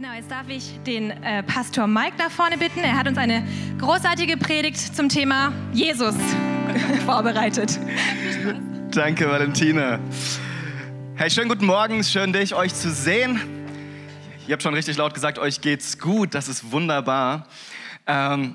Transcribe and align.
Genau, 0.00 0.12
jetzt 0.14 0.30
darf 0.30 0.48
ich 0.48 0.78
den 0.86 1.10
äh, 1.10 1.42
Pastor 1.42 1.88
Mike 1.88 2.12
da 2.18 2.30
vorne 2.30 2.56
bitten. 2.56 2.78
Er 2.84 2.96
hat 2.96 3.08
uns 3.08 3.18
eine 3.18 3.44
großartige 3.80 4.36
Predigt 4.36 4.94
zum 4.94 5.08
Thema 5.08 5.52
Jesus 5.72 6.14
vorbereitet. 7.04 7.80
Danke, 8.92 9.28
Valentina. 9.28 9.98
Hey, 11.16 11.28
schönen 11.28 11.48
guten 11.48 11.66
Morgen, 11.66 12.04
schön 12.04 12.32
dich, 12.32 12.54
euch 12.54 12.74
zu 12.74 12.92
sehen. 12.92 13.40
Ihr 14.46 14.52
habt 14.52 14.62
schon 14.62 14.72
richtig 14.72 14.96
laut 14.98 15.14
gesagt, 15.14 15.40
euch 15.40 15.62
geht's 15.62 15.98
gut, 15.98 16.32
das 16.32 16.46
ist 16.46 16.70
wunderbar. 16.70 17.48
Ähm, 18.06 18.54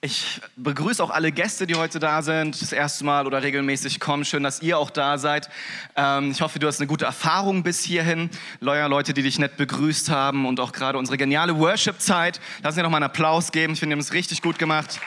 ich 0.00 0.40
begrüße 0.54 1.02
auch 1.02 1.10
alle 1.10 1.32
Gäste, 1.32 1.66
die 1.66 1.74
heute 1.74 1.98
da 1.98 2.22
sind, 2.22 2.62
das 2.62 2.70
erste 2.72 3.04
Mal 3.04 3.26
oder 3.26 3.42
regelmäßig 3.42 3.98
kommen. 3.98 4.24
Schön, 4.24 4.44
dass 4.44 4.62
ihr 4.62 4.78
auch 4.78 4.90
da 4.90 5.18
seid. 5.18 5.50
Ähm, 5.96 6.30
ich 6.30 6.40
hoffe, 6.40 6.60
du 6.60 6.68
hast 6.68 6.78
eine 6.78 6.86
gute 6.86 7.04
Erfahrung 7.04 7.64
bis 7.64 7.82
hierhin. 7.82 8.30
Leute, 8.60 9.12
die 9.12 9.22
dich 9.22 9.40
nett 9.40 9.56
begrüßt 9.56 10.08
haben 10.10 10.46
und 10.46 10.60
auch 10.60 10.70
gerade 10.70 10.98
unsere 10.98 11.16
geniale 11.16 11.58
Worship-Zeit. 11.58 12.40
Lass 12.62 12.76
mir 12.76 12.84
noch 12.84 12.90
mal 12.90 12.98
einen 12.98 13.06
Applaus 13.06 13.50
geben. 13.50 13.72
Ich 13.72 13.80
finde, 13.80 13.94
ihr 13.94 13.98
habt 13.98 14.04
es 14.04 14.12
richtig 14.12 14.40
gut 14.40 14.56
gemacht. 14.60 15.00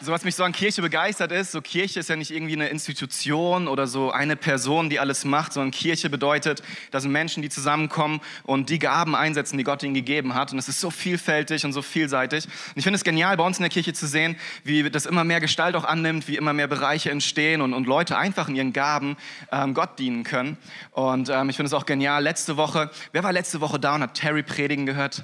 So 0.00 0.10
was 0.10 0.24
mich 0.24 0.34
so 0.34 0.42
an 0.42 0.50
Kirche 0.50 0.82
begeistert 0.82 1.30
ist, 1.30 1.52
so 1.52 1.62
Kirche 1.62 2.00
ist 2.00 2.08
ja 2.08 2.16
nicht 2.16 2.32
irgendwie 2.32 2.54
eine 2.54 2.68
Institution 2.68 3.68
oder 3.68 3.86
so 3.86 4.10
eine 4.10 4.34
Person, 4.34 4.90
die 4.90 4.98
alles 4.98 5.24
macht, 5.24 5.52
sondern 5.52 5.70
Kirche 5.70 6.10
bedeutet, 6.10 6.64
das 6.90 7.04
sind 7.04 7.12
Menschen, 7.12 7.42
die 7.42 7.48
zusammenkommen 7.48 8.20
und 8.42 8.70
die 8.70 8.80
Gaben 8.80 9.14
einsetzen, 9.14 9.56
die 9.56 9.62
Gott 9.62 9.84
ihnen 9.84 9.94
gegeben 9.94 10.34
hat. 10.34 10.52
Und 10.52 10.58
es 10.58 10.68
ist 10.68 10.80
so 10.80 10.90
vielfältig 10.90 11.64
und 11.64 11.72
so 11.72 11.80
vielseitig. 11.80 12.46
Und 12.46 12.76
ich 12.76 12.82
finde 12.82 12.96
es 12.96 13.04
genial, 13.04 13.36
bei 13.36 13.44
uns 13.44 13.58
in 13.58 13.62
der 13.62 13.70
Kirche 13.70 13.92
zu 13.92 14.08
sehen, 14.08 14.36
wie 14.64 14.90
das 14.90 15.06
immer 15.06 15.22
mehr 15.22 15.40
Gestalt 15.40 15.76
auch 15.76 15.84
annimmt, 15.84 16.26
wie 16.26 16.36
immer 16.36 16.52
mehr 16.52 16.66
Bereiche 16.66 17.12
entstehen 17.12 17.60
und, 17.60 17.72
und 17.72 17.86
Leute 17.86 18.18
einfach 18.18 18.48
in 18.48 18.56
ihren 18.56 18.72
Gaben 18.72 19.16
ähm, 19.52 19.74
Gott 19.74 20.00
dienen 20.00 20.24
können. 20.24 20.56
Und 20.90 21.28
ähm, 21.28 21.48
ich 21.50 21.56
finde 21.56 21.68
es 21.68 21.72
auch 21.72 21.86
genial. 21.86 22.20
Letzte 22.20 22.56
Woche, 22.56 22.90
wer 23.12 23.22
war 23.22 23.32
letzte 23.32 23.60
Woche 23.60 23.78
da 23.78 23.94
und 23.94 24.02
hat 24.02 24.14
Terry 24.14 24.42
predigen 24.42 24.86
gehört? 24.86 25.22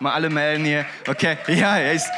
Mal 0.00 0.12
alle 0.12 0.28
melden 0.28 0.64
hier. 0.66 0.84
Okay, 1.06 1.38
ja, 1.48 1.78
ist, 1.78 2.10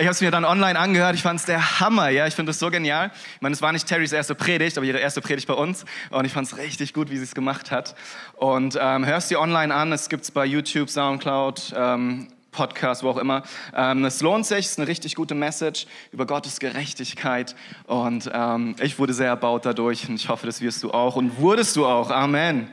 ich 0.00 0.06
habe 0.06 0.12
es 0.12 0.20
mir 0.22 0.30
dann 0.30 0.44
online 0.44 0.78
angehört. 0.78 1.14
Ich 1.14 1.22
fand 1.22 1.40
es 1.40 1.46
der 1.46 1.80
Hammer. 1.80 2.08
Ja, 2.08 2.26
ich 2.26 2.34
finde 2.34 2.50
es 2.50 2.58
so 2.58 2.70
genial. 2.70 3.10
Ich 3.34 3.42
meine, 3.42 3.52
es 3.52 3.60
war 3.60 3.72
nicht 3.72 3.86
Terrys 3.86 4.12
erste 4.12 4.34
Predigt, 4.34 4.78
aber 4.78 4.86
ihre 4.86 4.98
erste 4.98 5.20
Predigt 5.20 5.46
bei 5.46 5.54
uns. 5.54 5.84
Und 6.10 6.24
ich 6.24 6.32
fand 6.32 6.46
es 6.46 6.56
richtig 6.56 6.94
gut, 6.94 7.10
wie 7.10 7.18
sie 7.18 7.24
es 7.24 7.34
gemacht 7.34 7.70
hat. 7.70 7.94
Und 8.36 8.78
ähm, 8.80 9.04
hörst 9.04 9.28
sie 9.28 9.36
online 9.36 9.74
an. 9.74 9.92
Es 9.92 10.08
gibt 10.08 10.24
es 10.24 10.30
bei 10.30 10.46
YouTube, 10.46 10.88
Soundcloud. 10.88 11.74
Ähm, 11.76 12.28
Podcast, 12.50 13.04
wo 13.04 13.10
auch 13.10 13.16
immer. 13.16 13.44
Ähm, 13.76 14.04
es 14.04 14.20
lohnt 14.22 14.44
sich, 14.44 14.66
es 14.66 14.72
ist 14.72 14.78
eine 14.80 14.88
richtig 14.88 15.14
gute 15.14 15.36
Message 15.36 15.86
über 16.10 16.26
Gottes 16.26 16.58
Gerechtigkeit 16.58 17.54
und 17.86 18.28
ähm, 18.34 18.74
ich 18.82 18.98
wurde 18.98 19.14
sehr 19.14 19.28
erbaut 19.28 19.64
dadurch 19.66 20.08
und 20.08 20.16
ich 20.16 20.28
hoffe, 20.28 20.46
das 20.46 20.60
wirst 20.60 20.82
du 20.82 20.90
auch 20.90 21.14
und 21.14 21.38
wurdest 21.38 21.76
du 21.76 21.86
auch. 21.86 22.10
Amen. 22.10 22.68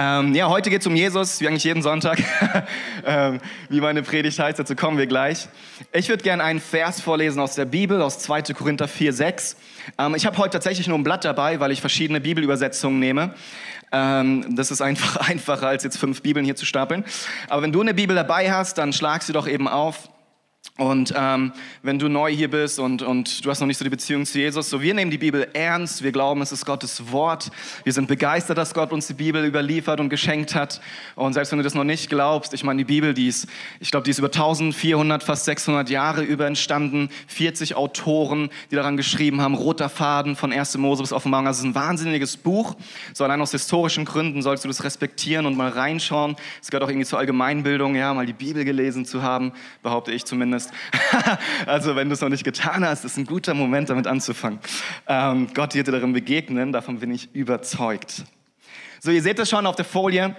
Ähm, 0.00 0.32
ja, 0.32 0.48
heute 0.48 0.70
geht 0.70 0.82
es 0.82 0.86
um 0.86 0.94
Jesus, 0.94 1.40
wie 1.40 1.48
eigentlich 1.48 1.64
jeden 1.64 1.82
Sonntag. 1.82 2.22
ähm, 3.04 3.40
wie 3.68 3.80
meine 3.80 4.04
Predigt 4.04 4.38
heißt, 4.38 4.56
dazu 4.56 4.76
kommen 4.76 4.96
wir 4.96 5.08
gleich. 5.08 5.48
Ich 5.90 6.08
würde 6.08 6.22
gerne 6.22 6.44
einen 6.44 6.60
Vers 6.60 7.00
vorlesen 7.00 7.40
aus 7.40 7.56
der 7.56 7.64
Bibel, 7.64 8.00
aus 8.00 8.20
2. 8.20 8.42
Korinther 8.54 8.86
4, 8.86 9.12
6. 9.12 9.56
Ähm, 9.98 10.14
ich 10.14 10.24
habe 10.24 10.38
heute 10.38 10.50
tatsächlich 10.50 10.86
nur 10.86 10.96
ein 10.96 11.02
Blatt 11.02 11.24
dabei, 11.24 11.58
weil 11.58 11.72
ich 11.72 11.80
verschiedene 11.80 12.20
Bibelübersetzungen 12.20 13.00
nehme. 13.00 13.34
Ähm, 13.90 14.54
das 14.54 14.70
ist 14.70 14.80
einfach 14.82 15.16
einfacher, 15.28 15.66
als 15.66 15.82
jetzt 15.82 15.98
fünf 15.98 16.22
Bibeln 16.22 16.44
hier 16.44 16.54
zu 16.54 16.64
stapeln. 16.64 17.04
Aber 17.48 17.62
wenn 17.62 17.72
du 17.72 17.80
eine 17.80 17.92
Bibel 17.92 18.14
dabei 18.14 18.52
hast, 18.52 18.78
dann 18.78 18.92
schlag 18.92 19.24
sie 19.24 19.32
doch 19.32 19.48
eben 19.48 19.66
auf 19.66 20.10
und 20.78 21.12
ähm, 21.16 21.52
wenn 21.82 21.98
du 21.98 22.06
neu 22.06 22.32
hier 22.32 22.48
bist 22.48 22.78
und, 22.78 23.02
und 23.02 23.44
du 23.44 23.50
hast 23.50 23.58
noch 23.58 23.66
nicht 23.66 23.78
so 23.78 23.84
die 23.84 23.90
Beziehung 23.90 24.24
zu 24.24 24.38
Jesus, 24.38 24.70
so 24.70 24.80
wir 24.80 24.94
nehmen 24.94 25.10
die 25.10 25.18
Bibel 25.18 25.48
ernst, 25.52 26.04
wir 26.04 26.12
glauben, 26.12 26.40
es 26.40 26.52
ist 26.52 26.64
Gottes 26.64 27.10
Wort, 27.10 27.50
wir 27.82 27.92
sind 27.92 28.06
begeistert, 28.06 28.58
dass 28.58 28.74
Gott 28.74 28.92
uns 28.92 29.08
die 29.08 29.14
Bibel 29.14 29.44
überliefert 29.44 29.98
und 29.98 30.08
geschenkt 30.08 30.54
hat. 30.54 30.80
Und 31.16 31.32
selbst 31.32 31.50
wenn 31.50 31.58
du 31.58 31.64
das 31.64 31.74
noch 31.74 31.82
nicht 31.82 32.08
glaubst, 32.08 32.54
ich 32.54 32.62
meine, 32.62 32.78
die 32.78 32.84
Bibel, 32.84 33.12
die 33.12 33.26
ist, 33.26 33.48
ich 33.80 33.90
glaube, 33.90 34.04
die 34.04 34.12
ist 34.12 34.20
über 34.20 34.28
1400, 34.28 35.24
fast 35.24 35.46
600 35.46 35.90
Jahre 35.90 36.22
über 36.22 36.46
entstanden, 36.46 37.08
40 37.26 37.74
Autoren, 37.74 38.48
die 38.70 38.76
daran 38.76 38.96
geschrieben 38.96 39.40
haben, 39.40 39.54
roter 39.54 39.88
Faden 39.88 40.36
von 40.36 40.52
1. 40.52 40.78
Mose 40.78 41.02
bis 41.02 41.12
Offenbarung. 41.12 41.48
Also 41.48 41.58
es 41.58 41.64
ist 41.64 41.70
ein 41.72 41.74
wahnsinniges 41.74 42.36
Buch. 42.36 42.76
So 43.14 43.24
allein 43.24 43.40
aus 43.40 43.50
historischen 43.50 44.04
Gründen 44.04 44.42
sollst 44.42 44.62
du 44.62 44.68
das 44.68 44.84
respektieren 44.84 45.44
und 45.44 45.56
mal 45.56 45.70
reinschauen. 45.70 46.36
Es 46.62 46.70
gehört 46.70 46.84
auch 46.84 46.88
irgendwie 46.88 47.06
zur 47.06 47.18
Allgemeinbildung, 47.18 47.96
ja, 47.96 48.14
mal 48.14 48.26
die 48.26 48.32
Bibel 48.32 48.64
gelesen 48.64 49.04
zu 49.06 49.24
haben, 49.24 49.50
behaupte 49.82 50.12
ich 50.12 50.24
zumindest 50.24 50.67
hast. 50.70 51.38
also 51.66 51.96
wenn 51.96 52.08
du 52.08 52.14
es 52.14 52.20
noch 52.20 52.28
nicht 52.28 52.44
getan 52.44 52.84
hast, 52.84 53.04
ist 53.04 53.16
ein 53.16 53.26
guter 53.26 53.54
Moment, 53.54 53.90
damit 53.90 54.06
anzufangen. 54.06 54.58
Ähm, 55.06 55.48
Gott 55.54 55.74
wird 55.74 55.86
dir 55.86 55.92
darin 55.92 56.12
begegnen, 56.12 56.72
davon 56.72 57.00
bin 57.00 57.10
ich 57.10 57.34
überzeugt. 57.34 58.24
So, 59.00 59.10
ihr 59.10 59.22
seht 59.22 59.38
es 59.38 59.48
schon 59.48 59.66
auf 59.66 59.76
der 59.76 59.84
Folie. 59.84 60.34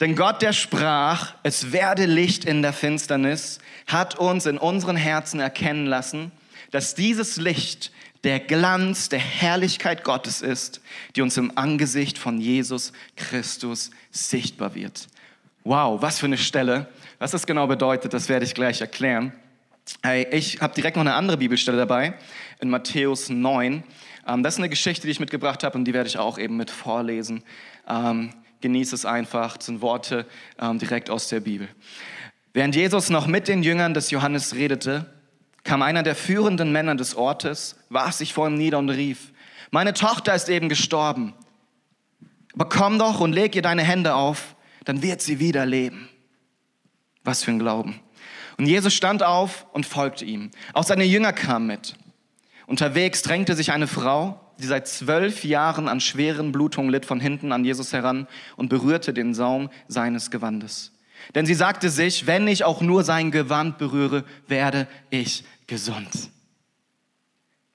Denn 0.00 0.16
Gott, 0.16 0.42
der 0.42 0.52
sprach, 0.52 1.34
es 1.44 1.72
werde 1.72 2.06
Licht 2.06 2.44
in 2.44 2.62
der 2.62 2.72
Finsternis, 2.72 3.58
hat 3.86 4.18
uns 4.18 4.46
in 4.46 4.58
unseren 4.58 4.96
Herzen 4.96 5.38
erkennen 5.38 5.86
lassen, 5.86 6.32
dass 6.72 6.94
dieses 6.94 7.36
Licht 7.36 7.92
der 8.24 8.40
Glanz 8.40 9.08
der 9.08 9.20
Herrlichkeit 9.20 10.02
Gottes 10.02 10.40
ist, 10.40 10.80
die 11.14 11.22
uns 11.22 11.36
im 11.36 11.56
Angesicht 11.56 12.18
von 12.18 12.40
Jesus 12.40 12.92
Christus 13.16 13.90
sichtbar 14.10 14.74
wird. 14.74 15.06
Wow, 15.62 16.02
was 16.02 16.18
für 16.18 16.26
eine 16.26 16.38
Stelle. 16.38 16.88
Was 17.18 17.30
das 17.30 17.46
genau 17.46 17.66
bedeutet, 17.66 18.12
das 18.12 18.28
werde 18.28 18.44
ich 18.44 18.54
gleich 18.54 18.80
erklären. 18.80 19.32
Hey, 20.02 20.26
ich 20.30 20.60
habe 20.60 20.74
direkt 20.74 20.96
noch 20.96 21.02
eine 21.02 21.14
andere 21.14 21.36
Bibelstelle 21.36 21.76
dabei, 21.76 22.14
in 22.60 22.70
Matthäus 22.70 23.28
9. 23.28 23.84
Ähm, 24.26 24.42
das 24.42 24.54
ist 24.54 24.58
eine 24.58 24.70
Geschichte, 24.70 25.06
die 25.06 25.10
ich 25.10 25.20
mitgebracht 25.20 25.62
habe 25.62 25.76
und 25.76 25.84
die 25.84 25.92
werde 25.92 26.08
ich 26.08 26.18
auch 26.18 26.38
eben 26.38 26.56
mit 26.56 26.70
vorlesen. 26.70 27.42
Ähm, 27.88 28.30
genieße 28.62 28.94
es 28.94 29.04
einfach, 29.04 29.58
das 29.58 29.66
sind 29.66 29.82
Worte 29.82 30.26
ähm, 30.58 30.78
direkt 30.78 31.10
aus 31.10 31.28
der 31.28 31.40
Bibel. 31.40 31.68
Während 32.54 32.74
Jesus 32.74 33.10
noch 33.10 33.26
mit 33.26 33.46
den 33.46 33.62
Jüngern 33.62 33.92
des 33.92 34.10
Johannes 34.10 34.54
redete, 34.54 35.12
kam 35.64 35.82
einer 35.82 36.02
der 36.02 36.14
führenden 36.14 36.72
Männer 36.72 36.94
des 36.94 37.14
Ortes, 37.14 37.76
warf 37.90 38.12
sich 38.12 38.32
vor 38.32 38.46
ihm 38.48 38.54
nieder 38.54 38.78
und 38.78 38.90
rief, 38.90 39.32
meine 39.70 39.92
Tochter 39.92 40.34
ist 40.34 40.48
eben 40.48 40.68
gestorben. 40.68 41.34
Aber 42.54 42.68
komm 42.68 42.98
doch 42.98 43.20
und 43.20 43.32
leg 43.32 43.54
ihr 43.56 43.62
deine 43.62 43.82
Hände 43.82 44.14
auf, 44.14 44.54
dann 44.84 45.02
wird 45.02 45.20
sie 45.20 45.40
wieder 45.40 45.66
leben. 45.66 46.08
Was 47.24 47.42
für 47.42 47.50
ein 47.50 47.58
Glauben. 47.58 48.00
Und 48.56 48.66
Jesus 48.66 48.94
stand 48.94 49.22
auf 49.22 49.66
und 49.72 49.86
folgte 49.86 50.24
ihm. 50.24 50.50
Auch 50.72 50.84
seine 50.84 51.04
Jünger 51.04 51.32
kamen 51.32 51.66
mit. 51.66 51.94
Unterwegs 52.66 53.22
drängte 53.22 53.54
sich 53.54 53.72
eine 53.72 53.86
Frau, 53.86 54.40
die 54.58 54.66
seit 54.66 54.86
zwölf 54.86 55.44
Jahren 55.44 55.88
an 55.88 56.00
schweren 56.00 56.52
Blutungen 56.52 56.90
litt, 56.90 57.04
von 57.04 57.20
hinten 57.20 57.52
an 57.52 57.64
Jesus 57.64 57.92
heran 57.92 58.28
und 58.56 58.68
berührte 58.68 59.12
den 59.12 59.34
Saum 59.34 59.70
seines 59.88 60.30
Gewandes. 60.30 60.92
Denn 61.34 61.46
sie 61.46 61.54
sagte 61.54 61.90
sich, 61.90 62.26
wenn 62.26 62.46
ich 62.46 62.64
auch 62.64 62.80
nur 62.80 63.02
sein 63.02 63.30
Gewand 63.30 63.78
berühre, 63.78 64.24
werde 64.46 64.86
ich 65.10 65.44
gesund. 65.66 66.30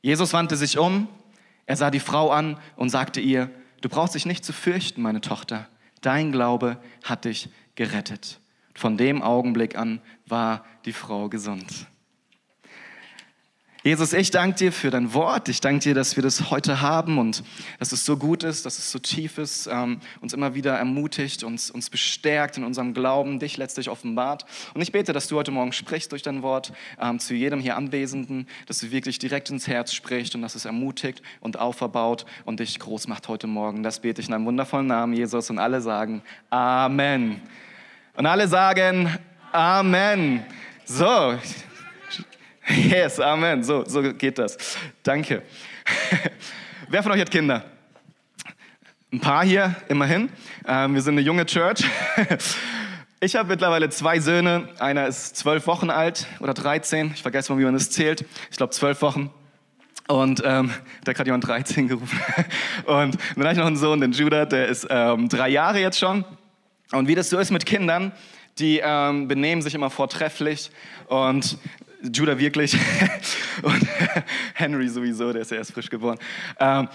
Jesus 0.01 0.33
wandte 0.33 0.55
sich 0.55 0.77
um, 0.77 1.07
er 1.65 1.75
sah 1.75 1.91
die 1.91 1.99
Frau 1.99 2.31
an 2.31 2.57
und 2.75 2.89
sagte 2.89 3.19
ihr, 3.19 3.49
du 3.81 3.89
brauchst 3.89 4.15
dich 4.15 4.25
nicht 4.25 4.45
zu 4.45 4.53
fürchten, 4.53 5.01
meine 5.01 5.21
Tochter, 5.21 5.67
dein 6.01 6.31
Glaube 6.31 6.77
hat 7.03 7.25
dich 7.25 7.49
gerettet. 7.75 8.39
Von 8.73 8.97
dem 8.97 9.21
Augenblick 9.21 9.77
an 9.77 10.01
war 10.25 10.65
die 10.85 10.93
Frau 10.93 11.29
gesund. 11.29 11.87
Jesus, 13.81 14.11
ich 14.11 14.29
danke 14.29 14.57
dir 14.57 14.71
für 14.73 14.91
dein 14.91 15.13
Wort. 15.13 15.47
Ich 15.47 15.61
danke 15.61 15.79
dir, 15.79 15.95
dass 15.95 16.17
wir 16.17 16.21
das 16.21 16.51
heute 16.51 16.81
haben 16.81 17.17
und 17.17 17.45
dass 17.79 17.93
es 17.93 18.03
so 18.03 18.17
gut 18.17 18.43
ist, 18.43 18.65
dass 18.65 18.77
es 18.77 18.91
so 18.91 18.99
tief 18.99 19.37
ist, 19.37 19.69
ähm, 19.71 20.01
uns 20.19 20.33
immer 20.33 20.53
wieder 20.53 20.73
ermutigt, 20.73 21.45
uns, 21.45 21.71
uns 21.71 21.89
bestärkt 21.89 22.57
in 22.57 22.65
unserem 22.65 22.93
Glauben, 22.93 23.39
dich 23.39 23.55
letztlich 23.55 23.89
offenbart. 23.89 24.45
Und 24.73 24.81
ich 24.81 24.91
bete, 24.91 25.13
dass 25.13 25.29
du 25.29 25.37
heute 25.37 25.51
Morgen 25.51 25.71
sprichst 25.71 26.11
durch 26.11 26.23
dein 26.23 26.41
Wort 26.41 26.73
ähm, 26.99 27.19
zu 27.19 27.33
jedem 27.33 27.61
hier 27.61 27.77
Anwesenden, 27.77 28.47
dass 28.65 28.79
du 28.79 28.91
wirklich 28.91 29.17
direkt 29.17 29.49
ins 29.49 29.65
Herz 29.65 29.93
sprichst 29.93 30.35
und 30.35 30.41
dass 30.41 30.55
es 30.55 30.65
ermutigt 30.65 31.21
und 31.39 31.57
auferbaut 31.57 32.25
und 32.43 32.59
dich 32.59 32.79
groß 32.79 33.07
macht 33.07 33.29
heute 33.29 33.47
Morgen. 33.47 33.81
Das 33.81 34.01
bete 34.01 34.19
ich 34.19 34.27
in 34.27 34.33
einem 34.33 34.45
wundervollen 34.45 34.87
Namen, 34.87 35.13
Jesus. 35.13 35.49
Und 35.49 35.57
alle 35.57 35.79
sagen 35.79 36.21
Amen. 36.49 37.41
Und 38.19 38.25
alle 38.25 38.49
sagen 38.49 39.17
Amen. 39.53 40.43
So. 40.83 41.39
Yes, 42.67 43.17
Amen. 43.17 43.63
So, 43.63 43.85
so 43.85 44.01
geht 44.01 44.37
das. 44.37 44.57
Danke. 45.03 45.41
Wer 46.89 47.01
von 47.01 47.13
euch 47.13 47.21
hat 47.21 47.31
Kinder? 47.31 47.63
Ein 49.13 49.21
paar 49.21 49.45
hier, 49.45 49.73
immerhin. 49.87 50.27
Ähm, 50.67 50.95
wir 50.95 51.01
sind 51.01 51.13
eine 51.13 51.21
junge 51.21 51.45
Church. 51.45 51.85
Ich 53.21 53.35
habe 53.35 53.49
mittlerweile 53.49 53.89
zwei 53.89 54.21
Söhne. 54.21 54.69
Einer 54.79 55.05
ist 55.05 55.35
zwölf 55.35 55.67
Wochen 55.67 55.89
alt 55.89 56.25
oder 56.39 56.53
13. 56.53 57.11
Ich 57.15 57.21
vergesse 57.21 57.51
mal, 57.51 57.59
wie 57.59 57.65
man 57.65 57.73
das 57.73 57.89
zählt. 57.89 58.23
Ich 58.49 58.55
glaube, 58.55 58.71
zwölf 58.71 59.01
Wochen. 59.01 59.29
Und 60.07 60.41
ähm, 60.45 60.71
da 61.03 61.09
hat 61.09 61.17
gerade 61.17 61.27
jemand 61.27 61.45
13 61.45 61.89
gerufen. 61.89 62.17
Und 62.85 63.17
dann 63.35 63.43
habe 63.43 63.51
ich 63.51 63.57
noch 63.57 63.65
einen 63.65 63.75
Sohn, 63.75 63.99
den 63.99 64.13
Judah, 64.13 64.45
der 64.45 64.67
ist 64.67 64.87
ähm, 64.89 65.27
drei 65.27 65.49
Jahre 65.49 65.81
jetzt 65.81 65.99
schon. 65.99 66.23
Und 66.91 67.07
wie 67.07 67.15
das 67.15 67.29
so 67.29 67.37
ist 67.37 67.51
mit 67.51 67.65
Kindern, 67.65 68.11
die 68.57 68.81
ähm, 68.83 69.27
benehmen 69.27 69.61
sich 69.61 69.75
immer 69.75 69.89
vortrefflich 69.89 70.71
und 71.07 71.57
Judah 72.01 72.39
wirklich 72.39 72.75
und 73.61 73.87
Henry 74.53 74.87
sowieso, 74.87 75.31
der 75.31 75.43
ist 75.43 75.51
ja 75.51 75.57
erst 75.57 75.73
frisch 75.73 75.89
geboren. 75.89 76.17
Ähm, 76.59 76.87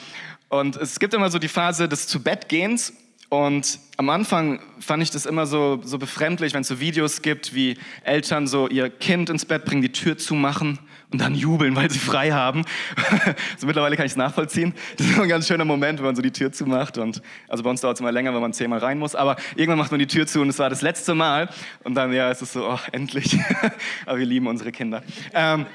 und 0.49 0.77
es 0.77 0.99
gibt 0.99 1.15
immer 1.15 1.31
so 1.31 1.39
die 1.39 1.49
Phase 1.49 1.89
des 1.89 2.07
Zubettgehens 2.07 2.93
und 3.29 3.79
am 3.97 4.11
Anfang 4.11 4.61
fand 4.81 5.03
ich 5.03 5.11
das 5.11 5.27
immer 5.27 5.47
so, 5.47 5.81
so 5.83 5.99
befremdlich, 5.99 6.53
wenn 6.53 6.63
es 6.63 6.69
so 6.69 6.81
Videos 6.81 7.23
gibt, 7.23 7.55
wie 7.55 7.77
Eltern 8.03 8.47
so 8.47 8.69
ihr 8.69 8.91
Kind 8.91 9.31
ins 9.31 9.45
Bett 9.45 9.65
bringen, 9.65 9.83
die 9.83 9.93
Tür 9.93 10.19
zumachen 10.19 10.79
und 11.11 11.21
dann 11.21 11.35
jubeln, 11.35 11.77
weil 11.77 11.91
sie 11.91 11.99
frei 11.99 12.33
haben. 12.33 12.65
so 13.57 13.67
mittlerweile 13.67 13.97
kann 13.97 14.05
ich 14.05 14.13
es 14.13 14.17
nachvollziehen. 14.17 14.75
Das 14.97 15.07
ist 15.07 15.19
ein 15.19 15.29
ganz 15.29 15.47
schöner 15.47 15.65
Moment, 15.65 16.01
wenn 16.01 16.07
man 16.07 16.17
so 16.17 16.23
die 16.23 16.33
Tür 16.33 16.51
zumacht. 16.51 16.99
Und, 16.99 17.23
also 17.49 17.63
bei 17.63 17.71
uns 17.71 17.81
dauert 17.81 17.97
es 17.97 18.01
immer 18.01 18.11
länger, 18.13 18.35
wenn 18.35 18.41
man 18.41 18.53
zehnmal 18.53 18.81
rein 18.81 18.99
muss. 18.99 19.15
Aber 19.15 19.37
irgendwann 19.55 19.79
macht 19.79 19.93
man 19.93 20.01
die 20.01 20.09
Tür 20.09 20.27
zu 20.27 20.41
und 20.41 20.49
es 20.49 20.59
war 20.59 20.71
das 20.71 20.83
letzte 20.83 21.15
Mal. 21.15 21.49
Und 21.85 21.95
dann, 21.95 22.13
ja, 22.13 22.31
es 22.31 22.41
so, 22.41 22.69
oh, 22.69 22.79
endlich. 22.91 23.39
aber 24.07 24.19
wir 24.19 24.27
lieben 24.27 24.49
unsere 24.49 24.73
Kinder. 24.73 25.03
Ähm, 25.33 25.67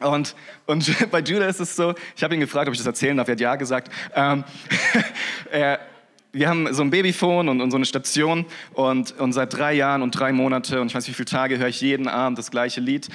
und, 0.00 0.34
und 0.66 1.10
bei 1.10 1.20
Judah 1.20 1.48
ist 1.48 1.60
es 1.60 1.74
so, 1.74 1.94
ich 2.16 2.22
habe 2.22 2.34
ihn 2.34 2.40
gefragt, 2.40 2.68
ob 2.68 2.74
ich 2.74 2.78
das 2.78 2.86
erzählen 2.86 3.16
darf. 3.16 3.28
Er 3.28 3.32
hat 3.32 3.40
ja 3.40 3.56
gesagt. 3.56 3.92
Ähm, 4.14 4.44
er, 5.50 5.80
wir 6.32 6.48
haben 6.48 6.72
so 6.72 6.82
ein 6.82 6.90
Babyphone 6.90 7.48
und, 7.48 7.60
und, 7.60 7.70
so 7.70 7.76
eine 7.76 7.86
Station 7.86 8.46
und, 8.74 9.18
und 9.18 9.32
seit 9.32 9.56
drei 9.56 9.72
Jahren 9.74 10.02
und 10.02 10.12
drei 10.12 10.32
Monate 10.32 10.80
und 10.80 10.88
ich 10.88 10.94
weiß 10.94 11.06
nicht 11.06 11.14
wie 11.14 11.24
viele 11.24 11.26
Tage 11.26 11.58
höre 11.58 11.68
ich 11.68 11.80
jeden 11.80 12.08
Abend 12.08 12.38
das 12.38 12.50
gleiche 12.50 12.80
Lied. 12.80 13.08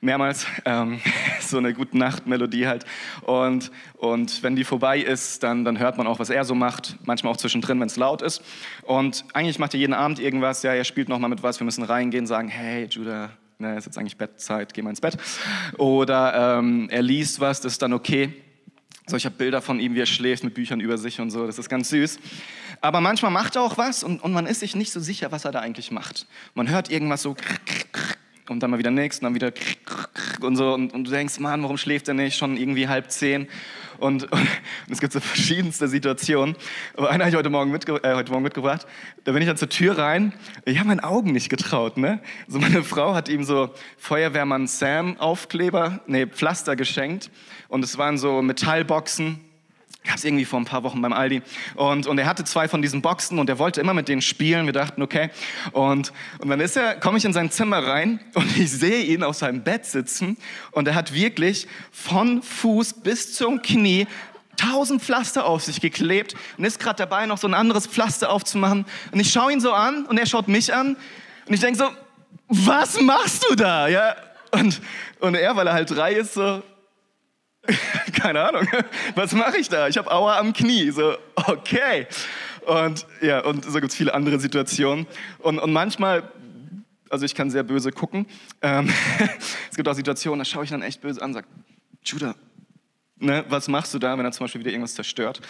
Mehrmals, 0.00 0.46
ähm, 0.64 1.00
so 1.40 1.58
eine 1.58 1.74
gute 1.74 1.96
Nacht-Melodie 1.96 2.66
halt. 2.66 2.84
Und, 3.22 3.70
und 3.94 4.42
wenn 4.42 4.56
die 4.56 4.64
vorbei 4.64 4.98
ist, 4.98 5.44
dann, 5.44 5.64
dann 5.64 5.78
hört 5.78 5.96
man 5.96 6.08
auch, 6.08 6.18
was 6.18 6.28
er 6.28 6.44
so 6.44 6.56
macht. 6.56 6.96
Manchmal 7.04 7.32
auch 7.32 7.36
zwischendrin, 7.36 7.78
wenn 7.78 7.86
es 7.86 7.96
laut 7.96 8.20
ist. 8.20 8.42
Und 8.82 9.24
eigentlich 9.32 9.60
macht 9.60 9.74
er 9.74 9.80
jeden 9.80 9.94
Abend 9.94 10.18
irgendwas. 10.18 10.64
Ja, 10.64 10.74
er 10.74 10.82
spielt 10.82 11.08
nochmal 11.08 11.30
mit 11.30 11.44
was. 11.44 11.60
Wir 11.60 11.64
müssen 11.66 11.84
reingehen, 11.84 12.26
sagen, 12.26 12.48
hey, 12.48 12.88
Judah, 12.90 13.30
ne, 13.58 13.76
ist 13.76 13.84
jetzt 13.84 13.96
eigentlich 13.96 14.16
Bettzeit, 14.16 14.74
geh 14.74 14.82
mal 14.82 14.90
ins 14.90 15.00
Bett. 15.00 15.16
Oder 15.78 16.58
ähm, 16.58 16.88
er 16.90 17.02
liest 17.02 17.38
was, 17.38 17.60
das 17.60 17.74
ist 17.74 17.82
dann 17.82 17.92
okay. 17.92 18.32
So, 19.06 19.16
ich 19.16 19.24
habe 19.24 19.34
Bilder 19.34 19.60
von 19.60 19.80
ihm, 19.80 19.94
wie 19.94 20.00
er 20.00 20.06
schläft 20.06 20.44
mit 20.44 20.54
Büchern 20.54 20.80
über 20.80 20.96
sich 20.96 21.20
und 21.20 21.30
so. 21.30 21.46
Das 21.46 21.58
ist 21.58 21.68
ganz 21.68 21.88
süß. 21.90 22.18
Aber 22.80 23.00
manchmal 23.00 23.30
macht 23.30 23.56
er 23.56 23.62
auch 23.62 23.76
was 23.76 24.04
und, 24.04 24.22
und 24.22 24.32
man 24.32 24.46
ist 24.46 24.60
sich 24.60 24.74
nicht 24.74 24.92
so 24.92 25.00
sicher, 25.00 25.32
was 25.32 25.44
er 25.44 25.52
da 25.52 25.60
eigentlich 25.60 25.90
macht. 25.90 26.26
Man 26.54 26.68
hört 26.68 26.90
irgendwas 26.90 27.22
so 27.22 27.36
und 28.48 28.60
dann 28.62 28.70
mal 28.70 28.78
wieder 28.78 28.90
nichts 28.90 29.18
und 29.18 29.24
dann 29.24 29.34
wieder 29.34 29.52
und 30.40 30.56
so 30.56 30.74
und, 30.74 30.92
und, 30.92 31.04
du 31.04 31.10
denkst, 31.10 31.38
Mann, 31.38 31.62
warum 31.62 31.78
schläft 31.78 32.08
er 32.08 32.14
nicht? 32.14 32.36
Schon 32.36 32.56
irgendwie 32.56 32.88
halb 32.88 33.10
zehn. 33.10 33.48
Und, 33.98 34.24
und, 34.24 34.32
und 34.32 34.48
es 34.90 35.00
gibt 35.00 35.12
so 35.12 35.20
verschiedenste 35.20 35.86
Situationen. 35.86 36.56
Aber 36.96 37.10
eine 37.10 37.24
habe 37.24 37.30
ich 37.30 37.36
heute 37.36 37.50
Morgen, 37.50 37.70
mitge 37.70 38.02
äh, 38.02 38.14
heute 38.14 38.32
Morgen 38.32 38.42
mitgebracht. 38.42 38.86
Da 39.24 39.32
bin 39.32 39.42
ich 39.42 39.48
dann 39.48 39.56
zur 39.56 39.68
Tür 39.68 39.96
rein. 39.96 40.32
Ich 40.64 40.78
habe 40.78 40.88
meinen 40.88 41.00
Augen 41.00 41.32
nicht 41.32 41.48
getraut. 41.48 41.96
Ne? 41.96 42.20
So 42.48 42.58
meine 42.58 42.82
Frau 42.82 43.14
hat 43.14 43.28
ihm 43.28 43.44
so 43.44 43.70
Feuerwehrmann 43.98 44.66
Sam 44.66 45.18
Aufkleber, 45.18 46.00
nee, 46.06 46.26
Pflaster 46.26 46.74
geschenkt. 46.74 47.30
Und 47.68 47.84
es 47.84 47.96
waren 47.96 48.18
so 48.18 48.42
Metallboxen 48.42 49.40
Gab 50.04 50.16
es 50.16 50.24
irgendwie 50.24 50.44
vor 50.44 50.58
ein 50.58 50.64
paar 50.64 50.82
Wochen 50.82 51.00
beim 51.00 51.12
Aldi. 51.12 51.42
Und, 51.76 52.08
und 52.08 52.18
er 52.18 52.26
hatte 52.26 52.42
zwei 52.42 52.66
von 52.66 52.82
diesen 52.82 53.02
Boxen 53.02 53.38
und 53.38 53.48
er 53.48 53.60
wollte 53.60 53.80
immer 53.80 53.94
mit 53.94 54.08
denen 54.08 54.20
spielen. 54.20 54.66
Wir 54.66 54.72
dachten, 54.72 55.00
okay. 55.00 55.30
Und, 55.70 56.12
und 56.38 56.48
dann 56.48 56.58
ist 56.58 56.76
er, 56.76 56.96
komme 56.96 57.18
ich 57.18 57.24
in 57.24 57.32
sein 57.32 57.52
Zimmer 57.52 57.86
rein 57.86 58.18
und 58.34 58.56
ich 58.58 58.70
sehe 58.70 59.04
ihn 59.04 59.22
auf 59.22 59.36
seinem 59.36 59.62
Bett 59.62 59.86
sitzen 59.86 60.36
und 60.72 60.88
er 60.88 60.96
hat 60.96 61.14
wirklich 61.14 61.68
von 61.92 62.42
Fuß 62.42 62.94
bis 62.94 63.34
zum 63.34 63.62
Knie 63.62 64.08
tausend 64.56 65.02
Pflaster 65.02 65.46
auf 65.46 65.62
sich 65.62 65.80
geklebt 65.80 66.34
und 66.58 66.64
ist 66.64 66.80
gerade 66.80 66.96
dabei, 66.96 67.26
noch 67.26 67.38
so 67.38 67.46
ein 67.46 67.54
anderes 67.54 67.86
Pflaster 67.86 68.30
aufzumachen. 68.30 68.84
Und 69.12 69.20
ich 69.20 69.32
schaue 69.32 69.52
ihn 69.52 69.60
so 69.60 69.72
an 69.72 70.04
und 70.06 70.18
er 70.18 70.26
schaut 70.26 70.48
mich 70.48 70.74
an 70.74 70.96
und 71.46 71.54
ich 71.54 71.60
denke 71.60 71.78
so, 71.78 71.84
was 72.48 73.00
machst 73.00 73.46
du 73.48 73.54
da? 73.54 73.86
Ja, 73.86 74.16
und, 74.50 74.80
und 75.20 75.34
er, 75.34 75.56
weil 75.56 75.66
er 75.66 75.72
halt 75.72 75.90
drei 75.90 76.14
ist, 76.14 76.34
so, 76.34 76.62
keine 78.14 78.42
Ahnung, 78.42 78.66
was 79.14 79.32
mache 79.32 79.58
ich 79.58 79.68
da? 79.68 79.88
Ich 79.88 79.96
habe 79.96 80.10
Aua 80.10 80.38
am 80.38 80.52
Knie. 80.52 80.90
So, 80.90 81.16
okay. 81.46 82.06
Und 82.66 83.06
ja, 83.20 83.40
und 83.40 83.64
so 83.64 83.80
gibt 83.80 83.92
es 83.92 83.94
viele 83.94 84.14
andere 84.14 84.38
Situationen. 84.38 85.06
Und, 85.38 85.58
und 85.58 85.72
manchmal, 85.72 86.30
also 87.08 87.24
ich 87.24 87.34
kann 87.34 87.50
sehr 87.50 87.62
böse 87.62 87.92
gucken. 87.92 88.26
Ähm, 88.60 88.92
es 89.70 89.76
gibt 89.76 89.88
auch 89.88 89.94
Situationen, 89.94 90.40
da 90.40 90.44
schaue 90.44 90.64
ich 90.64 90.70
dann 90.70 90.82
echt 90.82 91.00
böse 91.00 91.20
an 91.22 91.30
und 91.30 91.34
sage, 91.34 91.46
Judah, 92.04 92.34
ne, 93.18 93.44
was 93.48 93.68
machst 93.68 93.94
du 93.94 93.98
da, 93.98 94.18
wenn 94.18 94.24
er 94.24 94.32
zum 94.32 94.44
Beispiel 94.44 94.60
wieder 94.60 94.70
irgendwas 94.70 94.94
zerstört? 94.94 95.40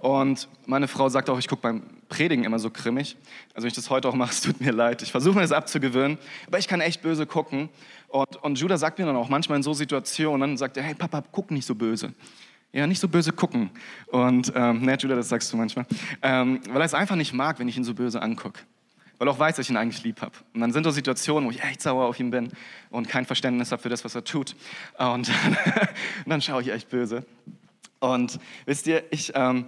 Und 0.00 0.48
meine 0.66 0.88
Frau 0.88 1.08
sagt 1.08 1.28
auch, 1.30 1.38
ich 1.38 1.48
gucke 1.48 1.62
beim 1.62 1.82
Predigen 2.08 2.44
immer 2.44 2.58
so 2.58 2.70
grimmig. 2.70 3.16
Also 3.54 3.64
wenn 3.64 3.68
ich 3.68 3.74
das 3.74 3.90
heute 3.90 4.08
auch 4.08 4.14
mache, 4.14 4.32
es 4.32 4.40
tut 4.40 4.60
mir 4.60 4.72
leid. 4.72 5.02
Ich 5.02 5.10
versuche 5.10 5.34
mir 5.34 5.42
das 5.42 5.52
abzugewöhnen, 5.52 6.18
aber 6.46 6.58
ich 6.58 6.68
kann 6.68 6.80
echt 6.80 7.02
böse 7.02 7.26
gucken. 7.26 7.68
Und, 8.08 8.36
und 8.42 8.58
Judah 8.58 8.78
sagt 8.78 8.98
mir 8.98 9.06
dann 9.06 9.16
auch 9.16 9.28
manchmal 9.28 9.56
in 9.56 9.62
so 9.62 9.74
Situationen, 9.74 10.56
sagt 10.56 10.76
er, 10.76 10.82
hey 10.82 10.94
Papa, 10.94 11.22
guck 11.30 11.50
nicht 11.50 11.66
so 11.66 11.74
böse. 11.74 12.12
Ja, 12.72 12.86
nicht 12.86 13.00
so 13.00 13.08
böse 13.08 13.32
gucken. 13.32 13.70
Und, 14.08 14.52
ähm, 14.54 14.82
ne, 14.82 14.96
Judah, 14.98 15.16
das 15.16 15.28
sagst 15.28 15.52
du 15.52 15.56
manchmal. 15.56 15.86
Ähm, 16.22 16.60
weil 16.68 16.82
er 16.82 16.86
es 16.86 16.94
einfach 16.94 17.16
nicht 17.16 17.32
mag, 17.32 17.58
wenn 17.58 17.68
ich 17.68 17.76
ihn 17.76 17.84
so 17.84 17.94
böse 17.94 18.20
angucke 18.20 18.60
weil 19.18 19.28
er 19.28 19.32
auch 19.32 19.38
weiß, 19.38 19.56
dass 19.56 19.66
ich 19.66 19.70
ihn 19.70 19.76
eigentlich 19.76 20.02
lieb 20.04 20.22
habe. 20.22 20.32
Und 20.54 20.60
dann 20.60 20.72
sind 20.72 20.84
so 20.84 20.90
Situationen, 20.90 21.46
wo 21.46 21.50
ich 21.50 21.62
echt 21.62 21.82
sauer 21.82 22.06
auf 22.06 22.18
ihn 22.20 22.30
bin 22.30 22.50
und 22.90 23.08
kein 23.08 23.26
Verständnis 23.26 23.72
habe 23.72 23.82
für 23.82 23.88
das, 23.88 24.04
was 24.04 24.14
er 24.14 24.24
tut. 24.24 24.54
Und, 24.96 25.28
und 25.28 25.28
dann 26.26 26.40
schaue 26.40 26.62
ich 26.62 26.68
echt 26.68 26.88
böse. 26.88 27.26
Und 27.98 28.38
wisst 28.64 28.86
ihr, 28.86 29.02
ich 29.10 29.32
ähm, 29.34 29.66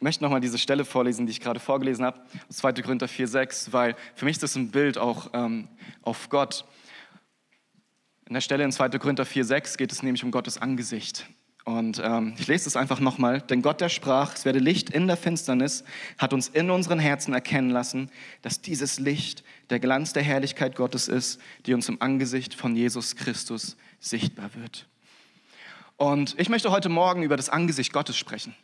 möchte 0.00 0.24
nochmal 0.24 0.40
diese 0.40 0.58
Stelle 0.58 0.84
vorlesen, 0.84 1.26
die 1.26 1.30
ich 1.30 1.40
gerade 1.40 1.60
vorgelesen 1.60 2.04
habe, 2.04 2.20
2. 2.48 2.72
Korinther 2.82 3.06
4,6, 3.06 3.72
weil 3.72 3.94
für 4.14 4.24
mich 4.24 4.34
ist 4.34 4.42
das 4.42 4.56
ein 4.56 4.70
Bild 4.70 4.98
auch 4.98 5.30
ähm, 5.32 5.68
auf 6.02 6.28
Gott. 6.28 6.64
In 8.28 8.34
der 8.34 8.42
Stelle 8.42 8.62
in 8.62 8.72
2. 8.72 8.90
Korinther 8.90 9.24
4,6 9.24 9.78
geht 9.78 9.90
es 9.90 10.02
nämlich 10.02 10.22
um 10.22 10.30
Gottes 10.30 10.58
Angesicht. 10.58 11.26
Und 11.64 11.98
ähm, 12.04 12.34
ich 12.38 12.46
lese 12.46 12.68
es 12.68 12.76
einfach 12.76 13.00
nochmal. 13.00 13.40
Denn 13.40 13.62
Gott, 13.62 13.80
der 13.80 13.88
sprach, 13.88 14.34
es 14.34 14.44
werde 14.44 14.58
Licht 14.58 14.90
in 14.90 15.06
der 15.06 15.16
Finsternis, 15.16 15.82
hat 16.18 16.34
uns 16.34 16.48
in 16.48 16.70
unseren 16.70 16.98
Herzen 16.98 17.32
erkennen 17.32 17.70
lassen, 17.70 18.10
dass 18.42 18.60
dieses 18.60 18.98
Licht 18.98 19.44
der 19.70 19.80
Glanz 19.80 20.12
der 20.12 20.22
Herrlichkeit 20.22 20.76
Gottes 20.76 21.08
ist, 21.08 21.40
die 21.64 21.72
uns 21.72 21.88
im 21.88 22.02
Angesicht 22.02 22.52
von 22.52 22.76
Jesus 22.76 23.16
Christus 23.16 23.78
sichtbar 23.98 24.50
wird. 24.54 24.86
Und 25.96 26.38
ich 26.38 26.50
möchte 26.50 26.70
heute 26.70 26.90
Morgen 26.90 27.22
über 27.22 27.38
das 27.38 27.48
Angesicht 27.48 27.94
Gottes 27.94 28.18
sprechen. 28.18 28.54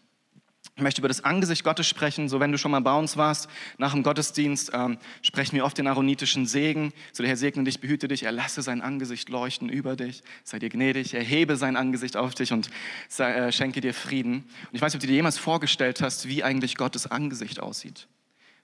Ich 0.77 0.83
möchte 0.83 1.01
über 1.01 1.09
das 1.09 1.23
Angesicht 1.23 1.63
Gottes 1.63 1.87
sprechen. 1.87 2.29
So, 2.29 2.41
wenn 2.41 2.51
du 2.51 2.59
schon 2.59 2.73
mal 2.73 2.81
bei 2.81 2.97
uns 2.99 3.17
warst, 3.17 3.49
nach 3.79 3.93
dem 3.93 4.03
Gottesdienst, 4.03 4.73
ähm, 4.75 4.99
sprechen 5.23 5.55
wir 5.55 5.65
oft 5.65 5.79
den 5.79 5.87
aaronitischen 5.87 6.47
Segen. 6.47 6.93
So, 7.13 7.23
der 7.23 7.29
Herr 7.29 7.37
segne 7.37 7.63
dich, 7.63 7.79
behüte 7.79 8.09
dich, 8.09 8.25
er 8.25 8.33
lasse 8.33 8.61
sein 8.61 8.81
Angesicht 8.81 9.29
leuchten 9.29 9.69
über 9.69 9.95
dich, 9.95 10.25
sei 10.43 10.59
dir 10.59 10.71
gnädig, 10.71 11.15
erhebe 11.15 11.57
sein 11.57 11.77
Angesicht 11.77 12.17
auf 12.17 12.35
dich 12.35 12.53
und 12.53 12.71
sei, 13.09 13.33
äh, 13.35 13.53
schenke 13.53 13.81
dir 13.81 13.95
Frieden. 13.95 14.39
Und 14.39 14.71
ich 14.73 14.83
weiß 14.83 14.93
nicht, 14.93 14.97
ob 14.97 15.01
du 15.03 15.07
dir 15.07 15.15
jemals 15.15 15.39
vorgestellt 15.39 16.01
hast, 16.03 16.27
wie 16.27 16.43
eigentlich 16.43 16.77
Gottes 16.77 17.07
Angesicht 17.07 17.61
aussieht. 17.61 18.09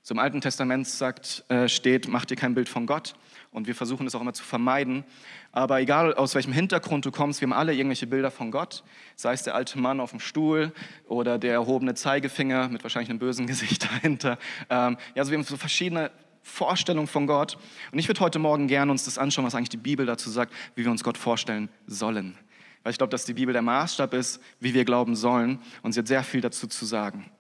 So 0.02 0.14
im 0.14 0.18
Alten 0.18 0.40
Testament 0.40 0.88
sagt, 0.88 1.44
äh, 1.48 1.68
steht, 1.68 2.08
mach 2.08 2.24
dir 2.24 2.36
kein 2.36 2.54
Bild 2.54 2.68
von 2.68 2.86
Gott. 2.86 3.14
Und 3.52 3.66
wir 3.66 3.74
versuchen 3.74 4.06
es 4.06 4.14
auch 4.14 4.20
immer 4.20 4.32
zu 4.32 4.44
vermeiden. 4.44 5.04
Aber 5.50 5.80
egal 5.80 6.14
aus 6.14 6.36
welchem 6.36 6.52
Hintergrund 6.52 7.04
du 7.04 7.10
kommst, 7.10 7.40
wir 7.40 7.46
haben 7.46 7.52
alle 7.52 7.74
irgendwelche 7.74 8.06
Bilder 8.06 8.30
von 8.30 8.52
Gott. 8.52 8.84
Sei 9.16 9.32
es 9.32 9.42
der 9.42 9.56
alte 9.56 9.78
Mann 9.78 9.98
auf 9.98 10.10
dem 10.10 10.20
Stuhl 10.20 10.72
oder 11.08 11.36
der 11.38 11.54
erhobene 11.54 11.94
Zeigefinger 11.94 12.68
mit 12.68 12.84
wahrscheinlich 12.84 13.10
einem 13.10 13.18
bösen 13.18 13.46
Gesicht 13.48 13.84
dahinter. 13.84 14.38
Ähm, 14.68 14.96
ja, 15.14 15.22
also 15.22 15.32
wir 15.32 15.38
haben 15.38 15.44
so 15.44 15.56
verschiedene 15.56 16.12
Vorstellungen 16.42 17.08
von 17.08 17.26
Gott. 17.26 17.58
Und 17.90 17.98
ich 17.98 18.08
würde 18.08 18.20
heute 18.20 18.38
Morgen 18.38 18.68
gerne 18.68 18.92
uns 18.92 19.04
das 19.04 19.18
anschauen, 19.18 19.44
was 19.44 19.54
eigentlich 19.54 19.68
die 19.68 19.76
Bibel 19.76 20.06
dazu 20.06 20.30
sagt, 20.30 20.52
wie 20.76 20.84
wir 20.84 20.90
uns 20.90 21.02
Gott 21.02 21.18
vorstellen 21.18 21.68
sollen. 21.86 22.38
Weil 22.82 22.92
ich 22.92 22.98
glaube, 22.98 23.10
dass 23.10 23.24
die 23.24 23.34
Bibel 23.34 23.52
der 23.52 23.62
Maßstab 23.62 24.14
ist, 24.14 24.40
wie 24.60 24.74
wir 24.74 24.84
glauben 24.84 25.16
sollen. 25.16 25.58
Und 25.82 25.92
sie 25.92 26.00
hat 26.00 26.06
sehr 26.06 26.22
viel 26.22 26.40
dazu 26.40 26.66
zu 26.66 26.86
sagen. 26.86 27.30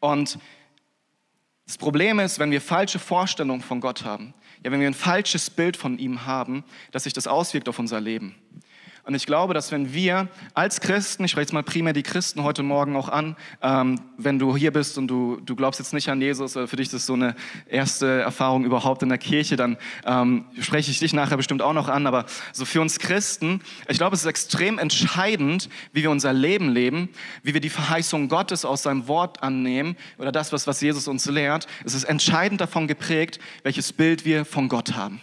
Und 0.00 0.38
das 1.66 1.76
Problem 1.76 2.18
ist, 2.18 2.38
wenn 2.38 2.50
wir 2.50 2.60
falsche 2.60 2.98
Vorstellungen 2.98 3.60
von 3.60 3.80
Gott 3.80 4.04
haben, 4.04 4.32
ja, 4.64 4.70
wenn 4.70 4.80
wir 4.80 4.86
ein 4.86 4.94
falsches 4.94 5.50
Bild 5.50 5.76
von 5.76 5.98
ihm 5.98 6.26
haben, 6.26 6.64
dass 6.92 7.04
sich 7.04 7.12
das 7.12 7.26
auswirkt 7.26 7.68
auf 7.68 7.78
unser 7.78 8.00
Leben. 8.00 8.34
Und 9.08 9.14
ich 9.14 9.24
glaube, 9.24 9.54
dass 9.54 9.72
wenn 9.72 9.94
wir 9.94 10.28
als 10.52 10.82
Christen, 10.82 11.24
ich 11.24 11.30
spreche 11.30 11.44
jetzt 11.44 11.54
mal 11.54 11.62
primär 11.62 11.94
die 11.94 12.02
Christen 12.02 12.42
heute 12.42 12.62
Morgen 12.62 12.94
auch 12.94 13.08
an, 13.08 13.36
ähm, 13.62 13.98
wenn 14.18 14.38
du 14.38 14.54
hier 14.54 14.70
bist 14.70 14.98
und 14.98 15.08
du, 15.08 15.40
du 15.40 15.56
glaubst 15.56 15.80
jetzt 15.80 15.94
nicht 15.94 16.10
an 16.10 16.20
Jesus, 16.20 16.58
oder 16.58 16.68
für 16.68 16.76
dich 16.76 16.88
ist 16.88 16.92
das 16.92 17.06
so 17.06 17.14
eine 17.14 17.34
erste 17.70 18.20
Erfahrung 18.20 18.66
überhaupt 18.66 19.02
in 19.02 19.08
der 19.08 19.16
Kirche, 19.16 19.56
dann 19.56 19.78
ähm, 20.04 20.44
spreche 20.60 20.90
ich 20.90 20.98
dich 20.98 21.14
nachher 21.14 21.38
bestimmt 21.38 21.62
auch 21.62 21.72
noch 21.72 21.88
an. 21.88 22.06
Aber 22.06 22.26
so 22.52 22.66
für 22.66 22.82
uns 22.82 22.98
Christen, 22.98 23.62
ich 23.88 23.96
glaube, 23.96 24.14
es 24.14 24.20
ist 24.20 24.26
extrem 24.26 24.78
entscheidend, 24.78 25.70
wie 25.94 26.02
wir 26.02 26.10
unser 26.10 26.34
Leben 26.34 26.68
leben, 26.68 27.08
wie 27.42 27.54
wir 27.54 27.62
die 27.62 27.70
Verheißung 27.70 28.28
Gottes 28.28 28.66
aus 28.66 28.82
seinem 28.82 29.08
Wort 29.08 29.42
annehmen 29.42 29.96
oder 30.18 30.32
das, 30.32 30.52
was, 30.52 30.66
was 30.66 30.82
Jesus 30.82 31.08
uns 31.08 31.24
lehrt. 31.24 31.66
Es 31.82 31.94
ist 31.94 32.04
entscheidend 32.04 32.60
davon 32.60 32.86
geprägt, 32.86 33.38
welches 33.62 33.90
Bild 33.90 34.26
wir 34.26 34.44
von 34.44 34.68
Gott 34.68 34.96
haben. 34.96 35.22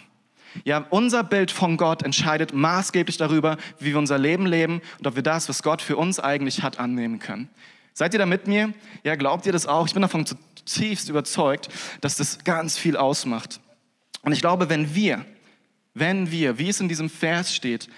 Ja, 0.64 0.86
unser 0.90 1.24
Bild 1.24 1.50
von 1.50 1.76
Gott 1.76 2.02
entscheidet 2.02 2.52
maßgeblich 2.52 3.16
darüber, 3.16 3.56
wie 3.78 3.90
wir 3.90 3.98
unser 3.98 4.18
Leben 4.18 4.46
leben 4.46 4.80
und 4.98 5.06
ob 5.06 5.16
wir 5.16 5.22
das, 5.22 5.48
was 5.48 5.62
Gott 5.62 5.82
für 5.82 5.96
uns 5.96 6.20
eigentlich 6.20 6.62
hat, 6.62 6.78
annehmen 6.78 7.18
können. 7.18 7.48
Seid 7.92 8.12
ihr 8.12 8.18
da 8.18 8.26
mit 8.26 8.46
mir? 8.46 8.74
Ja, 9.04 9.16
glaubt 9.16 9.46
ihr 9.46 9.52
das 9.52 9.66
auch? 9.66 9.86
Ich 9.86 9.94
bin 9.94 10.02
davon 10.02 10.26
zutiefst 10.26 11.08
überzeugt, 11.08 11.68
dass 12.00 12.16
das 12.16 12.44
ganz 12.44 12.76
viel 12.76 12.96
ausmacht. 12.96 13.60
Und 14.22 14.32
ich 14.32 14.40
glaube, 14.40 14.68
wenn 14.68 14.94
wir, 14.94 15.24
wenn 15.94 16.30
wir, 16.30 16.58
wie 16.58 16.68
es 16.68 16.80
in 16.80 16.88
diesem 16.88 17.08
Vers 17.08 17.54
steht, 17.54 17.88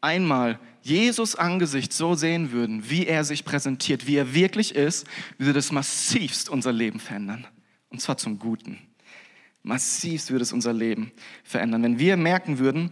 einmal 0.00 0.58
Jesus 0.82 1.36
Angesicht 1.36 1.92
so 1.92 2.14
sehen 2.14 2.50
würden, 2.52 2.88
wie 2.88 3.06
er 3.06 3.24
sich 3.24 3.44
präsentiert, 3.44 4.06
wie 4.06 4.16
er 4.16 4.34
wirklich 4.34 4.74
ist, 4.74 5.06
würde 5.38 5.52
das 5.52 5.70
massivst 5.70 6.48
unser 6.48 6.72
Leben 6.72 6.98
verändern. 6.98 7.46
Und 7.88 8.00
zwar 8.00 8.16
zum 8.16 8.38
Guten. 8.38 8.78
Massivst 9.62 10.30
würde 10.30 10.42
es 10.42 10.52
unser 10.52 10.72
Leben 10.72 11.12
verändern. 11.44 11.82
Wenn 11.82 11.98
wir 11.98 12.16
merken 12.16 12.58
würden, 12.58 12.90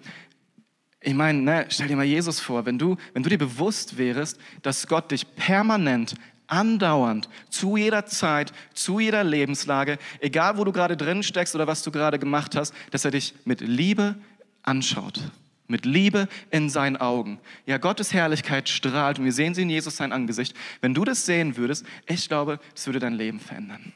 ich 1.01 1.15
meine, 1.15 1.41
ne, 1.41 1.67
stell 1.69 1.89
dir 1.89 1.97
mal 1.97 2.05
Jesus 2.05 2.41
vor, 2.41 2.67
wenn 2.67 2.79
du, 2.79 2.97
wenn 3.15 3.23
du 3.23 3.31
dir 3.31 3.39
bewusst 3.39 3.97
wärst, 3.97 4.39
dass 4.63 4.87
Gott 4.87 5.11
dich 5.11 5.35
permanent, 5.35 6.15
andauernd, 6.47 7.29
zu 7.49 7.77
jeder 7.77 8.07
Zeit, 8.07 8.53
zu 8.75 9.01
jeder 9.01 9.25
Lebenslage, 9.25 9.99
egal 10.21 10.59
wo 10.59 10.65
du 10.65 10.73
gerade 10.73 10.97
drin 10.97 11.23
steckst 11.23 11.55
oder 11.55 11.67
was 11.67 11.83
du 11.83 11.91
gerade 11.91 12.19
gemacht 12.19 12.55
hast, 12.55 12.75
dass 12.91 13.05
er 13.05 13.13
dich 13.13 13.35
mit 13.45 13.61
Liebe 13.61 14.17
anschaut 14.63 15.31
mit 15.71 15.87
Liebe 15.87 16.29
in 16.51 16.69
seinen 16.69 16.97
Augen. 16.97 17.39
Ja, 17.65 17.79
Gottes 17.79 18.13
Herrlichkeit 18.13 18.69
strahlt 18.69 19.19
und 19.19 19.25
wir 19.25 19.33
sehen 19.33 19.55
sie 19.55 19.63
in 19.63 19.71
Jesus 19.71 19.97
sein 19.97 20.13
Angesicht. 20.13 20.55
Wenn 20.81 20.93
du 20.93 21.05
das 21.05 21.25
sehen 21.25 21.57
würdest, 21.57 21.87
ich 22.07 22.29
glaube, 22.29 22.59
es 22.75 22.87
würde 22.87 22.99
dein 22.99 23.15
Leben 23.15 23.41
verändern. 23.41 23.93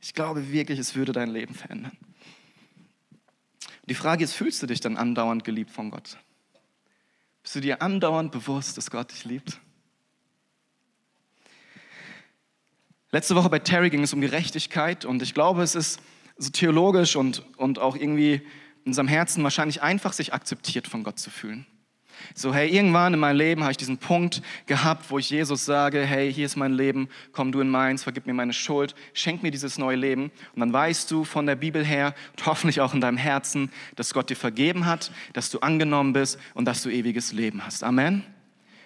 Ich 0.00 0.14
glaube 0.14 0.52
wirklich, 0.52 0.78
es 0.78 0.94
würde 0.94 1.12
dein 1.12 1.30
Leben 1.30 1.54
verändern. 1.54 1.96
Die 3.88 3.94
Frage 3.94 4.22
ist, 4.22 4.34
fühlst 4.34 4.62
du 4.62 4.66
dich 4.66 4.80
dann 4.80 4.96
andauernd 4.96 5.44
geliebt 5.44 5.70
von 5.70 5.90
Gott? 5.90 6.18
Bist 7.42 7.54
du 7.54 7.60
dir 7.60 7.80
andauernd 7.80 8.30
bewusst, 8.32 8.76
dass 8.76 8.90
Gott 8.90 9.10
dich 9.12 9.24
liebt? 9.24 9.60
Letzte 13.10 13.34
Woche 13.34 13.48
bei 13.48 13.58
Terry 13.58 13.88
ging 13.88 14.02
es 14.02 14.12
um 14.12 14.20
Gerechtigkeit 14.20 15.06
und 15.06 15.22
ich 15.22 15.32
glaube, 15.32 15.62
es 15.62 15.74
ist 15.74 16.00
so 16.36 16.50
theologisch 16.50 17.16
und, 17.16 17.42
und 17.56 17.78
auch 17.78 17.96
irgendwie 17.96 18.34
in 18.84 18.90
unserem 18.90 19.08
Herzen 19.08 19.42
wahrscheinlich 19.42 19.82
einfach, 19.82 20.12
sich 20.12 20.34
akzeptiert 20.34 20.86
von 20.86 21.02
Gott 21.04 21.18
zu 21.18 21.30
fühlen. 21.30 21.66
So, 22.34 22.54
hey, 22.54 22.68
irgendwann 22.68 23.14
in 23.14 23.20
meinem 23.20 23.36
Leben 23.36 23.62
habe 23.62 23.72
ich 23.72 23.76
diesen 23.76 23.98
Punkt 23.98 24.42
gehabt, 24.66 25.10
wo 25.10 25.18
ich 25.18 25.30
Jesus 25.30 25.64
sage, 25.64 26.04
hey, 26.04 26.32
hier 26.32 26.46
ist 26.46 26.56
mein 26.56 26.72
Leben, 26.72 27.08
komm 27.32 27.52
du 27.52 27.60
in 27.60 27.68
meins, 27.68 28.02
vergib 28.02 28.26
mir 28.26 28.34
meine 28.34 28.52
Schuld, 28.52 28.94
schenk 29.12 29.42
mir 29.42 29.50
dieses 29.50 29.78
neue 29.78 29.96
Leben. 29.96 30.30
Und 30.54 30.60
dann 30.60 30.72
weißt 30.72 31.10
du 31.10 31.24
von 31.24 31.46
der 31.46 31.56
Bibel 31.56 31.84
her 31.84 32.14
und 32.36 32.46
hoffentlich 32.46 32.80
auch 32.80 32.94
in 32.94 33.00
deinem 33.00 33.18
Herzen, 33.18 33.70
dass 33.96 34.14
Gott 34.14 34.30
dir 34.30 34.36
vergeben 34.36 34.86
hat, 34.86 35.10
dass 35.32 35.50
du 35.50 35.60
angenommen 35.60 36.12
bist 36.12 36.38
und 36.54 36.64
dass 36.64 36.82
du 36.82 36.90
ewiges 36.90 37.32
Leben 37.32 37.64
hast. 37.64 37.84
Amen. 37.84 38.24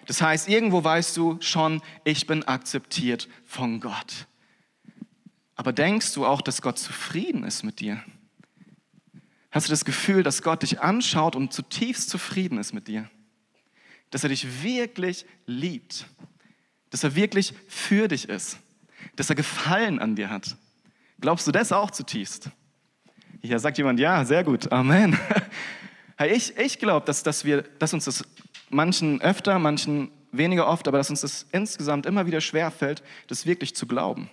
Das 0.05 0.21
heißt, 0.21 0.49
irgendwo 0.49 0.83
weißt 0.83 1.15
du 1.15 1.37
schon, 1.39 1.81
ich 2.03 2.27
bin 2.27 2.43
akzeptiert 2.43 3.29
von 3.45 3.79
Gott. 3.79 4.27
Aber 5.55 5.71
denkst 5.71 6.13
du 6.13 6.25
auch, 6.25 6.41
dass 6.41 6.61
Gott 6.61 6.79
zufrieden 6.79 7.43
ist 7.43 7.63
mit 7.63 7.79
dir? 7.79 8.03
Hast 9.51 9.67
du 9.67 9.71
das 9.71 9.85
Gefühl, 9.85 10.23
dass 10.23 10.41
Gott 10.41 10.63
dich 10.63 10.81
anschaut 10.81 11.35
und 11.35 11.53
zutiefst 11.53 12.09
zufrieden 12.09 12.57
ist 12.57 12.73
mit 12.73 12.87
dir? 12.87 13.09
Dass 14.13 14.21
er 14.21 14.29
dich 14.29 14.61
wirklich 14.61 15.25
liebt? 15.47 16.05
Dass 16.91 17.03
er 17.03 17.15
wirklich 17.15 17.51
für 17.67 18.07
dich 18.07 18.29
ist? 18.29 18.59
Dass 19.15 19.27
er 19.27 19.35
Gefallen 19.35 19.97
an 19.97 20.15
dir 20.15 20.29
hat? 20.29 20.55
Glaubst 21.19 21.47
du 21.47 21.51
das 21.51 21.71
auch 21.71 21.89
zutiefst? 21.89 22.51
Ja, 23.41 23.57
sagt 23.57 23.79
jemand, 23.79 23.99
ja, 23.99 24.23
sehr 24.23 24.43
gut, 24.43 24.71
Amen. 24.71 25.19
Ich, 26.27 26.55
ich 26.57 26.77
glaube, 26.77 27.07
dass, 27.07 27.23
dass, 27.23 27.43
dass 27.79 27.93
uns 27.93 28.05
das 28.05 28.23
manchen 28.69 29.19
öfter, 29.19 29.57
manchen 29.57 30.11
weniger 30.31 30.67
oft, 30.67 30.87
aber 30.87 30.99
dass 30.99 31.09
uns 31.09 31.21
das 31.21 31.47
insgesamt 31.51 32.05
immer 32.05 32.27
wieder 32.27 32.39
schwerfällt, 32.39 33.01
das 33.27 33.47
wirklich 33.47 33.75
zu 33.75 33.87
glauben. 33.87 34.29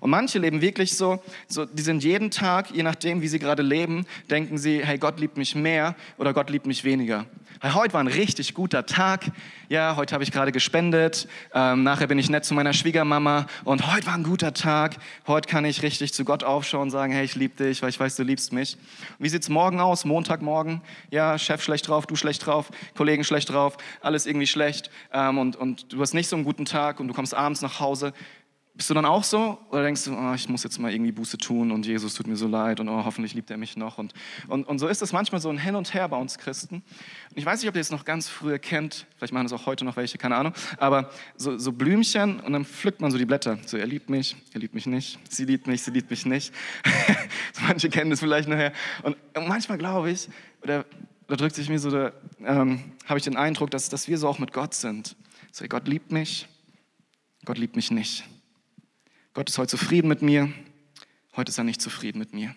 Und 0.00 0.10
manche 0.10 0.38
leben 0.38 0.62
wirklich 0.62 0.96
so, 0.96 1.22
so, 1.46 1.66
die 1.66 1.82
sind 1.82 2.02
jeden 2.02 2.30
Tag, 2.30 2.70
je 2.70 2.82
nachdem, 2.82 3.20
wie 3.20 3.28
sie 3.28 3.38
gerade 3.38 3.62
leben, 3.62 4.06
denken 4.30 4.56
sie, 4.56 4.84
hey, 4.84 4.98
Gott 4.98 5.20
liebt 5.20 5.36
mich 5.36 5.54
mehr 5.54 5.94
oder 6.16 6.32
Gott 6.32 6.48
liebt 6.48 6.66
mich 6.66 6.84
weniger. 6.84 7.26
Hey, 7.62 7.72
heute 7.72 7.92
war 7.92 8.00
ein 8.00 8.06
richtig 8.06 8.54
guter 8.54 8.86
Tag. 8.86 9.26
Ja, 9.68 9.94
heute 9.96 10.14
habe 10.14 10.24
ich 10.24 10.32
gerade 10.32 10.50
gespendet. 10.50 11.28
Ähm, 11.52 11.82
nachher 11.82 12.06
bin 12.06 12.18
ich 12.18 12.30
nett 12.30 12.46
zu 12.46 12.54
meiner 12.54 12.72
Schwiegermama. 12.72 13.44
Und 13.64 13.92
heute 13.92 14.06
war 14.06 14.14
ein 14.14 14.22
guter 14.22 14.54
Tag. 14.54 14.96
Heute 15.26 15.46
kann 15.46 15.66
ich 15.66 15.82
richtig 15.82 16.14
zu 16.14 16.24
Gott 16.24 16.42
aufschauen 16.42 16.84
und 16.84 16.90
sagen, 16.90 17.12
hey, 17.12 17.22
ich 17.22 17.34
liebe 17.34 17.62
dich, 17.62 17.82
weil 17.82 17.90
ich 17.90 18.00
weiß, 18.00 18.16
du 18.16 18.22
liebst 18.22 18.54
mich. 18.54 18.78
Und 19.18 19.24
wie 19.26 19.28
sieht's 19.28 19.50
morgen 19.50 19.78
aus? 19.78 20.06
Montagmorgen? 20.06 20.80
Ja, 21.10 21.36
Chef 21.36 21.62
schlecht 21.62 21.86
drauf, 21.86 22.06
du 22.06 22.16
schlecht 22.16 22.46
drauf, 22.46 22.70
Kollegen 22.96 23.24
schlecht 23.24 23.50
drauf, 23.50 23.76
alles 24.00 24.24
irgendwie 24.24 24.46
schlecht. 24.46 24.90
Ähm, 25.12 25.36
und, 25.36 25.56
und 25.56 25.92
du 25.92 26.00
hast 26.00 26.14
nicht 26.14 26.28
so 26.28 26.36
einen 26.36 26.46
guten 26.46 26.64
Tag 26.64 26.98
und 26.98 27.08
du 27.08 27.12
kommst 27.12 27.34
abends 27.34 27.60
nach 27.60 27.78
Hause 27.78 28.14
bist 28.80 28.88
du 28.88 28.94
dann 28.94 29.04
auch 29.04 29.24
so? 29.24 29.58
Oder 29.68 29.82
denkst 29.82 30.04
du, 30.04 30.14
oh, 30.14 30.32
ich 30.32 30.48
muss 30.48 30.64
jetzt 30.64 30.78
mal 30.78 30.90
irgendwie 30.90 31.12
Buße 31.12 31.36
tun 31.36 31.70
und 31.70 31.84
Jesus 31.84 32.14
tut 32.14 32.26
mir 32.26 32.36
so 32.36 32.48
leid 32.48 32.80
und 32.80 32.88
oh, 32.88 33.04
hoffentlich 33.04 33.34
liebt 33.34 33.50
er 33.50 33.58
mich 33.58 33.76
noch? 33.76 33.98
Und, 33.98 34.14
und, 34.48 34.66
und 34.66 34.78
so 34.78 34.88
ist 34.88 35.02
es 35.02 35.12
manchmal 35.12 35.38
so 35.38 35.50
ein 35.50 35.58
Hin 35.58 35.76
und 35.76 35.92
Her 35.92 36.08
bei 36.08 36.16
uns 36.16 36.38
Christen. 36.38 36.76
Und 36.76 37.36
ich 37.36 37.44
weiß 37.44 37.60
nicht, 37.60 37.68
ob 37.68 37.74
ihr 37.74 37.82
es 37.82 37.90
noch 37.90 38.06
ganz 38.06 38.30
früher 38.30 38.58
kennt, 38.58 39.04
vielleicht 39.18 39.34
machen 39.34 39.44
es 39.44 39.52
auch 39.52 39.66
heute 39.66 39.84
noch 39.84 39.96
welche, 39.96 40.16
keine 40.16 40.36
Ahnung, 40.36 40.54
aber 40.78 41.10
so, 41.36 41.58
so 41.58 41.72
Blümchen 41.72 42.40
und 42.40 42.54
dann 42.54 42.64
pflückt 42.64 43.02
man 43.02 43.10
so 43.10 43.18
die 43.18 43.26
Blätter. 43.26 43.58
So, 43.66 43.76
er 43.76 43.86
liebt 43.86 44.08
mich, 44.08 44.34
er 44.54 44.60
liebt 44.60 44.72
mich 44.72 44.86
nicht, 44.86 45.18
sie 45.28 45.44
liebt 45.44 45.66
mich, 45.66 45.82
sie 45.82 45.90
liebt 45.90 46.08
mich 46.08 46.24
nicht. 46.24 46.54
Manche 47.60 47.90
kennen 47.90 48.08
das 48.08 48.20
vielleicht 48.20 48.48
nachher. 48.48 48.72
Und 49.02 49.14
manchmal 49.46 49.76
glaube 49.76 50.10
ich, 50.10 50.30
oder 50.62 50.86
da 51.28 51.36
drückt 51.36 51.54
sich 51.54 51.68
mir 51.68 51.78
so, 51.78 51.90
da 51.90 52.12
ähm, 52.42 52.82
habe 53.04 53.18
ich 53.18 53.24
den 53.24 53.36
Eindruck, 53.36 53.70
dass, 53.72 53.90
dass 53.90 54.08
wir 54.08 54.16
so 54.16 54.26
auch 54.26 54.38
mit 54.38 54.54
Gott 54.54 54.72
sind. 54.72 55.16
So, 55.52 55.66
Gott 55.66 55.86
liebt 55.86 56.12
mich, 56.12 56.48
Gott 57.44 57.58
liebt 57.58 57.76
mich 57.76 57.90
nicht. 57.90 58.24
Gott 59.40 59.48
ist 59.48 59.56
heute 59.56 59.70
zufrieden 59.70 60.06
mit 60.06 60.20
mir, 60.20 60.52
heute 61.34 61.48
ist 61.48 61.56
er 61.56 61.64
nicht 61.64 61.80
zufrieden 61.80 62.18
mit 62.18 62.34
mir. 62.34 62.54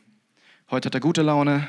Heute 0.69 0.87
hat 0.87 0.93
er 0.93 0.99
gute 0.99 1.21
Laune, 1.21 1.65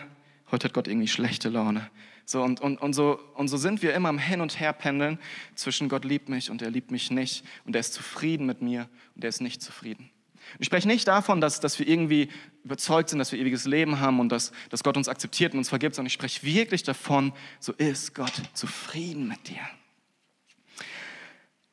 heute 0.50 0.64
hat 0.64 0.74
Gott 0.74 0.88
irgendwie 0.88 1.06
schlechte 1.06 1.50
Laune. 1.50 1.88
So, 2.26 2.42
und, 2.42 2.60
und, 2.60 2.78
und, 2.78 2.94
so, 2.94 3.20
und 3.36 3.46
so 3.46 3.56
sind 3.56 3.80
wir 3.80 3.94
immer 3.94 4.08
am 4.08 4.18
Hin 4.18 4.40
und 4.40 4.58
Her 4.58 4.72
pendeln 4.72 5.20
zwischen 5.54 5.88
Gott 5.88 6.04
liebt 6.04 6.28
mich 6.28 6.50
und 6.50 6.62
er 6.62 6.70
liebt 6.72 6.90
mich 6.90 7.12
nicht 7.12 7.44
und 7.64 7.76
er 7.76 7.80
ist 7.80 7.94
zufrieden 7.94 8.44
mit 8.44 8.60
mir 8.60 8.88
und 9.14 9.22
er 9.22 9.28
ist 9.28 9.40
nicht 9.40 9.62
zufrieden. 9.62 10.10
Ich 10.58 10.66
spreche 10.66 10.88
nicht 10.88 11.06
davon, 11.06 11.40
dass, 11.40 11.60
dass 11.60 11.78
wir 11.78 11.86
irgendwie 11.86 12.28
überzeugt 12.64 13.10
sind, 13.10 13.20
dass 13.20 13.30
wir 13.30 13.38
ewiges 13.38 13.66
Leben 13.66 14.00
haben 14.00 14.18
und 14.18 14.30
dass, 14.30 14.50
dass 14.70 14.82
Gott 14.82 14.96
uns 14.96 15.08
akzeptiert 15.08 15.52
und 15.52 15.58
uns 15.58 15.68
vergibt, 15.68 15.94
sondern 15.94 16.08
ich 16.08 16.14
spreche 16.14 16.42
wirklich 16.42 16.82
davon, 16.82 17.32
so 17.60 17.72
ist 17.74 18.16
Gott 18.16 18.42
zufrieden 18.52 19.28
mit 19.28 19.46
dir. 19.46 19.60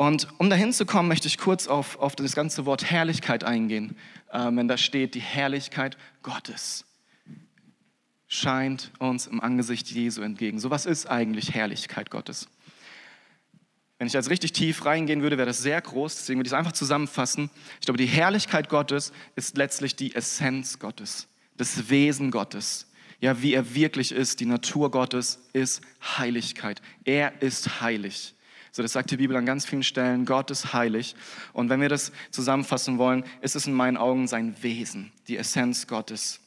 Und 0.02 0.30
um 0.40 0.50
dahin 0.50 0.74
zu 0.74 0.88
kommen, 0.88 1.08
möchte 1.08 1.28
ich 1.28 1.38
kurz 1.38 1.68
auf, 1.68 2.00
auf 2.00 2.16
das 2.16 2.34
ganze 2.34 2.66
Wort 2.66 2.90
Herrlichkeit 2.90 3.44
eingehen. 3.44 3.96
Ähm, 4.34 4.58
wenn 4.58 4.68
da 4.68 4.76
steht, 4.76 5.14
die 5.14 5.20
Herrlichkeit 5.20 5.96
Gottes 6.24 6.86
scheint 8.28 8.90
uns 8.98 9.28
im 9.28 9.40
Angesicht 9.40 9.92
Jesu 9.92 10.24
entgegen. 10.24 10.60
So 10.60 10.72
was 10.72 10.88
ist 10.88 11.06
eigentlich 11.06 11.54
Herrlichkeit 11.54 12.10
Gottes? 12.10 12.48
Wenn 14.00 14.08
ich 14.08 14.14
jetzt 14.14 14.32
richtig 14.32 14.54
tief 14.54 14.86
reingehen 14.86 15.22
würde, 15.22 15.38
wäre 15.38 15.46
das 15.46 15.60
sehr 15.60 15.80
groß. 15.80 16.16
Deswegen 16.16 16.40
würde 16.40 16.48
ich 16.48 16.54
es 16.54 16.58
einfach 16.58 16.72
zusammenfassen. 16.72 17.52
Ich 17.80 17.86
glaube, 17.86 18.00
die 18.00 18.08
Herrlichkeit 18.08 18.70
Gottes 18.70 19.14
ist 19.36 19.56
letztlich 19.56 19.96
die 19.96 20.16
Essenz 20.16 20.80
Gottes, 20.80 21.28
das 21.58 21.92
Wesen 21.92 22.32
Gottes. 22.32 22.88
Ja, 23.20 23.44
wie 23.44 23.54
er 23.54 23.76
wirklich 23.76 24.14
ist. 24.14 24.40
Die 24.40 24.48
Natur 24.48 24.90
Gottes 24.90 25.48
ist 25.54 25.82
Heiligkeit. 26.18 26.82
Er 27.06 27.44
ist 27.44 27.82
heilig. 27.82 28.34
So, 28.74 28.82
das 28.82 28.94
sagt 28.94 29.12
die 29.12 29.18
Bibel 29.18 29.36
an 29.36 29.46
ganz 29.46 29.66
vielen 29.66 29.84
Stellen. 29.84 30.26
Gott 30.26 30.50
ist 30.50 30.72
heilig. 30.74 31.16
Und 31.52 31.70
wenn 31.70 31.82
wir 31.82 31.90
das 31.90 32.14
zusammenfassen 32.32 32.98
wollen, 32.98 33.26
ist 33.42 33.58
es 33.58 33.68
in 33.68 33.74
meinen 33.74 33.98
Augen 33.98 34.28
sein 34.28 34.56
Wesen, 34.62 35.12
die 35.28 35.36
Essenz 35.36 35.88
Gottes. 35.88 36.40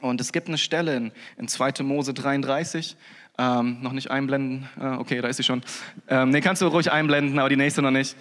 Und 0.00 0.20
es 0.20 0.32
gibt 0.32 0.48
eine 0.48 0.58
Stelle 0.58 0.96
in, 0.96 1.12
in 1.36 1.46
2. 1.46 1.84
Mose 1.84 2.12
33, 2.12 2.96
ähm, 3.38 3.80
noch 3.82 3.92
nicht 3.92 4.10
einblenden. 4.10 4.68
Äh, 4.80 4.96
okay, 4.96 5.20
da 5.20 5.28
ist 5.28 5.36
sie 5.36 5.44
schon. 5.44 5.62
Ähm, 6.08 6.30
nee, 6.30 6.40
kannst 6.40 6.60
du 6.60 6.66
ruhig 6.66 6.90
einblenden, 6.90 7.38
aber 7.38 7.48
die 7.48 7.56
nächste 7.56 7.82
noch 7.82 7.92
nicht. 7.92 8.16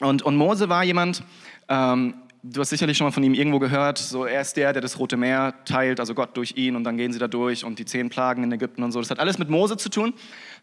Und, 0.00 0.22
und 0.22 0.36
Mose 0.36 0.70
war 0.70 0.84
jemand, 0.84 1.22
ähm, 1.68 2.14
du 2.44 2.60
hast 2.60 2.70
sicherlich 2.70 2.96
schon 2.96 3.06
mal 3.06 3.12
von 3.12 3.22
ihm 3.22 3.34
irgendwo 3.34 3.60
gehört, 3.60 3.98
so 3.98 4.24
er 4.24 4.40
ist 4.40 4.56
der, 4.56 4.72
der 4.72 4.82
das 4.82 4.98
Rote 4.98 5.16
Meer 5.16 5.54
teilt, 5.64 6.00
also 6.00 6.12
Gott 6.12 6.36
durch 6.36 6.56
ihn 6.56 6.74
und 6.74 6.82
dann 6.82 6.96
gehen 6.96 7.12
sie 7.12 7.20
da 7.20 7.28
durch 7.28 7.64
und 7.64 7.78
die 7.78 7.84
zehn 7.84 8.10
Plagen 8.10 8.42
in 8.42 8.50
Ägypten 8.50 8.82
und 8.82 8.90
so. 8.90 8.98
Das 8.98 9.10
hat 9.10 9.20
alles 9.20 9.38
mit 9.38 9.48
Mose 9.48 9.76
zu 9.76 9.88
tun. 9.88 10.12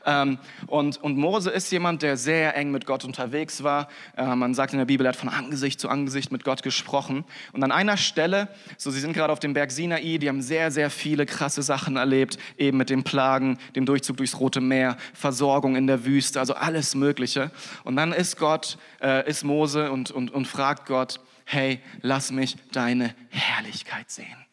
Ähm, 0.06 0.40
und, 0.68 1.02
und 1.02 1.18
Mose 1.18 1.50
ist 1.50 1.72
jemand, 1.72 2.02
der 2.02 2.18
sehr 2.18 2.56
eng 2.56 2.72
mit 2.72 2.86
Gott 2.86 3.06
unterwegs 3.06 3.64
war. 3.64 3.88
Äh, 4.18 4.36
man 4.36 4.54
sagt 4.54 4.74
in 4.74 4.80
der 4.80 4.86
Bibel, 4.86 5.06
er 5.06 5.10
hat 5.10 5.16
von 5.16 5.30
Angesicht 5.30 5.80
zu 5.80 5.88
Angesicht 5.90 6.32
mit 6.32 6.44
Gott 6.44 6.64
gesprochen. 6.64 7.24
Und 7.54 7.64
an 7.64 7.72
einer 7.72 7.98
Stelle, 7.98 8.50
so 8.78 8.92
sie 8.92 9.00
sind 9.00 9.14
gerade 9.14 9.32
auf 9.32 9.40
dem 9.40 9.54
Berg 9.54 9.72
Sinai, 9.72 10.18
die 10.18 10.28
haben 10.28 10.42
sehr, 10.42 10.72
sehr 10.72 10.90
viele 10.90 11.26
krasse 11.26 11.64
Sachen 11.64 11.96
erlebt, 11.96 12.38
eben 12.58 12.78
mit 12.78 12.90
den 12.90 13.04
Plagen, 13.04 13.58
dem 13.76 13.86
Durchzug 13.86 14.18
durchs 14.18 14.40
Rote 14.40 14.62
Meer, 14.62 14.98
Versorgung 15.14 15.76
in 15.76 15.88
der 15.88 16.06
Wüste, 16.06 16.40
also 16.40 16.56
alles 16.56 16.96
Mögliche. 16.96 17.52
Und 17.84 17.96
dann 17.96 18.12
ist 18.12 18.38
Gott, 18.38 18.78
äh, 19.02 19.30
ist 19.30 19.44
Mose 19.44 19.92
und, 19.92 20.12
und, 20.12 20.32
und 20.32 20.46
fragt 20.46 20.86
Gott, 20.86 21.20
hey, 21.52 21.80
lass 22.02 22.32
mich 22.32 22.58
deine 22.72 23.16
Herrlichkeit 23.30 24.12
sehen. 24.12 24.46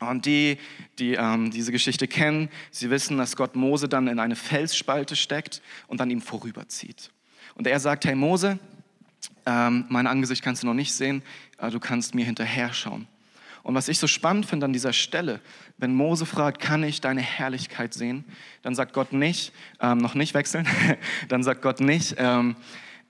Und 0.00 0.24
die, 0.24 0.56
die 0.98 1.12
ähm, 1.12 1.50
diese 1.50 1.72
Geschichte 1.72 2.08
kennen, 2.08 2.48
sie 2.70 2.88
wissen, 2.88 3.18
dass 3.18 3.36
Gott 3.36 3.54
Mose 3.54 3.86
dann 3.86 4.08
in 4.08 4.18
eine 4.18 4.34
Felsspalte 4.34 5.14
steckt 5.14 5.60
und 5.88 6.00
dann 6.00 6.08
ihm 6.08 6.22
vorüberzieht. 6.22 7.10
Und 7.54 7.66
er 7.66 7.78
sagt, 7.80 8.06
hey 8.06 8.14
Mose, 8.14 8.58
ähm, 9.44 9.84
mein 9.90 10.06
Angesicht 10.06 10.42
kannst 10.42 10.62
du 10.62 10.66
noch 10.66 10.74
nicht 10.74 10.94
sehen, 10.94 11.22
aber 11.58 11.70
du 11.70 11.80
kannst 11.80 12.14
mir 12.14 12.24
hinterher 12.24 12.72
schauen. 12.72 13.06
Und 13.62 13.74
was 13.74 13.88
ich 13.88 13.98
so 13.98 14.06
spannend 14.06 14.46
finde 14.46 14.64
an 14.64 14.72
dieser 14.72 14.94
Stelle, 14.94 15.42
wenn 15.76 15.94
Mose 15.94 16.24
fragt, 16.24 16.62
kann 16.62 16.82
ich 16.82 17.02
deine 17.02 17.20
Herrlichkeit 17.20 17.92
sehen, 17.92 18.24
dann 18.62 18.74
sagt 18.74 18.94
Gott 18.94 19.12
nicht, 19.12 19.52
ähm, 19.80 19.98
noch 19.98 20.14
nicht 20.14 20.32
wechseln, 20.32 20.66
dann 21.28 21.42
sagt 21.42 21.60
Gott 21.60 21.80
nicht, 21.80 22.14
ähm, 22.16 22.56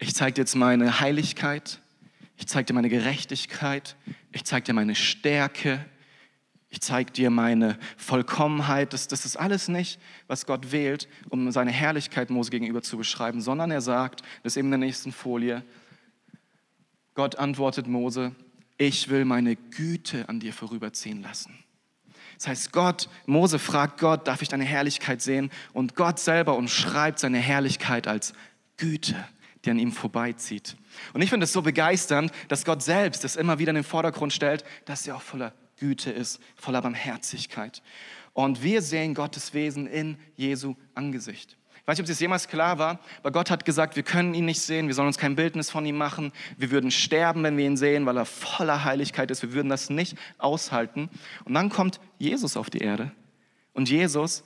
ich 0.00 0.12
zeige 0.16 0.34
dir 0.34 0.40
jetzt 0.42 0.56
meine 0.56 0.98
Heiligkeit, 0.98 1.78
ich 2.36 2.46
zeige 2.46 2.66
dir 2.66 2.74
meine 2.74 2.88
Gerechtigkeit, 2.88 3.96
ich 4.32 4.44
zeige 4.44 4.64
dir 4.64 4.74
meine 4.74 4.94
Stärke, 4.94 5.84
ich 6.68 6.80
zeige 6.80 7.10
dir 7.10 7.30
meine 7.30 7.78
Vollkommenheit. 7.96 8.92
Das, 8.92 9.08
das 9.08 9.24
ist 9.24 9.36
alles 9.36 9.68
nicht, 9.68 10.00
was 10.26 10.46
Gott 10.46 10.72
wählt, 10.72 11.08
um 11.30 11.50
seine 11.50 11.70
Herrlichkeit 11.70 12.28
Mose 12.30 12.50
gegenüber 12.50 12.82
zu 12.82 12.98
beschreiben, 12.98 13.40
sondern 13.40 13.70
er 13.70 13.80
sagt, 13.80 14.20
das 14.42 14.52
ist 14.52 14.56
eben 14.58 14.68
in 14.68 14.72
der 14.72 14.86
nächsten 14.86 15.12
Folie, 15.12 15.62
Gott 17.14 17.36
antwortet 17.36 17.86
Mose, 17.86 18.32
ich 18.76 19.08
will 19.08 19.24
meine 19.24 19.56
Güte 19.56 20.28
an 20.28 20.38
dir 20.38 20.52
vorüberziehen 20.52 21.22
lassen. 21.22 21.54
Das 22.36 22.48
heißt, 22.48 22.72
Gott, 22.72 23.08
Mose 23.24 23.58
fragt 23.58 23.98
Gott, 23.98 24.28
darf 24.28 24.42
ich 24.42 24.48
deine 24.48 24.64
Herrlichkeit 24.64 25.22
sehen? 25.22 25.50
Und 25.72 25.94
Gott 25.94 26.18
selber 26.18 26.56
umschreibt 26.56 27.18
seine 27.18 27.38
Herrlichkeit 27.38 28.06
als 28.06 28.34
Güte, 28.76 29.14
die 29.66 29.70
an 29.70 29.78
ihm 29.78 29.92
vorbeizieht. 29.92 30.76
Und 31.12 31.22
ich 31.22 31.30
finde 31.30 31.44
es 31.44 31.52
so 31.52 31.62
begeisternd, 31.62 32.32
dass 32.48 32.64
Gott 32.64 32.82
selbst 32.82 33.24
es 33.24 33.36
immer 33.36 33.58
wieder 33.58 33.70
in 33.70 33.76
den 33.76 33.84
Vordergrund 33.84 34.32
stellt, 34.32 34.64
dass 34.84 35.06
er 35.06 35.16
auch 35.16 35.22
voller 35.22 35.52
Güte 35.78 36.10
ist, 36.10 36.40
voller 36.54 36.80
Barmherzigkeit. 36.80 37.82
Und 38.32 38.62
wir 38.62 38.82
sehen 38.82 39.14
Gottes 39.14 39.54
Wesen 39.54 39.86
in 39.86 40.18
Jesu 40.36 40.74
Angesicht. 40.94 41.56
Ich 41.86 41.88
weiß 41.88 41.98
nicht, 41.98 42.08
ob 42.08 42.10
es 42.10 42.20
jemals 42.20 42.48
klar 42.48 42.78
war, 42.78 42.98
aber 43.20 43.30
Gott 43.30 43.48
hat 43.48 43.64
gesagt, 43.64 43.94
wir 43.94 44.02
können 44.02 44.34
ihn 44.34 44.44
nicht 44.44 44.60
sehen, 44.60 44.88
wir 44.88 44.94
sollen 44.94 45.06
uns 45.06 45.18
kein 45.18 45.36
Bildnis 45.36 45.70
von 45.70 45.86
ihm 45.86 45.96
machen, 45.96 46.32
wir 46.56 46.72
würden 46.72 46.90
sterben, 46.90 47.44
wenn 47.44 47.56
wir 47.56 47.64
ihn 47.64 47.76
sehen, 47.76 48.06
weil 48.06 48.16
er 48.16 48.24
voller 48.24 48.82
Heiligkeit 48.82 49.30
ist, 49.30 49.42
wir 49.42 49.52
würden 49.52 49.68
das 49.68 49.88
nicht 49.88 50.16
aushalten. 50.38 51.08
Und 51.44 51.54
dann 51.54 51.68
kommt 51.68 52.00
Jesus 52.18 52.56
auf 52.56 52.70
die 52.70 52.78
Erde 52.78 53.12
und 53.72 53.88
Jesus 53.88 54.42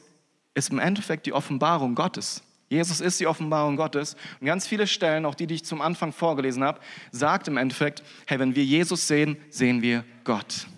ist 0.53 0.71
im 0.71 0.79
Endeffekt 0.79 1.25
die 1.25 1.33
Offenbarung 1.33 1.95
Gottes. 1.95 2.43
Jesus 2.71 3.00
ist 3.00 3.19
die 3.19 3.27
Offenbarung 3.27 3.77
Gottes. 3.77 4.17
Und 4.41 4.47
ganz 4.47 4.67
viele 4.67 4.87
Stellen, 4.87 5.27
auch 5.27 5.35
die, 5.35 5.49
die 5.49 5.57
ich 5.57 5.65
zum 5.65 5.83
Anfang 5.83 6.12
vorgelesen 6.12 6.62
habe, 6.62 6.81
sagt 7.11 7.49
im 7.49 7.57
Endeffekt, 7.57 8.05
hey, 8.27 8.39
wenn 8.39 8.55
wir 8.55 8.65
Jesus 8.65 9.09
sehen, 9.09 9.37
sehen 9.50 9.83
wir 9.83 10.05
Gott. 10.23 10.69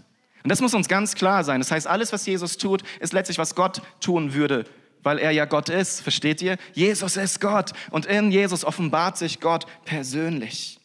Und 0.43 0.49
das 0.51 0.63
muss 0.63 0.73
uns 0.73 0.89
ganz 0.89 1.15
klar 1.15 1.45
sein. 1.45 1.61
Das 1.61 1.71
heißt, 1.71 1.87
alles, 1.87 2.11
was 2.13 2.25
Jesus 2.25 2.57
tut, 2.57 2.83
ist 2.99 3.13
letztlich, 3.13 3.37
was 3.37 3.55
Gott 3.55 3.83
tun 4.01 4.33
würde, 4.33 4.65
weil 5.03 5.19
er 5.19 5.33
ja 5.33 5.45
Gott 5.45 5.69
ist. 5.69 6.01
Versteht 6.01 6.41
ihr? 6.41 6.57
Jesus 6.73 7.19
ist 7.19 7.43
Gott 7.43 7.73
und 7.91 8.07
in 8.07 8.33
Jesus 8.33 8.65
offenbart 8.65 9.19
sich 9.19 9.39
Gott 9.39 9.67
persönlich. 9.85 10.81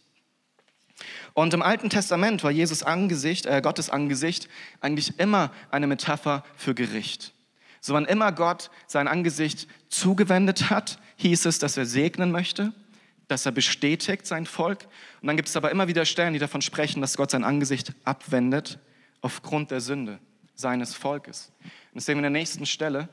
Und 1.34 1.54
im 1.54 1.62
Alten 1.62 1.90
Testament 1.90 2.44
war 2.44 2.52
Jesus 2.52 2.84
Angesicht, 2.84 3.46
äh, 3.46 3.62
Gottes 3.62 3.90
Angesicht 3.90 4.50
eigentlich 4.82 5.20
immer 5.20 5.52
eine 5.72 5.88
Metapher 5.88 6.44
für 6.58 6.76
Gericht. 6.76 7.32
So 7.88 7.94
wann 7.94 8.04
immer 8.04 8.34
Gott 8.34 8.70
sein 8.86 9.08
Angesicht 9.08 9.66
zugewendet 9.88 10.70
hat, 10.70 11.00
hieß 11.16 11.46
es, 11.46 11.58
dass 11.58 11.78
er 11.78 11.86
segnen 11.86 12.32
möchte, 12.34 12.74
dass 13.30 13.46
er 13.46 13.54
bestätigt 13.54 14.28
sein 14.28 14.46
Volk. 14.46 14.90
Und 15.22 15.28
dann 15.28 15.38
gibt 15.38 15.48
es 15.48 15.56
aber 15.56 15.72
immer 15.72 15.88
wieder 15.88 16.04
Stellen, 16.04 16.34
die 16.34 16.40
davon 16.40 16.62
sprechen, 16.62 17.00
dass 17.00 17.16
Gott 17.16 17.32
sein 17.32 17.46
Angesicht 17.46 17.94
abwendet 18.04 18.78
aufgrund 19.22 19.72
der 19.72 19.80
Sünde 19.80 20.20
seines 20.54 20.96
Volkes. 20.96 21.54
Und 21.64 21.96
das 21.96 22.06
sehen 22.06 22.16
wir 22.16 22.28
in 22.28 22.34
der 22.34 22.42
nächsten 22.42 22.66
Stelle. 22.66 23.08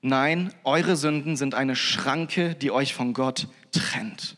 Nein, 0.00 0.54
eure 0.62 0.94
Sünden 0.94 1.36
sind 1.36 1.56
eine 1.56 1.74
Schranke, 1.74 2.54
die 2.54 2.70
euch 2.70 2.94
von 2.94 3.14
Gott 3.14 3.48
trennt. 3.72 4.36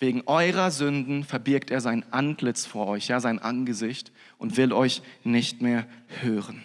Wegen 0.00 0.22
eurer 0.24 0.70
Sünden 0.70 1.24
verbirgt 1.24 1.70
er 1.70 1.82
sein 1.82 2.04
Antlitz 2.10 2.64
vor 2.64 2.88
euch, 2.88 3.08
ja, 3.08 3.20
sein 3.20 3.38
Angesicht 3.38 4.10
und 4.38 4.56
will 4.56 4.72
euch 4.72 5.02
nicht 5.24 5.60
mehr 5.60 5.86
hören. 6.22 6.64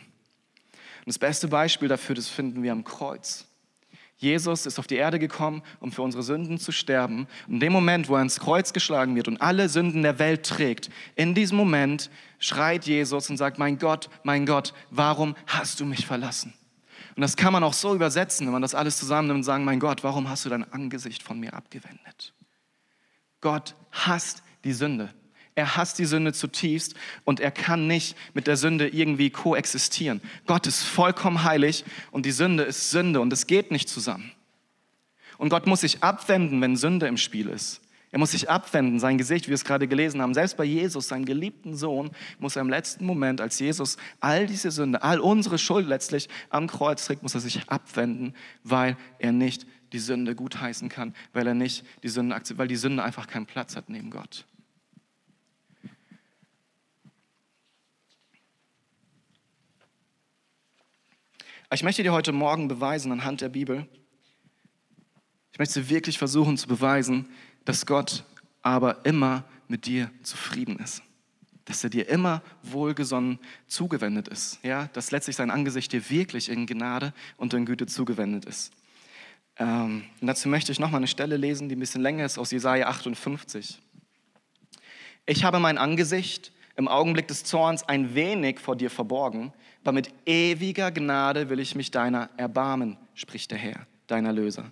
Und 0.72 1.08
das 1.08 1.20
beste 1.20 1.50
Beispiel 1.50 1.90
dafür, 1.90 2.16
das 2.16 2.30
finden 2.30 2.64
wir 2.64 2.72
am 2.72 2.86
Kreuz. 2.86 3.46
Jesus 4.18 4.66
ist 4.66 4.80
auf 4.80 4.88
die 4.88 4.96
Erde 4.96 5.20
gekommen, 5.20 5.62
um 5.82 5.92
für 5.92 6.02
unsere 6.02 6.24
Sünden 6.24 6.58
zu 6.58 6.72
sterben. 6.72 7.28
Und 7.48 7.56
in 7.56 7.60
dem 7.60 7.74
Moment, 7.74 8.08
wo 8.08 8.16
er 8.16 8.22
ins 8.22 8.40
Kreuz 8.40 8.72
geschlagen 8.72 9.16
wird 9.18 9.28
und 9.28 9.42
alle 9.42 9.68
Sünden 9.68 10.04
der 10.04 10.18
Welt 10.20 10.46
trägt, 10.46 10.90
in 11.16 11.36
diesem 11.36 11.58
Moment 11.58 12.10
schreit 12.40 12.86
Jesus 12.86 13.30
und 13.30 13.36
sagt, 13.36 13.60
mein 13.60 13.78
Gott, 13.78 14.10
mein 14.24 14.46
Gott, 14.46 14.74
warum 14.90 15.36
hast 15.46 15.82
du 15.82 15.86
mich 15.86 16.06
verlassen? 16.06 16.54
Und 17.18 17.22
das 17.22 17.36
kann 17.36 17.52
man 17.52 17.64
auch 17.64 17.74
so 17.74 17.94
übersetzen, 17.94 18.48
wenn 18.48 18.54
man 18.54 18.62
das 18.62 18.76
alles 18.76 18.98
zusammennimmt 18.98 19.40
und 19.40 19.44
sagen, 19.44 19.66
mein 19.66 19.82
Gott, 19.82 20.04
warum 20.06 20.30
hast 20.30 20.46
du 20.46 20.50
dein 20.50 20.72
Angesicht 20.72 21.22
von 21.22 21.38
mir 21.40 21.54
abgewendet? 21.54 22.34
Gott 23.46 23.76
hasst 23.92 24.42
die 24.64 24.74
Sünde. 24.74 25.14
Er 25.54 25.78
hasst 25.78 26.00
die 26.00 26.06
Sünde 26.06 26.34
zutiefst 26.34 26.96
und 27.26 27.40
er 27.40 27.52
kann 27.52 27.86
nicht 27.86 28.18
mit 28.34 28.48
der 28.48 28.58
Sünde 28.58 28.88
irgendwie 28.88 29.30
koexistieren. 29.30 30.20
Gott 30.48 30.66
ist 30.66 30.82
vollkommen 30.82 31.44
heilig 31.44 31.86
und 32.10 32.26
die 32.26 32.32
Sünde 32.32 32.64
ist 32.64 32.90
Sünde 32.90 33.22
und 33.22 33.32
es 33.32 33.46
geht 33.46 33.70
nicht 33.70 33.88
zusammen. 33.88 34.32
Und 35.38 35.50
Gott 35.50 35.68
muss 35.68 35.82
sich 35.82 36.02
abwenden, 36.02 36.60
wenn 36.60 36.76
Sünde 36.76 37.06
im 37.06 37.18
Spiel 37.18 37.48
ist. 37.48 37.82
Er 38.16 38.20
muss 38.20 38.32
sich 38.32 38.50
abwenden, 38.50 38.98
sein 38.98 39.18
Gesicht, 39.18 39.44
wie 39.44 39.50
wir 39.50 39.56
es 39.56 39.66
gerade 39.66 39.90
gelesen 39.90 40.22
haben. 40.22 40.34
Selbst 40.34 40.56
bei 40.56 40.64
Jesus, 40.64 41.10
seinem 41.10 41.26
geliebten 41.26 41.76
Sohn, 41.76 42.12
muss 42.40 42.56
er 42.56 42.62
im 42.62 42.70
letzten 42.70 43.06
Moment, 43.06 43.42
als 43.42 43.60
Jesus 43.60 43.98
all 44.22 44.48
diese 44.48 44.72
Sünde, 44.72 45.04
all 45.04 45.20
unsere 45.20 45.58
Schuld 45.58 45.86
letztlich 45.86 46.30
am 46.50 46.68
Kreuz 46.68 47.04
trägt, 47.04 47.24
muss 47.24 47.34
er 47.34 47.42
sich 47.42 47.68
abwenden, 47.68 48.34
weil 48.64 48.96
er 49.20 49.34
nicht 49.34 49.68
die 49.92 50.00
Sünde 50.00 50.34
gutheißen 50.34 50.88
kann, 50.88 51.14
weil 51.34 51.46
er 51.46 51.56
nicht 51.56 51.84
die 52.04 52.08
Sünde 52.08 52.36
akzeptiert, 52.36 52.60
weil 52.60 52.68
die 52.70 52.78
Sünde 52.78 53.04
einfach 53.04 53.28
keinen 53.28 53.48
Platz 53.48 53.76
hat 53.76 53.90
neben 53.90 54.12
Gott. 54.12 54.46
Ich 61.70 61.84
möchte 61.84 62.02
dir 62.02 62.14
heute 62.14 62.32
Morgen 62.32 62.70
beweisen 62.70 63.12
anhand 63.12 63.42
der 63.42 63.50
Bibel, 63.50 63.90
ich 65.52 65.60
möchte 65.60 65.90
wirklich 65.90 66.18
versuchen 66.18 66.56
zu 66.56 66.70
beweisen, 66.70 67.28
dass 67.66 67.86
Gott 67.86 68.24
aber 68.62 69.06
immer 69.06 69.44
mit 69.68 69.86
dir 69.86 70.10
zufrieden 70.24 70.80
ist. 70.80 71.02
Dass 71.66 71.84
er 71.84 71.90
dir 71.90 72.08
immer 72.08 72.42
wohlgesonnen 72.62 73.40
zugewendet 73.68 74.28
ist. 74.28 74.60
Ja, 74.64 74.90
dass 74.94 75.12
letztlich 75.12 75.36
sein 75.36 75.52
Angesicht 75.52 75.92
dir 75.92 76.10
wirklich 76.10 76.50
in 76.50 76.68
Gnade 76.68 77.14
und 77.38 77.54
in 77.54 77.66
Güte 77.66 77.88
zugewendet 77.88 78.46
ist. 78.46 78.72
Ähm, 79.58 80.04
dazu 80.22 80.50
möchte 80.50 80.72
ich 80.72 80.80
nochmal 80.80 81.00
eine 81.00 81.08
Stelle 81.08 81.38
lesen, 81.38 81.70
die 81.70 81.76
ein 81.76 81.80
bisschen 81.80 82.02
länger 82.02 82.26
ist, 82.26 82.38
aus 82.38 82.52
Jesaja 82.52 82.88
58. 82.88 83.82
Ich 85.26 85.44
habe 85.44 85.60
mein 85.60 85.78
Angesicht 85.78 86.52
im 86.76 86.88
Augenblick 86.88 87.28
des 87.28 87.46
Zorns 87.46 87.84
ein 87.84 88.16
wenig 88.16 88.60
vor 88.60 88.76
dir 88.76 88.90
verborgen, 88.90 89.54
aber 89.84 89.94
mit 89.94 90.14
ewiger 90.26 90.92
Gnade 90.92 91.50
will 91.50 91.60
ich 91.60 91.74
mich 91.74 91.90
deiner 91.90 92.30
erbarmen, 92.38 92.98
spricht 93.14 93.52
der 93.52 93.58
Herr, 93.58 93.88
dein 94.08 94.26
Erlöser. 94.26 94.72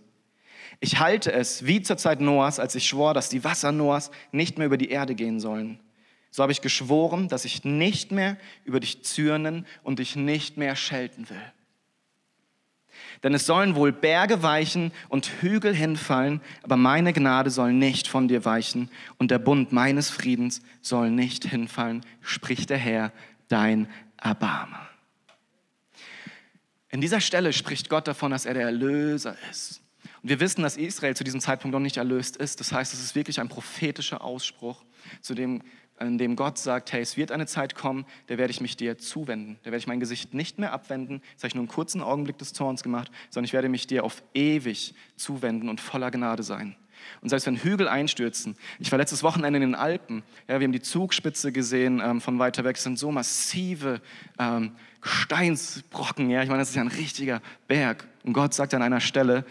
Ich 0.84 1.00
halte 1.00 1.32
es 1.32 1.66
wie 1.66 1.82
zur 1.82 1.96
Zeit 1.96 2.20
Noahs, 2.20 2.60
als 2.60 2.76
ich 2.76 2.86
schwor, 2.86 3.14
dass 3.14 3.30
die 3.30 3.46
Wasser 3.46 3.72
Noahs 3.72 4.12
nicht 4.34 4.58
mehr 4.58 4.68
über 4.68 4.76
die 4.76 4.90
Erde 4.90 5.16
gehen 5.16 5.40
sollen. 5.40 5.80
So 6.30 6.44
habe 6.44 6.52
ich 6.52 6.60
geschworen, 6.60 7.30
dass 7.30 7.46
ich 7.46 7.64
nicht 7.64 8.12
mehr 8.12 8.36
über 8.66 8.82
dich 8.82 9.02
zürnen 9.02 9.66
und 9.84 10.00
dich 10.00 10.18
nicht 10.18 10.58
mehr 10.58 10.76
schelten 10.76 11.30
will. 11.30 11.54
Denn 13.24 13.34
es 13.34 13.46
sollen 13.46 13.76
wohl 13.76 13.94
Berge 13.94 14.44
weichen 14.44 14.92
und 15.08 15.26
Hügel 15.40 15.74
hinfallen, 15.74 16.42
aber 16.64 16.76
meine 16.76 17.14
Gnade 17.14 17.50
soll 17.50 17.72
nicht 17.72 18.10
von 18.10 18.28
dir 18.28 18.44
weichen 18.44 18.92
und 19.18 19.32
der 19.32 19.40
Bund 19.40 19.72
meines 19.72 20.10
Friedens 20.10 20.62
soll 20.82 21.12
nicht 21.12 21.46
hinfallen, 21.46 22.06
spricht 22.20 22.70
der 22.70 22.78
Herr, 22.78 23.14
dein 23.48 23.88
Erbarmer. 24.18 24.90
In 26.90 27.00
dieser 27.00 27.22
Stelle 27.22 27.54
spricht 27.54 27.90
Gott 27.90 28.06
davon, 28.06 28.32
dass 28.32 28.46
er 28.46 28.56
der 28.56 28.64
Erlöser 28.64 29.38
ist. 29.50 29.83
Und 30.24 30.30
wir 30.30 30.40
wissen, 30.40 30.64
dass 30.64 30.78
Israel 30.78 31.16
zu 31.16 31.24
diesem 31.24 31.42
Zeitpunkt 31.42 31.74
noch 31.74 31.82
nicht 31.82 31.98
erlöst 31.98 32.38
ist. 32.38 32.60
Das 32.60 32.72
heißt, 32.72 32.94
es 32.94 33.04
ist 33.04 33.14
wirklich 33.16 33.42
ein 33.42 33.50
prophetischer 33.50 34.24
Ausspruch, 34.24 34.84
zu 35.22 35.36
dem, 35.36 35.62
in 36.00 36.18
dem 36.18 36.36
Gott 36.36 36.58
sagt, 36.58 36.94
hey, 36.94 37.02
es 37.02 37.18
wird 37.18 37.32
eine 37.32 37.46
Zeit 37.46 37.76
kommen, 37.76 38.06
der 38.30 38.38
werde 38.38 38.52
ich 38.52 38.62
mich 38.62 38.78
dir 38.78 38.98
zuwenden. 38.98 39.58
Da 39.64 39.66
werde 39.66 39.78
ich 39.78 39.88
mein 39.88 40.00
Gesicht 40.00 40.34
nicht 40.34 40.60
mehr 40.60 40.72
abwenden. 40.72 41.22
Das 41.36 41.44
habe 41.44 41.50
ich 41.50 41.56
nur 41.56 41.64
einen 41.64 41.68
kurzen 41.68 42.02
Augenblick 42.02 42.38
des 42.38 42.54
Zorns 42.54 42.84
gemacht, 42.84 43.12
sondern 43.30 43.46
ich 43.46 43.54
werde 43.54 43.68
mich 43.68 43.86
dir 43.86 44.06
auf 44.06 44.24
ewig 44.34 44.96
zuwenden 45.18 45.68
und 45.68 45.82
voller 45.82 46.10
Gnade 46.10 46.44
sein. 46.44 46.76
Und 47.22 47.28
selbst 47.28 47.46
wenn 47.46 47.58
Hügel 47.58 47.90
einstürzen, 47.90 48.56
ich 48.80 48.92
war 48.92 48.98
letztes 48.98 49.24
Wochenende 49.24 49.58
in 49.58 49.62
den 49.62 49.76
Alpen, 49.76 50.24
ja, 50.48 50.60
wir 50.62 50.66
haben 50.66 50.72
die 50.72 50.82
Zugspitze 50.82 51.52
gesehen 51.52 52.02
ähm, 52.02 52.22
von 52.22 52.40
weiter 52.40 52.64
weg, 52.64 52.78
es 52.78 52.84
sind 52.84 52.98
so 52.98 53.12
massive 53.12 54.02
ähm, 54.40 54.72
Gesteinsbrocken, 55.02 56.30
ja, 56.30 56.44
ich 56.44 56.48
meine, 56.48 56.62
das 56.62 56.70
ist 56.70 56.76
ja 56.76 56.82
ein 56.82 56.88
richtiger 56.88 57.42
Berg. 57.68 58.08
Und 58.24 58.32
Gott 58.32 58.54
sagt 58.54 58.74
an 58.74 58.82
einer 58.82 59.02
Stelle, 59.02 59.46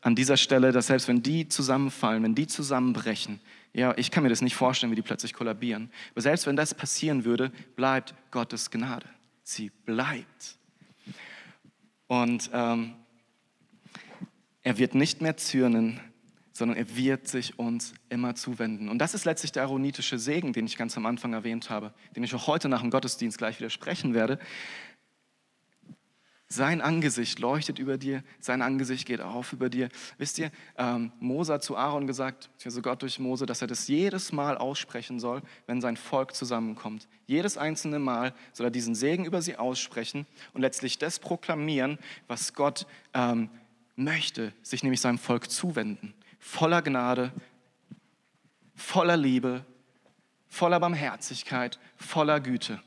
an 0.00 0.14
dieser 0.14 0.36
Stelle, 0.36 0.72
dass 0.72 0.88
selbst 0.88 1.08
wenn 1.08 1.22
die 1.22 1.48
zusammenfallen, 1.48 2.22
wenn 2.22 2.34
die 2.34 2.46
zusammenbrechen, 2.46 3.40
ja, 3.72 3.94
ich 3.96 4.10
kann 4.10 4.22
mir 4.22 4.28
das 4.28 4.42
nicht 4.42 4.54
vorstellen, 4.54 4.90
wie 4.90 4.96
die 4.96 5.02
plötzlich 5.02 5.34
kollabieren. 5.34 5.90
Aber 6.12 6.22
selbst 6.22 6.46
wenn 6.46 6.56
das 6.56 6.74
passieren 6.74 7.24
würde, 7.24 7.52
bleibt 7.76 8.14
Gottes 8.30 8.70
Gnade. 8.70 9.06
Sie 9.42 9.70
bleibt. 9.84 10.58
Und 12.06 12.50
ähm, 12.52 12.94
er 14.62 14.78
wird 14.78 14.94
nicht 14.94 15.20
mehr 15.20 15.36
zürnen, 15.36 16.00
sondern 16.52 16.76
er 16.76 16.96
wird 16.96 17.28
sich 17.28 17.58
uns 17.58 17.94
immer 18.08 18.34
zuwenden. 18.34 18.88
Und 18.88 18.98
das 18.98 19.14
ist 19.14 19.24
letztlich 19.24 19.52
der 19.52 19.62
aaronitische 19.62 20.18
Segen, 20.18 20.52
den 20.52 20.66
ich 20.66 20.76
ganz 20.76 20.96
am 20.96 21.06
Anfang 21.06 21.32
erwähnt 21.32 21.70
habe, 21.70 21.94
den 22.16 22.24
ich 22.24 22.34
auch 22.34 22.46
heute 22.48 22.68
nach 22.68 22.80
dem 22.80 22.90
Gottesdienst 22.90 23.38
gleich 23.38 23.60
widersprechen 23.60 24.12
werde. 24.12 24.38
Sein 26.50 26.80
Angesicht 26.80 27.40
leuchtet 27.40 27.78
über 27.78 27.98
dir, 27.98 28.24
sein 28.40 28.62
Angesicht 28.62 29.06
geht 29.06 29.20
auf 29.20 29.52
über 29.52 29.68
dir. 29.68 29.90
Wisst 30.16 30.38
ihr, 30.38 30.50
ähm, 30.78 31.12
Mose 31.20 31.52
hat 31.52 31.62
zu 31.62 31.76
Aaron 31.76 32.06
gesagt, 32.06 32.48
also 32.64 32.80
Gott 32.80 33.02
durch 33.02 33.18
Mose, 33.18 33.44
dass 33.44 33.60
er 33.60 33.68
das 33.68 33.86
jedes 33.86 34.32
Mal 34.32 34.56
aussprechen 34.56 35.20
soll, 35.20 35.42
wenn 35.66 35.82
sein 35.82 35.98
Volk 35.98 36.34
zusammenkommt. 36.34 37.06
Jedes 37.26 37.58
einzelne 37.58 37.98
Mal 37.98 38.32
soll 38.54 38.68
er 38.68 38.70
diesen 38.70 38.94
Segen 38.94 39.26
über 39.26 39.42
sie 39.42 39.56
aussprechen 39.56 40.26
und 40.54 40.62
letztlich 40.62 40.96
das 40.96 41.18
proklamieren, 41.18 41.98
was 42.28 42.54
Gott 42.54 42.86
ähm, 43.12 43.50
möchte, 43.94 44.54
sich 44.62 44.82
nämlich 44.82 45.02
seinem 45.02 45.18
Volk 45.18 45.50
zuwenden. 45.50 46.14
Voller 46.38 46.80
Gnade, 46.80 47.30
voller 48.74 49.18
Liebe, 49.18 49.66
voller 50.46 50.80
Barmherzigkeit, 50.80 51.78
voller 51.98 52.40
Güte. 52.40 52.80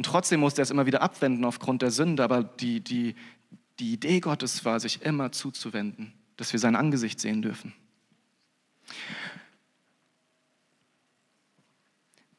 Und 0.00 0.04
trotzdem 0.04 0.40
musste 0.40 0.62
er 0.62 0.64
es 0.64 0.70
immer 0.70 0.86
wieder 0.86 1.02
abwenden 1.02 1.44
aufgrund 1.44 1.82
der 1.82 1.90
Sünde, 1.90 2.24
aber 2.24 2.42
die, 2.42 2.80
die, 2.80 3.14
die 3.80 3.92
Idee 3.92 4.20
Gottes 4.20 4.64
war, 4.64 4.80
sich 4.80 5.02
immer 5.02 5.30
zuzuwenden, 5.30 6.14
dass 6.38 6.54
wir 6.54 6.58
sein 6.58 6.74
Angesicht 6.74 7.20
sehen 7.20 7.42
dürfen. 7.42 7.74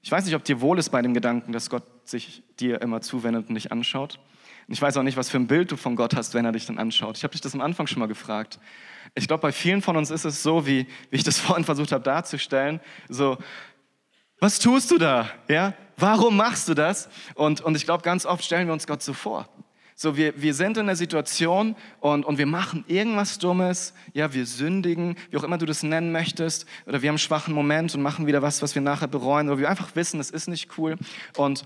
Ich 0.02 0.12
weiß 0.12 0.26
nicht, 0.26 0.34
ob 0.34 0.44
dir 0.44 0.60
wohl 0.60 0.80
ist 0.80 0.90
bei 0.90 1.04
dem 1.04 1.14
Gedanken, 1.14 1.52
dass 1.52 1.70
Gott 1.70 1.84
sich 2.04 2.42
dir 2.60 2.82
immer 2.82 3.02
zuwendet 3.02 3.48
und 3.48 3.54
dich 3.54 3.72
anschaut. 3.72 4.20
Und 4.68 4.74
ich 4.74 4.82
weiß 4.82 4.98
auch 4.98 5.04
nicht, 5.04 5.18
was 5.18 5.30
für 5.30 5.38
ein 5.38 5.46
Bild 5.46 5.72
du 5.72 5.78
von 5.78 5.96
Gott 5.96 6.16
hast, 6.16 6.34
wenn 6.34 6.46
er 6.46 6.54
dich 6.54 6.66
dann 6.66 6.80
anschaut. 6.80 7.16
Ich 7.18 7.24
habe 7.24 7.34
dich 7.34 7.42
das 7.42 7.54
am 7.54 7.62
Anfang 7.62 7.86
schon 7.86 8.00
mal 8.00 8.08
gefragt. 8.08 8.60
Ich 9.14 9.28
glaube, 9.28 9.42
bei 9.42 9.52
vielen 9.52 9.84
von 9.84 9.98
uns 9.98 10.10
ist 10.10 10.26
es 10.26 10.42
so, 10.42 10.66
wie, 10.66 10.88
wie 11.12 11.16
ich 11.16 11.24
das 11.24 11.38
vorhin 11.40 11.64
versucht 11.64 11.92
habe 11.92 12.04
darzustellen, 12.04 12.80
so, 13.08 13.38
was 14.42 14.58
tust 14.60 14.90
du 14.92 14.98
da? 14.98 15.30
Ja? 15.48 15.74
Warum 15.96 16.36
machst 16.36 16.68
du 16.68 16.74
das? 16.74 17.10
Und, 17.36 17.62
und 17.62 17.76
ich 17.76 17.86
glaube, 17.86 18.04
ganz 18.04 18.26
oft 18.26 18.44
stellen 18.44 18.68
wir 18.68 18.74
uns 18.74 18.88
Gott 18.88 19.04
so 19.04 19.14
vor. 19.14 19.48
So, 19.96 20.18
wir, 20.18 20.42
wir 20.42 20.56
sind 20.56 20.78
in 20.78 20.88
der 20.88 20.96
Situation 20.96 21.76
und, 22.00 22.26
und 22.26 22.40
wir 22.40 22.48
machen 22.48 22.84
irgendwas 22.88 23.38
Dummes, 23.38 23.94
ja, 24.14 24.34
wir 24.34 24.48
sündigen, 24.48 25.16
wie 25.30 25.38
auch 25.38 25.44
immer 25.44 25.60
du 25.60 25.68
das 25.68 25.84
nennen 25.84 26.12
möchtest, 26.12 26.66
oder 26.88 27.04
wir 27.04 27.10
haben 27.10 27.14
einen 27.14 27.20
schwachen 27.20 27.54
Moment 27.54 27.94
und 27.94 28.02
machen 28.02 28.26
wieder 28.26 28.42
was, 28.42 28.64
was 28.64 28.74
wir 28.74 28.82
nachher 28.82 29.08
bereuen, 29.08 29.48
oder 29.48 29.60
wir 29.60 29.70
einfach 29.70 29.96
wissen, 29.96 30.18
das 30.18 30.32
ist 30.32 30.48
nicht 30.48 30.76
cool. 30.80 30.96
Und, 31.38 31.66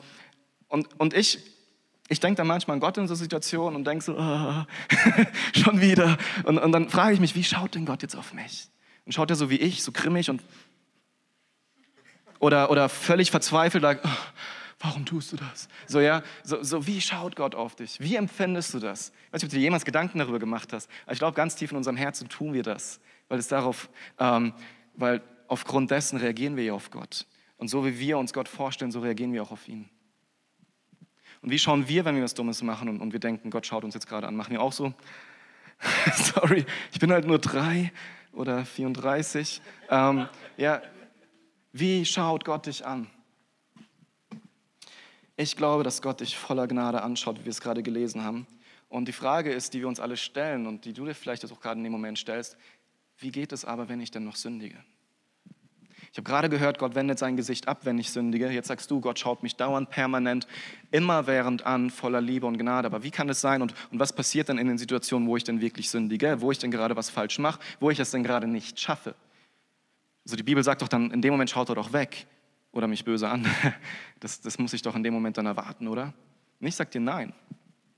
und, 0.67 0.99
und 0.99 1.13
ich, 1.13 1.39
ich 2.09 2.19
denke 2.19 2.35
dann 2.35 2.47
manchmal 2.47 2.75
an 2.75 2.81
Gott 2.81 2.97
in 2.97 3.07
so 3.07 3.15
Situationen 3.15 3.77
und 3.77 3.87
denke 3.87 4.03
so, 4.03 4.17
oh, 4.19 4.65
schon 5.57 5.79
wieder. 5.79 6.17
Und, 6.43 6.57
und 6.57 6.73
dann 6.73 6.89
frage 6.89 7.13
ich 7.13 7.21
mich, 7.21 7.35
wie 7.35 7.43
schaut 7.45 7.75
denn 7.75 7.85
Gott 7.85 8.01
jetzt 8.01 8.17
auf 8.17 8.33
mich? 8.33 8.67
Und 9.05 9.13
schaut 9.13 9.29
er 9.29 9.37
so 9.37 9.49
wie 9.49 9.55
ich, 9.55 9.81
so 9.81 9.93
grimmig 9.93 10.29
und 10.29 10.41
oder, 12.39 12.69
oder 12.71 12.89
völlig 12.89 13.31
verzweifelt, 13.31 13.83
like, 13.83 14.01
oh, 14.03 14.09
warum 14.79 15.05
tust 15.05 15.31
du 15.31 15.37
das? 15.37 15.67
So, 15.87 15.99
ja, 15.99 16.21
so, 16.43 16.61
so, 16.63 16.85
wie 16.87 17.01
schaut 17.01 17.35
Gott 17.35 17.55
auf 17.55 17.75
dich? 17.75 17.99
Wie 17.99 18.15
empfindest 18.15 18.73
du 18.73 18.79
das? 18.79 19.11
Ich 19.27 19.33
weiß 19.33 19.41
nicht, 19.41 19.45
ob 19.45 19.49
du 19.51 19.55
dir 19.57 19.63
jemals 19.63 19.85
Gedanken 19.85 20.19
darüber 20.19 20.39
gemacht 20.39 20.73
hast, 20.73 20.89
aber 21.05 21.13
ich 21.13 21.19
glaube, 21.19 21.35
ganz 21.35 21.55
tief 21.55 21.71
in 21.71 21.77
unserem 21.77 21.97
Herzen 21.97 22.29
tun 22.29 22.53
wir 22.53 22.63
das, 22.63 22.99
weil 23.29 23.39
es 23.39 23.47
darauf, 23.47 23.89
ähm, 24.19 24.53
weil 24.95 25.21
aufgrund 25.47 25.91
dessen 25.91 26.17
reagieren 26.17 26.55
wir 26.55 26.63
ja 26.63 26.73
auf 26.73 26.91
Gott. 26.91 27.25
Und 27.57 27.69
so 27.69 27.85
wie 27.85 27.99
wir 27.99 28.17
uns 28.17 28.33
Gott 28.33 28.49
vorstellen, 28.49 28.91
so 28.91 28.99
reagieren 28.99 29.33
wir 29.33 29.41
auch 29.43 29.51
auf 29.51 29.67
ihn. 29.67 29.89
Und 31.41 31.51
wie 31.51 31.59
schauen 31.59 31.87
wir, 31.87 32.05
wenn 32.05 32.15
wir 32.15 32.23
was 32.23 32.33
Dummes 32.33 32.63
machen 32.63 32.89
und, 32.89 33.01
und 33.01 33.13
wir 33.13 33.19
denken, 33.19 33.49
Gott 33.49 33.65
schaut 33.65 33.83
uns 33.83 33.93
jetzt 33.93 34.07
gerade 34.07 34.27
an? 34.27 34.35
Machen 34.35 34.51
wir 34.51 34.61
auch 34.61 34.73
so? 34.73 34.93
Sorry, 36.15 36.65
ich 36.91 36.99
bin 36.99 37.11
halt 37.11 37.27
nur 37.27 37.39
drei 37.39 37.91
oder 38.33 38.65
34. 38.65 39.61
Ähm, 39.89 40.27
ja, 40.57 40.81
wie 41.77 42.05
schaut 42.05 42.45
Gott 42.45 42.67
dich 42.67 42.85
an? 42.85 43.07
Ich 45.35 45.57
glaube, 45.57 45.83
dass 45.83 46.01
Gott 46.01 46.21
dich 46.21 46.37
voller 46.37 46.67
Gnade 46.67 47.01
anschaut, 47.01 47.41
wie 47.41 47.45
wir 47.45 47.49
es 47.49 47.59
gerade 47.59 47.83
gelesen 47.83 48.23
haben. 48.23 48.47
Und 48.87 49.09
die 49.09 49.11
Frage 49.11 49.51
ist, 49.51 49.73
die 49.73 49.81
wir 49.81 49.89
uns 49.89 49.99
alle 49.99 50.15
stellen 50.15 50.67
und 50.67 50.85
die 50.85 50.93
du 50.93 51.03
dir 51.03 51.13
vielleicht 51.13 51.43
auch 51.51 51.59
gerade 51.59 51.77
in 51.77 51.83
dem 51.83 51.91
Moment 51.91 52.17
stellst, 52.17 52.55
wie 53.17 53.29
geht 53.29 53.51
es 53.51 53.65
aber, 53.65 53.89
wenn 53.89 53.99
ich 53.99 54.09
denn 54.09 54.23
noch 54.23 54.37
sündige? 54.37 54.77
Ich 56.13 56.17
habe 56.17 56.23
gerade 56.23 56.47
gehört, 56.47 56.79
Gott 56.79 56.95
wendet 56.95 57.19
sein 57.19 57.35
Gesicht 57.35 57.67
ab, 57.67 57.79
wenn 57.83 57.97
ich 57.97 58.09
sündige. 58.09 58.49
Jetzt 58.49 58.69
sagst 58.69 58.89
du, 58.89 59.01
Gott 59.01 59.19
schaut 59.19 59.43
mich 59.43 59.57
dauernd, 59.57 59.89
permanent, 59.89 60.47
immerwährend 60.91 61.65
an, 61.65 61.89
voller 61.89 62.21
Liebe 62.21 62.45
und 62.45 62.57
Gnade. 62.57 62.85
Aber 62.85 63.03
wie 63.03 63.11
kann 63.11 63.27
es 63.27 63.41
sein 63.41 63.61
und, 63.61 63.73
und 63.91 63.99
was 63.99 64.13
passiert 64.13 64.47
dann 64.47 64.59
in 64.59 64.67
den 64.67 64.77
Situationen, 64.77 65.27
wo 65.27 65.35
ich 65.35 65.43
denn 65.43 65.59
wirklich 65.59 65.89
sündige, 65.89 66.39
wo 66.39 66.53
ich 66.53 66.57
denn 66.57 66.71
gerade 66.71 66.95
was 66.95 67.09
falsch 67.09 67.37
mache, 67.37 67.59
wo 67.81 67.89
ich 67.89 67.99
es 67.99 68.11
denn 68.11 68.23
gerade 68.23 68.47
nicht 68.47 68.79
schaffe? 68.79 69.13
Also 70.25 70.35
die 70.35 70.43
Bibel 70.43 70.63
sagt 70.63 70.81
doch 70.81 70.87
dann, 70.87 71.11
in 71.11 71.21
dem 71.21 71.31
Moment 71.31 71.49
schaut 71.51 71.69
er 71.69 71.75
doch 71.75 71.93
weg 71.93 72.25
oder 72.71 72.87
mich 72.87 73.05
böse 73.05 73.29
an. 73.29 73.47
Das, 74.19 74.41
das 74.41 74.57
muss 74.57 74.73
ich 74.73 74.81
doch 74.81 74.95
in 74.95 75.03
dem 75.03 75.13
Moment 75.13 75.37
dann 75.37 75.45
erwarten, 75.45 75.87
oder? 75.87 76.13
Und 76.59 76.67
ich 76.67 76.75
sage 76.75 76.89
dir 76.89 77.01
nein, 77.01 77.33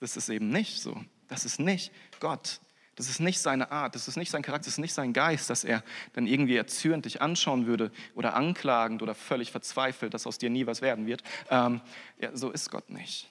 das 0.02 0.18
ist 0.18 0.28
eben 0.28 0.50
nicht 0.50 0.82
so. 0.82 1.00
Das 1.28 1.46
ist 1.46 1.60
nicht 1.60 1.94
Gott. 2.20 2.60
Das 2.96 3.08
ist 3.08 3.20
nicht 3.20 3.40
seine 3.40 3.72
Art, 3.72 3.94
das 3.94 4.08
ist 4.08 4.18
nicht 4.18 4.32
sein 4.32 4.42
Charakter, 4.42 4.66
das 4.66 4.74
ist 4.74 4.80
nicht 4.80 4.94
sein 4.94 5.14
Geist, 5.14 5.52
dass 5.52 5.64
er 5.64 5.84
dann 6.14 6.26
irgendwie 6.26 6.58
erzürnt 6.58 7.06
dich 7.06 7.22
anschauen 7.22 7.68
würde 7.68 7.92
oder 8.16 8.34
anklagend 8.34 9.04
oder 9.04 9.14
völlig 9.14 9.52
verzweifelt, 9.52 10.16
dass 10.16 10.26
aus 10.26 10.40
dir 10.40 10.50
nie 10.50 10.66
was 10.66 10.82
werden 10.82 11.06
wird. 11.06 11.22
Ähm, 11.52 11.80
ja, 12.20 12.36
so 12.36 12.50
ist 12.50 12.72
Gott 12.72 12.90
nicht. 12.90 13.30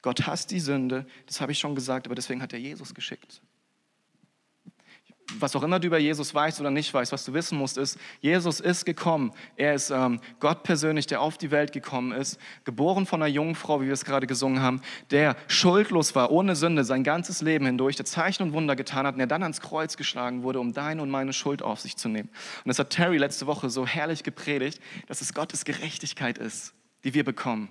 Gott 0.00 0.26
hasst 0.28 0.52
die 0.52 0.60
Sünde, 0.60 1.06
das 1.26 1.40
habe 1.40 1.50
ich 1.52 1.58
schon 1.58 1.74
gesagt, 1.74 2.06
aber 2.06 2.14
deswegen 2.14 2.40
hat 2.40 2.52
er 2.52 2.60
Jesus 2.60 2.94
geschickt 2.94 3.42
was 5.38 5.56
auch 5.56 5.62
immer 5.62 5.80
du 5.80 5.88
über 5.88 5.98
Jesus 5.98 6.34
weißt 6.34 6.60
oder 6.60 6.70
nicht 6.70 6.92
weißt, 6.92 7.12
was 7.12 7.24
du 7.24 7.34
wissen 7.34 7.58
musst, 7.58 7.78
ist, 7.78 7.98
Jesus 8.20 8.60
ist 8.60 8.84
gekommen. 8.84 9.32
Er 9.56 9.74
ist 9.74 9.90
ähm, 9.90 10.20
Gott 10.38 10.62
persönlich, 10.62 11.06
der 11.06 11.20
auf 11.20 11.36
die 11.36 11.50
Welt 11.50 11.72
gekommen 11.72 12.12
ist, 12.12 12.38
geboren 12.64 13.06
von 13.06 13.22
einer 13.22 13.30
jungen 13.30 13.54
Frau, 13.54 13.80
wie 13.80 13.86
wir 13.86 13.92
es 13.92 14.04
gerade 14.04 14.26
gesungen 14.26 14.62
haben, 14.62 14.80
der 15.10 15.36
schuldlos 15.48 16.14
war, 16.14 16.30
ohne 16.30 16.54
Sünde, 16.54 16.84
sein 16.84 17.02
ganzes 17.02 17.42
Leben 17.42 17.66
hindurch, 17.66 17.96
der 17.96 18.06
Zeichen 18.06 18.44
und 18.44 18.52
Wunder 18.52 18.76
getan 18.76 19.06
hat 19.06 19.14
und 19.14 19.18
der 19.18 19.26
dann 19.26 19.42
ans 19.42 19.60
Kreuz 19.60 19.96
geschlagen 19.96 20.42
wurde, 20.42 20.60
um 20.60 20.72
deine 20.72 21.02
und 21.02 21.10
meine 21.10 21.32
Schuld 21.32 21.62
auf 21.62 21.80
sich 21.80 21.96
zu 21.96 22.08
nehmen. 22.08 22.28
Und 22.64 22.68
das 22.68 22.78
hat 22.78 22.90
Terry 22.90 23.18
letzte 23.18 23.46
Woche 23.46 23.68
so 23.68 23.86
herrlich 23.86 24.22
gepredigt, 24.22 24.80
dass 25.08 25.20
es 25.20 25.34
Gottes 25.34 25.64
Gerechtigkeit 25.64 26.38
ist, 26.38 26.72
die 27.04 27.14
wir 27.14 27.24
bekommen. 27.24 27.68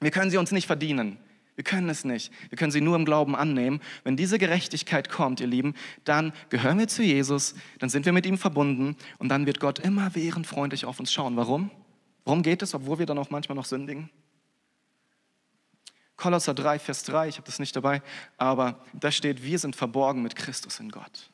Wir 0.00 0.10
können 0.10 0.30
sie 0.30 0.38
uns 0.38 0.52
nicht 0.52 0.66
verdienen. 0.66 1.18
Wir 1.56 1.64
können 1.64 1.88
es 1.88 2.04
nicht. 2.04 2.32
Wir 2.48 2.58
können 2.58 2.72
sie 2.72 2.80
nur 2.80 2.96
im 2.96 3.04
Glauben 3.04 3.36
annehmen. 3.36 3.80
Wenn 4.02 4.16
diese 4.16 4.38
Gerechtigkeit 4.38 5.08
kommt, 5.08 5.40
ihr 5.40 5.46
Lieben, 5.46 5.74
dann 6.04 6.32
gehören 6.50 6.78
wir 6.78 6.88
zu 6.88 7.02
Jesus, 7.02 7.54
dann 7.78 7.88
sind 7.88 8.06
wir 8.06 8.12
mit 8.12 8.26
ihm 8.26 8.38
verbunden 8.38 8.96
und 9.18 9.28
dann 9.28 9.46
wird 9.46 9.60
Gott 9.60 9.78
immer 9.78 10.14
während 10.14 10.46
freundlich 10.46 10.84
auf 10.84 10.98
uns 10.98 11.12
schauen. 11.12 11.36
Warum? 11.36 11.70
Warum 12.24 12.42
geht 12.42 12.62
es, 12.62 12.74
obwohl 12.74 12.98
wir 12.98 13.06
dann 13.06 13.18
auch 13.18 13.30
manchmal 13.30 13.56
noch 13.56 13.66
sündigen? 13.66 14.10
Kolosser 16.16 16.54
3, 16.54 16.78
Vers 16.78 17.02
3, 17.04 17.28
ich 17.28 17.36
habe 17.36 17.46
das 17.46 17.58
nicht 17.58 17.74
dabei, 17.74 18.02
aber 18.36 18.80
da 18.92 19.10
steht, 19.10 19.42
wir 19.42 19.58
sind 19.58 19.76
verborgen 19.76 20.22
mit 20.22 20.36
Christus 20.36 20.80
in 20.80 20.90
Gott. 20.90 21.30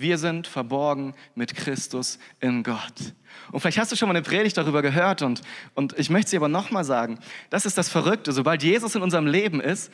Wir 0.00 0.16
sind 0.16 0.46
verborgen 0.46 1.12
mit 1.34 1.54
Christus 1.54 2.18
in 2.40 2.62
Gott. 2.62 2.94
Und 3.52 3.60
vielleicht 3.60 3.76
hast 3.76 3.92
du 3.92 3.96
schon 3.96 4.08
mal 4.08 4.16
eine 4.16 4.24
Predigt 4.24 4.56
darüber 4.56 4.80
gehört 4.80 5.20
und, 5.20 5.42
und 5.74 5.92
ich 5.98 6.08
möchte 6.08 6.30
sie 6.30 6.38
aber 6.38 6.48
nochmal 6.48 6.84
sagen. 6.84 7.18
Das 7.50 7.66
ist 7.66 7.76
das 7.76 7.90
Verrückte. 7.90 8.32
Sobald 8.32 8.62
Jesus 8.62 8.94
in 8.94 9.02
unserem 9.02 9.26
Leben 9.26 9.60
ist, 9.60 9.92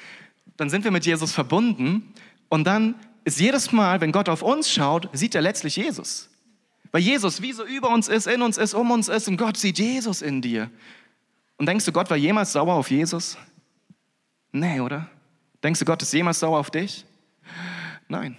dann 0.56 0.70
sind 0.70 0.84
wir 0.84 0.92
mit 0.92 1.06
Jesus 1.06 1.32
verbunden 1.32 2.14
und 2.48 2.68
dann 2.68 2.94
ist 3.24 3.40
jedes 3.40 3.72
Mal, 3.72 4.00
wenn 4.00 4.12
Gott 4.12 4.28
auf 4.28 4.42
uns 4.42 4.70
schaut, 4.70 5.08
sieht 5.12 5.34
er 5.34 5.42
letztlich 5.42 5.74
Jesus. 5.74 6.30
Weil 6.92 7.00
Jesus 7.02 7.42
wie 7.42 7.52
so 7.52 7.64
über 7.64 7.90
uns 7.90 8.06
ist, 8.06 8.28
in 8.28 8.42
uns 8.42 8.58
ist, 8.58 8.74
um 8.74 8.92
uns 8.92 9.08
ist 9.08 9.26
und 9.26 9.38
Gott 9.38 9.56
sieht 9.56 9.80
Jesus 9.80 10.22
in 10.22 10.40
dir. 10.40 10.70
Und 11.56 11.66
denkst 11.66 11.84
du, 11.84 11.90
Gott 11.90 12.10
war 12.10 12.16
jemals 12.16 12.52
sauer 12.52 12.74
auf 12.74 12.92
Jesus? 12.92 13.36
Nee, 14.52 14.78
oder? 14.78 15.10
Denkst 15.64 15.80
du, 15.80 15.84
Gott 15.84 16.00
ist 16.00 16.12
jemals 16.12 16.38
sauer 16.38 16.60
auf 16.60 16.70
dich? 16.70 17.04
Nein 18.06 18.36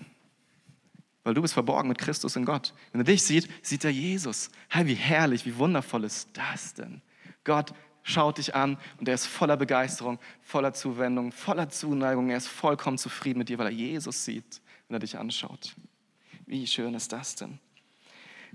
weil 1.28 1.34
du 1.34 1.42
bist 1.42 1.56
verborgen 1.56 1.90
mit 1.90 1.98
Christus 1.98 2.38
in 2.38 2.46
Gott. 2.46 2.74
Wenn 2.94 3.02
er 3.02 3.04
dich 3.04 3.22
sieht, 3.22 3.50
sieht 3.62 3.84
er 3.84 3.92
Jesus. 3.92 4.50
Hey, 4.70 4.88
wie 4.88 4.94
herrlich, 4.94 5.46
wie 5.46 5.58
wundervoll 5.58 6.06
ist 6.06 6.30
das 6.32 6.74
denn? 6.74 7.02
Gott 7.44 7.74
schaut 8.02 8.38
dich 8.38 8.56
an 8.56 8.78
und 8.98 9.10
er 9.10 9.16
ist 9.16 9.26
voller 9.26 9.58
Begeisterung, 9.58 10.20
voller 10.42 10.72
Zuwendung, 10.72 11.34
voller 11.34 11.68
Zuneigung. 11.68 12.30
Er 12.30 12.38
ist 12.38 12.48
vollkommen 12.48 12.98
zufrieden 12.98 13.40
mit 13.40 13.50
dir, 13.50 13.58
weil 13.58 13.66
er 13.66 13.74
Jesus 13.74 14.24
sieht, 14.24 14.62
wenn 14.88 14.96
er 14.96 15.00
dich 15.00 15.18
anschaut. 15.18 15.76
Wie 16.46 16.66
schön 16.66 16.94
ist 16.94 17.12
das 17.12 17.36
denn? 17.36 17.60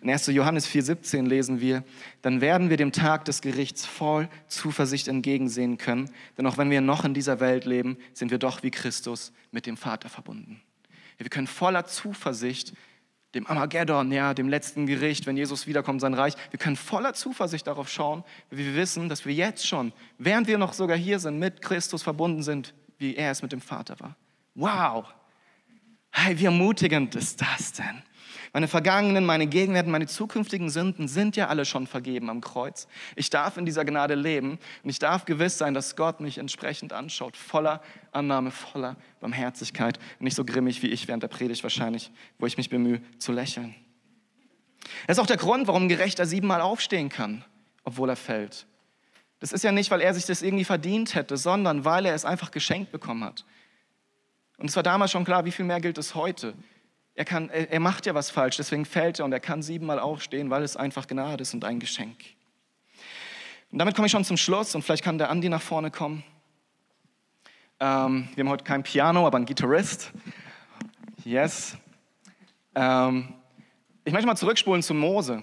In 0.00 0.08
1. 0.08 0.28
Johannes 0.28 0.66
4,17 0.66 1.28
lesen 1.28 1.60
wir, 1.60 1.84
dann 2.22 2.40
werden 2.40 2.70
wir 2.70 2.78
dem 2.78 2.92
Tag 2.92 3.26
des 3.26 3.42
Gerichts 3.42 3.84
voll 3.84 4.30
Zuversicht 4.48 5.08
entgegensehen 5.08 5.76
können, 5.76 6.10
denn 6.38 6.46
auch 6.46 6.56
wenn 6.56 6.70
wir 6.70 6.80
noch 6.80 7.04
in 7.04 7.12
dieser 7.12 7.38
Welt 7.38 7.66
leben, 7.66 7.98
sind 8.14 8.30
wir 8.30 8.38
doch 8.38 8.62
wie 8.62 8.70
Christus 8.70 9.34
mit 9.50 9.66
dem 9.66 9.76
Vater 9.76 10.08
verbunden. 10.08 10.62
Wir 11.24 11.30
können 11.30 11.46
voller 11.46 11.84
Zuversicht 11.86 12.72
dem 13.34 13.46
Armageddon, 13.46 14.12
ja, 14.12 14.34
dem 14.34 14.48
letzten 14.48 14.86
Gericht, 14.86 15.26
wenn 15.26 15.36
Jesus 15.36 15.66
wiederkommt, 15.66 16.00
sein 16.00 16.14
Reich, 16.14 16.34
wir 16.50 16.58
können 16.58 16.76
voller 16.76 17.14
Zuversicht 17.14 17.66
darauf 17.66 17.88
schauen, 17.88 18.24
wie 18.50 18.66
wir 18.66 18.74
wissen, 18.74 19.08
dass 19.08 19.24
wir 19.24 19.32
jetzt 19.32 19.66
schon, 19.66 19.92
während 20.18 20.48
wir 20.48 20.58
noch 20.58 20.74
sogar 20.74 20.96
hier 20.96 21.18
sind, 21.18 21.38
mit 21.38 21.62
Christus 21.62 22.02
verbunden 22.02 22.42
sind, 22.42 22.74
wie 22.98 23.16
er 23.16 23.30
es 23.30 23.42
mit 23.42 23.52
dem 23.52 23.60
Vater 23.60 23.98
war. 24.00 24.16
Wow! 24.54 25.06
Hey, 26.10 26.38
wie 26.38 26.44
ermutigend 26.44 27.14
ist 27.14 27.40
das 27.40 27.72
denn? 27.72 28.02
Meine 28.54 28.68
vergangenen, 28.68 29.24
meine 29.24 29.46
Gegenwärten, 29.46 29.90
meine 29.90 30.06
zukünftigen 30.06 30.68
Sünden 30.68 31.08
sind 31.08 31.36
ja 31.36 31.48
alle 31.48 31.64
schon 31.64 31.86
vergeben 31.86 32.28
am 32.28 32.42
Kreuz. 32.42 32.86
Ich 33.16 33.30
darf 33.30 33.56
in 33.56 33.64
dieser 33.64 33.86
Gnade 33.86 34.14
leben 34.14 34.58
und 34.82 34.90
ich 34.90 34.98
darf 34.98 35.24
gewiss 35.24 35.56
sein, 35.56 35.72
dass 35.72 35.96
Gott 35.96 36.20
mich 36.20 36.36
entsprechend 36.36 36.92
anschaut, 36.92 37.36
voller 37.36 37.80
Annahme, 38.12 38.50
voller 38.50 38.96
Barmherzigkeit, 39.20 39.98
nicht 40.18 40.36
so 40.36 40.44
grimmig 40.44 40.82
wie 40.82 40.88
ich 40.88 41.08
während 41.08 41.22
der 41.22 41.28
Predigt 41.28 41.62
wahrscheinlich, 41.62 42.10
wo 42.38 42.44
ich 42.44 42.58
mich 42.58 42.68
bemühe 42.68 43.00
zu 43.18 43.32
lächeln. 43.32 43.74
Das 45.06 45.16
ist 45.16 45.22
auch 45.22 45.26
der 45.26 45.38
Grund, 45.38 45.66
warum 45.66 45.88
Gerechter 45.88 46.26
siebenmal 46.26 46.60
aufstehen 46.60 47.08
kann, 47.08 47.44
obwohl 47.84 48.10
er 48.10 48.16
fällt. 48.16 48.66
Das 49.40 49.52
ist 49.52 49.64
ja 49.64 49.72
nicht, 49.72 49.90
weil 49.90 50.02
er 50.02 50.12
sich 50.12 50.26
das 50.26 50.42
irgendwie 50.42 50.64
verdient 50.64 51.14
hätte, 51.14 51.38
sondern 51.38 51.86
weil 51.86 52.04
er 52.04 52.14
es 52.14 52.26
einfach 52.26 52.50
geschenkt 52.50 52.92
bekommen 52.92 53.24
hat. 53.24 53.46
Und 54.58 54.68
es 54.68 54.76
war 54.76 54.82
damals 54.82 55.10
schon 55.10 55.24
klar, 55.24 55.46
wie 55.46 55.50
viel 55.50 55.64
mehr 55.64 55.80
gilt 55.80 55.96
es 55.96 56.14
heute. 56.14 56.54
Er, 57.14 57.24
kann, 57.24 57.50
er 57.50 57.80
macht 57.80 58.06
ja 58.06 58.14
was 58.14 58.30
falsch, 58.30 58.56
deswegen 58.56 58.86
fällt 58.86 59.18
er 59.18 59.26
und 59.26 59.32
er 59.32 59.40
kann 59.40 59.62
siebenmal 59.62 59.98
aufstehen, 59.98 60.48
weil 60.48 60.62
es 60.62 60.76
einfach 60.76 61.06
Gnade 61.06 61.42
ist 61.42 61.52
und 61.52 61.64
ein 61.64 61.78
Geschenk. 61.78 62.16
Und 63.70 63.78
damit 63.78 63.94
komme 63.94 64.06
ich 64.06 64.12
schon 64.12 64.24
zum 64.24 64.36
Schluss 64.36 64.74
und 64.74 64.82
vielleicht 64.82 65.04
kann 65.04 65.18
der 65.18 65.30
Andi 65.30 65.48
nach 65.48 65.62
vorne 65.62 65.90
kommen. 65.90 66.24
Ähm, 67.80 68.28
wir 68.34 68.44
haben 68.44 68.50
heute 68.50 68.64
kein 68.64 68.82
Piano, 68.82 69.26
aber 69.26 69.36
einen 69.36 69.46
Gitarrist. 69.46 70.12
Yes. 71.24 71.76
Ähm, 72.74 73.34
ich 74.04 74.12
möchte 74.12 74.26
mal 74.26 74.36
zurückspulen 74.36 74.82
zu 74.82 74.94
Mose. 74.94 75.42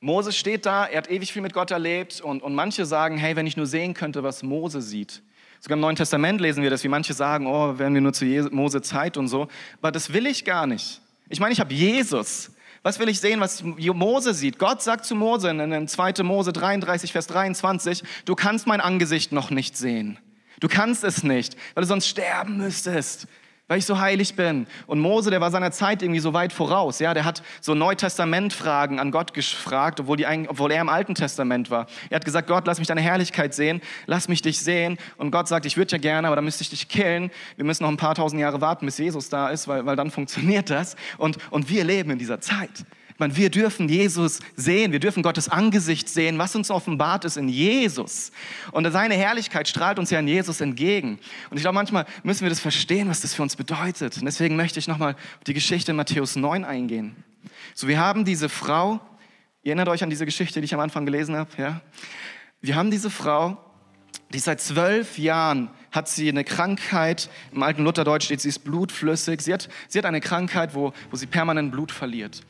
Mose 0.00 0.32
steht 0.32 0.66
da, 0.66 0.86
er 0.86 0.98
hat 0.98 1.10
ewig 1.10 1.32
viel 1.32 1.42
mit 1.42 1.54
Gott 1.54 1.70
erlebt 1.70 2.20
und, 2.20 2.42
und 2.42 2.54
manche 2.54 2.84
sagen, 2.84 3.16
hey, 3.16 3.36
wenn 3.36 3.46
ich 3.46 3.56
nur 3.56 3.66
sehen 3.66 3.94
könnte, 3.94 4.22
was 4.22 4.42
Mose 4.42 4.82
sieht, 4.82 5.22
Sogar 5.64 5.76
im 5.76 5.80
Neuen 5.80 5.96
Testament 5.96 6.42
lesen 6.42 6.62
wir 6.62 6.68
das, 6.68 6.84
wie 6.84 6.88
manche 6.88 7.14
sagen, 7.14 7.46
oh, 7.46 7.78
werden 7.78 7.94
wir 7.94 8.02
nur 8.02 8.12
zu 8.12 8.26
Mose 8.50 8.82
Zeit 8.82 9.16
und 9.16 9.28
so. 9.28 9.48
Aber 9.80 9.92
das 9.92 10.12
will 10.12 10.26
ich 10.26 10.44
gar 10.44 10.66
nicht. 10.66 11.00
Ich 11.30 11.40
meine, 11.40 11.54
ich 11.54 11.60
habe 11.60 11.72
Jesus. 11.72 12.50
Was 12.82 12.98
will 12.98 13.08
ich 13.08 13.18
sehen, 13.18 13.40
was 13.40 13.62
Mose 13.62 14.34
sieht? 14.34 14.58
Gott 14.58 14.82
sagt 14.82 15.06
zu 15.06 15.14
Mose 15.14 15.48
in 15.48 15.88
2. 15.88 16.22
Mose 16.22 16.52
33, 16.52 17.12
Vers 17.12 17.28
23, 17.28 18.02
du 18.26 18.34
kannst 18.34 18.66
mein 18.66 18.82
Angesicht 18.82 19.32
noch 19.32 19.48
nicht 19.48 19.74
sehen. 19.78 20.18
Du 20.60 20.68
kannst 20.68 21.02
es 21.02 21.22
nicht, 21.22 21.56
weil 21.72 21.80
du 21.80 21.88
sonst 21.88 22.08
sterben 22.08 22.58
müsstest 22.58 23.26
weil 23.66 23.78
ich 23.78 23.86
so 23.86 23.98
heilig 23.98 24.36
bin. 24.36 24.66
Und 24.86 25.00
Mose, 25.00 25.30
der 25.30 25.40
war 25.40 25.50
seiner 25.50 25.72
Zeit 25.72 26.02
irgendwie 26.02 26.20
so 26.20 26.34
weit 26.34 26.52
voraus. 26.52 26.98
Ja, 26.98 27.14
der 27.14 27.24
hat 27.24 27.42
so 27.62 27.74
Neutestament-Fragen 27.74 29.00
an 29.00 29.10
Gott 29.10 29.32
gefragt, 29.32 30.00
obwohl, 30.00 30.18
die, 30.18 30.26
obwohl 30.48 30.70
er 30.70 30.82
im 30.82 30.90
Alten 30.90 31.14
Testament 31.14 31.70
war. 31.70 31.86
Er 32.10 32.16
hat 32.16 32.26
gesagt, 32.26 32.46
Gott, 32.46 32.66
lass 32.66 32.78
mich 32.78 32.88
deine 32.88 33.00
Herrlichkeit 33.00 33.54
sehen, 33.54 33.80
lass 34.06 34.28
mich 34.28 34.42
dich 34.42 34.60
sehen. 34.60 34.98
Und 35.16 35.30
Gott 35.30 35.48
sagt, 35.48 35.64
ich 35.64 35.78
würde 35.78 35.92
ja 35.92 35.98
gerne, 35.98 36.26
aber 36.26 36.36
dann 36.36 36.44
müsste 36.44 36.62
ich 36.62 36.70
dich 36.70 36.88
killen. 36.88 37.30
Wir 37.56 37.64
müssen 37.64 37.84
noch 37.84 37.90
ein 37.90 37.96
paar 37.96 38.14
tausend 38.14 38.40
Jahre 38.40 38.60
warten, 38.60 38.84
bis 38.84 38.98
Jesus 38.98 39.30
da 39.30 39.48
ist, 39.48 39.66
weil, 39.66 39.86
weil 39.86 39.96
dann 39.96 40.10
funktioniert 40.10 40.68
das. 40.68 40.96
Und, 41.16 41.38
und 41.50 41.70
wir 41.70 41.84
leben 41.84 42.10
in 42.10 42.18
dieser 42.18 42.40
Zeit. 42.40 42.84
Meine, 43.18 43.36
wir 43.36 43.48
dürfen 43.48 43.88
Jesus 43.88 44.40
sehen, 44.56 44.90
wir 44.90 44.98
dürfen 44.98 45.22
Gottes 45.22 45.48
Angesicht 45.48 46.08
sehen, 46.08 46.36
was 46.38 46.56
uns 46.56 46.70
offenbart 46.70 47.24
ist 47.24 47.36
in 47.36 47.48
Jesus. 47.48 48.32
Und 48.72 48.90
seine 48.90 49.14
Herrlichkeit 49.14 49.68
strahlt 49.68 50.00
uns 50.00 50.10
ja 50.10 50.18
in 50.18 50.26
Jesus 50.26 50.60
entgegen. 50.60 51.20
Und 51.48 51.56
ich 51.56 51.62
glaube, 51.62 51.76
manchmal 51.76 52.06
müssen 52.24 52.42
wir 52.42 52.48
das 52.48 52.58
verstehen, 52.58 53.08
was 53.08 53.20
das 53.20 53.32
für 53.32 53.42
uns 53.42 53.54
bedeutet. 53.54 54.16
Und 54.18 54.24
deswegen 54.24 54.56
möchte 54.56 54.80
ich 54.80 54.88
nochmal 54.88 55.12
auf 55.12 55.44
die 55.46 55.54
Geschichte 55.54 55.92
in 55.92 55.96
Matthäus 55.96 56.34
9 56.34 56.64
eingehen. 56.64 57.14
So, 57.74 57.86
wir 57.86 58.00
haben 58.00 58.24
diese 58.24 58.48
Frau, 58.48 59.00
ihr 59.62 59.70
erinnert 59.70 59.88
euch 59.88 60.02
an 60.02 60.10
diese 60.10 60.24
Geschichte, 60.24 60.60
die 60.60 60.64
ich 60.64 60.74
am 60.74 60.80
Anfang 60.80 61.04
gelesen 61.04 61.36
habe, 61.36 61.50
ja? 61.56 61.80
Wir 62.60 62.76
haben 62.76 62.90
diese 62.90 63.10
Frau, 63.10 63.58
die 64.32 64.38
seit 64.38 64.60
zwölf 64.60 65.18
Jahren 65.18 65.70
hat 65.92 66.08
sie 66.08 66.28
eine 66.28 66.42
Krankheit, 66.44 67.30
im 67.52 67.62
alten 67.62 67.84
Lutherdeutsch 67.84 68.24
steht, 68.24 68.40
sie 68.40 68.48
ist 68.48 68.64
blutflüssig. 68.64 69.40
Sie 69.42 69.52
hat, 69.52 69.68
sie 69.86 69.98
hat 69.98 70.06
eine 70.06 70.20
Krankheit, 70.20 70.74
wo, 70.74 70.92
wo 71.10 71.16
sie 71.16 71.26
permanent 71.26 71.70
Blut 71.70 71.92
verliert. 71.92 72.42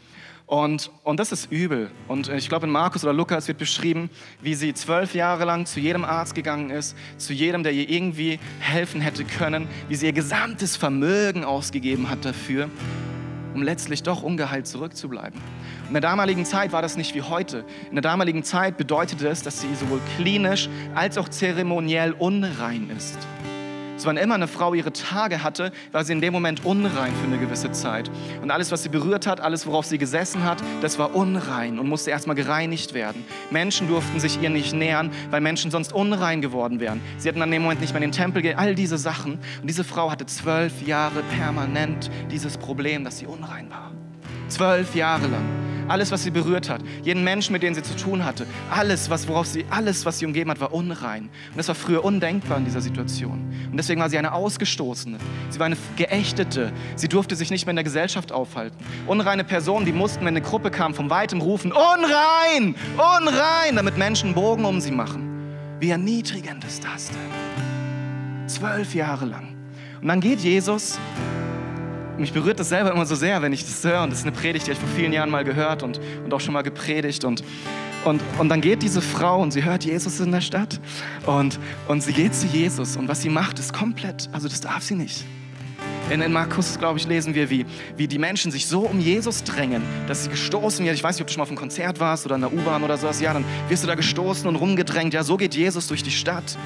Und, 0.47 0.91
und 1.05 1.21
das 1.21 1.33
ist 1.33 1.51
übel. 1.51 1.91
Und 2.07 2.29
ich 2.29 2.49
glaube, 2.49 2.67
in 2.67 2.73
Markus 2.73 3.03
oder 3.03 3.15
Lukas 3.15 3.49
wird 3.49 3.57
beschrieben, 3.59 4.11
wie 4.43 4.55
sie 4.55 4.75
zwölf 4.75 5.15
Jahre 5.15 5.45
lang 5.47 5.65
zu 5.65 5.81
jedem 5.81 6.05
Arzt 6.05 6.35
gegangen 6.35 6.71
ist, 6.71 6.97
zu 7.17 7.33
jedem, 7.33 7.63
der 7.63 7.73
ihr 7.73 7.89
irgendwie 7.89 8.39
helfen 8.61 9.01
hätte 9.01 9.25
können, 9.25 9.69
wie 9.89 9.95
sie 9.95 10.07
ihr 10.07 10.13
gesamtes 10.13 10.77
Vermögen 10.77 11.45
ausgegeben 11.45 12.11
hat 12.11 12.27
dafür, 12.27 12.69
um 13.55 13.63
letztlich 13.63 14.03
doch 14.03 14.23
ungeheilt 14.23 14.67
zurückzubleiben. 14.67 15.41
In 15.89 15.95
der 15.95 16.03
damaligen 16.03 16.45
Zeit 16.45 16.73
war 16.73 16.83
das 16.83 16.97
nicht 16.99 17.15
wie 17.15 17.23
heute. 17.23 17.65
In 17.89 17.95
der 17.95 18.03
damaligen 18.03 18.45
Zeit 18.45 18.77
bedeutete 18.77 19.27
es, 19.29 19.43
dass 19.43 19.63
sie 19.63 19.75
sowohl 19.75 20.01
klinisch 20.17 20.69
als 20.95 21.17
auch 21.17 21.31
zeremoniell 21.31 22.13
unrein 22.13 22.91
ist. 22.95 23.17
So 24.05 24.11
wann 24.11 24.19
immer 24.19 24.35
eine 24.35 24.49
Frau 24.49 24.75
ihre 24.75 24.93
Tage 24.93 25.43
hatte, 25.43 25.73
war 25.91 26.05
sie 26.05 26.13
in 26.13 26.21
dem 26.21 26.35
Moment 26.35 26.63
unrein 26.67 27.15
für 27.15 27.27
eine 27.27 27.39
gewisse 27.39 27.73
Zeit. 27.73 28.11
Und 28.43 28.51
alles, 28.51 28.71
was 28.71 28.83
sie 28.83 28.91
berührt 28.91 29.27
hat, 29.27 29.41
alles, 29.41 29.67
worauf 29.67 29.87
sie 29.87 29.97
gesessen 29.97 30.45
hat, 30.45 30.59
das 30.83 30.99
war 30.99 31.17
unrein 31.17 31.79
und 31.79 31.89
musste 31.89 32.11
erstmal 32.11 32.37
gereinigt 32.37 32.93
werden. 32.93 33.25
Menschen 33.51 33.89
durften 33.89 34.21
sich 34.21 34.43
ihr 34.43 34.51
nicht 34.51 34.75
nähern, 34.75 35.11
weil 35.31 35.41
Menschen 35.41 35.71
sonst 35.71 35.95
unrein 35.95 36.43
geworden 36.43 36.81
wären. 36.81 37.01
Sie 37.17 37.31
hätten 37.31 37.41
an 37.41 37.51
dem 37.51 37.63
Moment 37.63 37.81
nicht 37.81 37.95
mehr 37.95 38.03
in 38.03 38.11
den 38.11 38.13
Tempel 38.13 38.43
gehen, 38.43 38.59
all 38.59 38.75
diese 38.75 38.99
Sachen. 38.99 39.39
Und 39.63 39.71
diese 39.71 39.85
Frau 39.85 40.11
hatte 40.11 40.27
zwölf 40.27 40.87
Jahre 40.87 41.23
permanent 41.39 42.11
dieses 42.31 42.59
Problem, 42.59 43.05
dass 43.05 43.21
sie 43.21 43.27
unrein 43.27 43.71
war. 43.71 43.91
Zwölf 44.49 44.95
Jahre 44.95 45.29
lang 45.29 45.64
alles, 45.89 46.11
was 46.11 46.23
sie 46.23 46.31
berührt 46.31 46.69
hat, 46.69 46.83
jeden 47.03 47.25
Menschen, 47.25 47.53
mit 47.53 47.63
dem 47.63 47.75
sie 47.75 47.83
zu 47.83 47.97
tun 47.97 48.25
hatte, 48.25 48.47
alles, 48.71 49.11
was, 49.11 49.29
worauf 49.29 49.47
sie, 49.47 49.65
alles, 49.71 50.07
was 50.07 50.19
sie 50.19 50.27
umgeben 50.27 50.51
hat, 50.51 50.61
war 50.61 50.73
unrein. 50.73 51.25
Und 51.51 51.57
das 51.57 51.69
war 51.69 51.75
früher 51.75 52.05
undenkbar 52.05 52.59
in 52.59 52.65
dieser 52.65 52.81
Situation. 52.81 53.53
Und 53.71 53.77
deswegen 53.77 54.01
war 54.01 54.11
sie 54.11 54.19
eine 54.19 54.33
Ausgestoßene. 54.33 55.19
Sie 55.51 55.59
war 55.59 55.67
eine 55.67 55.77
Geächtete. 55.97 56.73
Sie 56.97 57.09
durfte 57.09 57.37
sich 57.37 57.51
nicht 57.51 57.67
mehr 57.67 57.73
in 57.73 57.77
der 57.77 57.85
Gesellschaft 57.85 58.33
aufhalten. 58.33 58.77
Unreine 59.07 59.45
Personen, 59.45 59.87
die 59.87 59.93
mussten, 59.93 60.21
wenn 60.21 60.29
eine 60.29 60.43
Gruppe 60.43 60.71
kam, 60.71 60.95
von 60.95 61.11
weitem 61.11 61.41
rufen, 61.41 61.73
unrein, 61.73 62.75
unrein, 62.97 63.77
damit 63.77 63.99
Menschen 63.99 64.35
Bogen 64.35 64.65
um 64.65 64.81
sie 64.81 64.91
machen. 64.91 65.31
Wie 65.81 65.91
erniedrigend 65.91 66.65
ist 66.65 66.85
das 66.85 67.11
denn? 67.11 68.47
Zwölf 68.49 68.95
Jahre 68.95 69.27
lang. 69.27 69.55
Und 70.01 70.09
dann 70.09 70.21
geht 70.21 70.41
Jesus 70.41 70.99
mich 72.19 72.33
berührt 72.33 72.61
das 72.61 72.69
selber 72.69 72.93
immer 72.93 73.07
so 73.07 73.15
sehr, 73.15 73.43
wenn 73.43 73.53
ich 73.53 73.65
das 73.65 73.85
höre. 73.85 74.03
Und 74.03 74.11
das 74.11 74.21
ist 74.21 74.27
eine 74.27 74.37
Predigt, 74.37 74.67
die 74.67 74.73
ich 74.73 74.79
vor 74.79 74.89
vielen 74.89 75.13
Jahren 75.13 75.31
mal 75.31 75.45
gehört 75.45 75.83
und, 75.83 76.01
und 76.25 76.33
auch 76.33 76.41
schon 76.41 76.55
mal 76.55 76.63
gepredigt. 76.63 77.25
Und, 77.25 77.45
und, 78.05 78.21
und 78.39 78.49
dann 78.49 78.61
geht 78.61 78.83
diese 78.83 79.01
Frau 79.01 79.41
und 79.41 79.53
sie 79.53 79.65
hört, 79.65 79.85
Jesus 79.85 80.21
in 80.21 80.33
der 80.33 80.41
Stadt. 80.41 80.81
Und, 81.27 81.59
und 81.89 82.03
sie 82.03 82.13
geht 82.13 82.35
zu 82.35 82.47
Jesus. 82.47 82.97
Und 82.97 83.09
was 83.09 83.23
sie 83.23 83.31
macht, 83.31 83.59
ist 83.59 83.73
komplett, 83.73 84.29
also 84.33 84.49
das 84.49 84.61
darf 84.61 84.83
sie 84.83 84.95
nicht. 84.95 85.25
In, 86.11 86.21
in 86.21 86.33
Markus, 86.33 86.79
glaube 86.79 86.99
ich, 86.99 87.07
lesen 87.07 87.35
wir, 87.35 87.49
wie, 87.49 87.65
wie 87.97 88.07
die 88.07 88.19
Menschen 88.19 88.51
sich 88.51 88.67
so 88.67 88.81
um 88.81 89.01
Jesus 89.01 89.43
drängen, 89.43 89.83
dass 90.07 90.25
sie 90.25 90.31
gestoßen 90.31 90.85
werden. 90.85 90.95
Ich 90.95 91.03
weiß 91.03 91.17
nicht, 91.17 91.23
ob 91.23 91.29
du 91.29 91.33
schon 91.33 91.39
mal 91.39 91.45
auf 91.45 91.49
einem 91.49 91.59
Konzert 91.59 91.99
warst 91.99 92.27
oder 92.27 92.35
in 92.35 92.43
der 92.43 92.53
U-Bahn 92.53 92.83
oder 92.83 92.99
sowas. 92.99 93.23
Ja, 93.23 93.33
dann 93.33 93.45
wirst 93.69 93.85
du 93.85 93.87
da 93.87 93.95
gestoßen 93.95 94.47
und 94.47 94.57
rumgedrängt. 94.57 95.15
Ja, 95.15 95.25
so 95.25 95.39
geht 95.39 95.55
Jesus 95.55 95.87
durch 95.87 96.03
die 96.03 96.11
Stadt. 96.11 96.59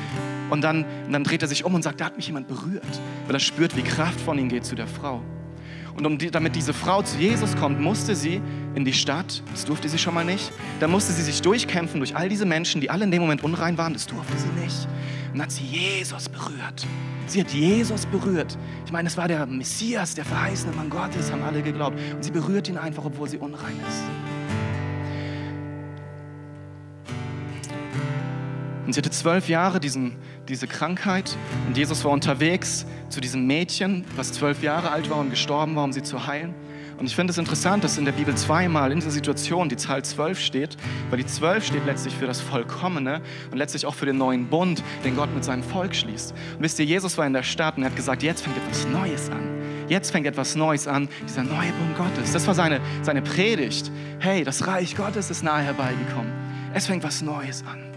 Und 0.50 0.62
dann, 0.62 0.84
und 1.06 1.12
dann 1.12 1.24
dreht 1.24 1.42
er 1.42 1.48
sich 1.48 1.64
um 1.64 1.74
und 1.74 1.82
sagt, 1.82 2.00
da 2.00 2.06
hat 2.06 2.16
mich 2.16 2.26
jemand 2.26 2.48
berührt, 2.48 2.82
weil 3.26 3.36
er 3.36 3.40
spürt, 3.40 3.76
wie 3.76 3.82
Kraft 3.82 4.20
von 4.20 4.38
ihm 4.38 4.48
geht 4.48 4.64
zu 4.64 4.74
der 4.74 4.88
Frau. 4.88 5.22
Und 5.98 6.06
um 6.06 6.16
die, 6.16 6.30
damit 6.30 6.54
diese 6.54 6.72
Frau 6.72 7.02
zu 7.02 7.18
Jesus 7.18 7.56
kommt, 7.56 7.80
musste 7.80 8.14
sie 8.14 8.40
in 8.76 8.84
die 8.84 8.92
Stadt. 8.92 9.42
Das 9.50 9.64
durfte 9.64 9.88
sie 9.88 9.98
schon 9.98 10.14
mal 10.14 10.24
nicht. 10.24 10.52
Da 10.78 10.86
musste 10.86 11.12
sie 11.12 11.22
sich 11.22 11.42
durchkämpfen 11.42 11.98
durch 11.98 12.14
all 12.14 12.28
diese 12.28 12.46
Menschen, 12.46 12.80
die 12.80 12.88
alle 12.88 13.02
in 13.02 13.10
dem 13.10 13.20
Moment 13.20 13.42
unrein 13.42 13.76
waren. 13.76 13.94
Das 13.94 14.06
durfte 14.06 14.38
sie 14.38 14.46
nicht. 14.62 14.86
Und 15.32 15.38
dann 15.38 15.42
hat 15.42 15.50
sie 15.50 15.64
Jesus 15.64 16.28
berührt. 16.28 16.86
Sie 17.26 17.40
hat 17.40 17.50
Jesus 17.50 18.06
berührt. 18.06 18.56
Ich 18.86 18.92
meine, 18.92 19.08
es 19.08 19.16
war 19.16 19.26
der 19.26 19.44
Messias, 19.46 20.14
der 20.14 20.24
verheißene 20.24 20.72
Mann 20.76 20.88
Gottes, 20.88 21.32
haben 21.32 21.42
alle 21.42 21.62
geglaubt. 21.62 21.98
Und 22.14 22.22
sie 22.22 22.30
berührt 22.30 22.68
ihn 22.68 22.78
einfach, 22.78 23.04
obwohl 23.04 23.28
sie 23.28 23.38
unrein 23.38 23.76
ist. 23.88 24.27
Und 28.88 28.94
sie 28.94 29.00
hatte 29.00 29.10
zwölf 29.10 29.50
Jahre 29.50 29.80
diesen, 29.80 30.16
diese 30.48 30.66
Krankheit 30.66 31.36
und 31.66 31.76
Jesus 31.76 32.04
war 32.04 32.10
unterwegs 32.10 32.86
zu 33.10 33.20
diesem 33.20 33.46
Mädchen, 33.46 34.06
was 34.16 34.32
zwölf 34.32 34.62
Jahre 34.62 34.90
alt 34.90 35.10
war 35.10 35.18
und 35.18 35.28
gestorben 35.28 35.76
war, 35.76 35.84
um 35.84 35.92
sie 35.92 36.02
zu 36.02 36.26
heilen. 36.26 36.54
Und 36.96 37.04
ich 37.04 37.14
finde 37.14 37.32
es 37.32 37.36
interessant, 37.36 37.84
dass 37.84 37.98
in 37.98 38.06
der 38.06 38.12
Bibel 38.12 38.34
zweimal 38.34 38.90
in 38.90 39.00
dieser 39.00 39.10
Situation 39.10 39.68
die 39.68 39.76
Zahl 39.76 40.06
zwölf 40.06 40.40
steht, 40.40 40.78
weil 41.10 41.18
die 41.18 41.26
zwölf 41.26 41.66
steht 41.66 41.84
letztlich 41.84 42.14
für 42.14 42.26
das 42.26 42.40
Vollkommene 42.40 43.20
und 43.50 43.58
letztlich 43.58 43.84
auch 43.84 43.94
für 43.94 44.06
den 44.06 44.16
neuen 44.16 44.46
Bund, 44.46 44.82
den 45.04 45.16
Gott 45.16 45.34
mit 45.34 45.44
seinem 45.44 45.64
Volk 45.64 45.94
schließt. 45.94 46.32
Und 46.56 46.62
wisst 46.62 46.78
ihr, 46.78 46.86
Jesus 46.86 47.18
war 47.18 47.26
in 47.26 47.34
der 47.34 47.42
Stadt 47.42 47.76
und 47.76 47.82
er 47.82 47.90
hat 47.90 47.96
gesagt, 47.96 48.22
jetzt 48.22 48.40
fängt 48.40 48.56
etwas 48.56 48.88
Neues 48.88 49.28
an. 49.28 49.86
Jetzt 49.88 50.12
fängt 50.12 50.26
etwas 50.26 50.54
Neues 50.54 50.88
an, 50.88 51.10
dieser 51.28 51.42
neue 51.42 51.72
Bund 51.72 51.94
Gottes. 51.94 52.32
Das 52.32 52.46
war 52.46 52.54
seine, 52.54 52.80
seine 53.02 53.20
Predigt. 53.20 53.90
Hey, 54.18 54.44
das 54.44 54.66
Reich 54.66 54.96
Gottes 54.96 55.28
ist 55.28 55.42
nahe 55.42 55.62
herbeigekommen. 55.62 56.32
Es 56.72 56.86
fängt 56.86 57.04
was 57.04 57.20
Neues 57.20 57.62
an. 57.70 57.87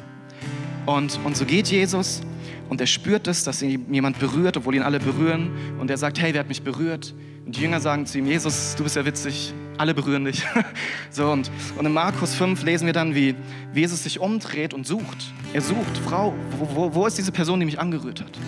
Und, 0.86 1.20
und 1.24 1.38
so 1.38 1.46
geht 1.46 1.67
Jesus 1.67 2.22
und 2.70 2.80
er 2.80 2.88
spürt 2.88 3.28
es, 3.28 3.44
dass 3.44 3.62
ihn 3.62 3.94
jemand 3.94 4.17
berührt, 4.20 4.58
obwohl 4.58 4.76
ihn 4.76 4.82
alle 4.82 5.00
berühren. 5.00 5.52
Und 5.78 5.91
er 5.91 5.98
sagt, 5.98 6.20
hey, 6.22 6.34
wer 6.34 6.39
hat 6.39 6.48
mich 6.48 6.63
berührt? 6.63 7.13
Und 7.46 7.58
die 7.58 7.62
Jünger 7.62 7.82
sagen 7.82 8.06
zu 8.06 8.17
ihm, 8.17 8.28
Jesus, 8.28 8.76
du 8.78 8.84
bist 8.84 8.96
ja 8.96 9.06
witzig, 9.06 9.54
alle 9.78 9.94
berühren 9.94 10.26
dich. 10.26 10.46
so, 11.10 11.30
und, 11.32 11.52
und 11.78 11.86
in 11.86 11.91
Markus 11.91 12.34
5 12.34 12.63
lesen 12.63 12.86
wir 12.86 12.94
dann, 12.94 13.13
wie, 13.13 13.36
wie 13.74 13.82
Jesus 13.82 14.04
sich 14.04 14.20
umdreht 14.20 14.74
und 14.74 14.88
sucht. 14.88 15.34
Er 15.54 15.62
sucht, 15.62 15.98
Frau, 16.06 16.34
wo, 16.58 16.76
wo, 16.76 16.96
wo 16.96 17.06
ist 17.06 17.17
diese 17.17 17.34
Person, 17.34 17.60
die 17.60 17.65
mich 17.65 17.80
angerührt 17.80 18.22
hat? 18.22 18.39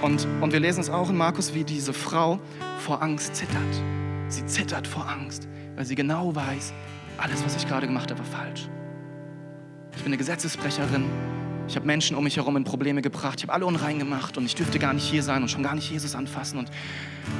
Und, 0.00 0.26
und 0.40 0.52
wir 0.52 0.60
lesen 0.60 0.80
es 0.80 0.88
auch 0.88 1.10
in 1.10 1.16
Markus, 1.16 1.54
wie 1.54 1.62
diese 1.62 1.92
Frau 1.92 2.40
vor 2.78 3.02
Angst 3.02 3.36
zittert. 3.36 3.60
Sie 4.28 4.46
zittert 4.46 4.86
vor 4.86 5.06
Angst, 5.08 5.46
weil 5.76 5.84
sie 5.84 5.94
genau 5.94 6.34
weiß, 6.34 6.72
alles, 7.18 7.44
was 7.44 7.56
ich 7.56 7.68
gerade 7.68 7.86
gemacht 7.86 8.10
habe, 8.10 8.20
war 8.20 8.26
falsch. 8.26 8.68
Ich 9.94 10.02
bin 10.02 10.06
eine 10.06 10.16
Gesetzesbrecherin. 10.16 11.04
Ich 11.68 11.76
habe 11.76 11.86
Menschen 11.86 12.16
um 12.16 12.24
mich 12.24 12.36
herum 12.36 12.56
in 12.56 12.64
Probleme 12.64 13.02
gebracht. 13.02 13.38
Ich 13.38 13.44
habe 13.44 13.52
alle 13.52 13.66
unrein 13.66 13.98
gemacht 13.98 14.36
und 14.36 14.44
ich 14.44 14.54
dürfte 14.54 14.78
gar 14.78 14.92
nicht 14.92 15.04
hier 15.04 15.22
sein 15.22 15.42
und 15.42 15.48
schon 15.48 15.62
gar 15.62 15.74
nicht 15.74 15.90
Jesus 15.90 16.14
anfassen. 16.14 16.58
Und, 16.58 16.70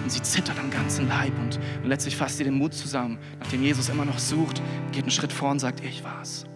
und 0.02 0.10
sie 0.10 0.22
zittert 0.22 0.58
am 0.58 0.70
ganzen 0.70 1.08
Leib 1.08 1.32
und, 1.38 1.58
und 1.82 1.88
letztlich 1.88 2.16
fasst 2.16 2.38
sie 2.38 2.44
den 2.44 2.54
Mut 2.54 2.72
zusammen. 2.72 3.18
Nachdem 3.40 3.62
Jesus 3.62 3.88
immer 3.88 4.04
noch 4.04 4.18
sucht, 4.18 4.62
geht 4.92 5.02
einen 5.02 5.10
Schritt 5.10 5.32
vor 5.32 5.50
und 5.50 5.58
sagt, 5.58 5.84
ich 5.84 6.04
war's. 6.04 6.46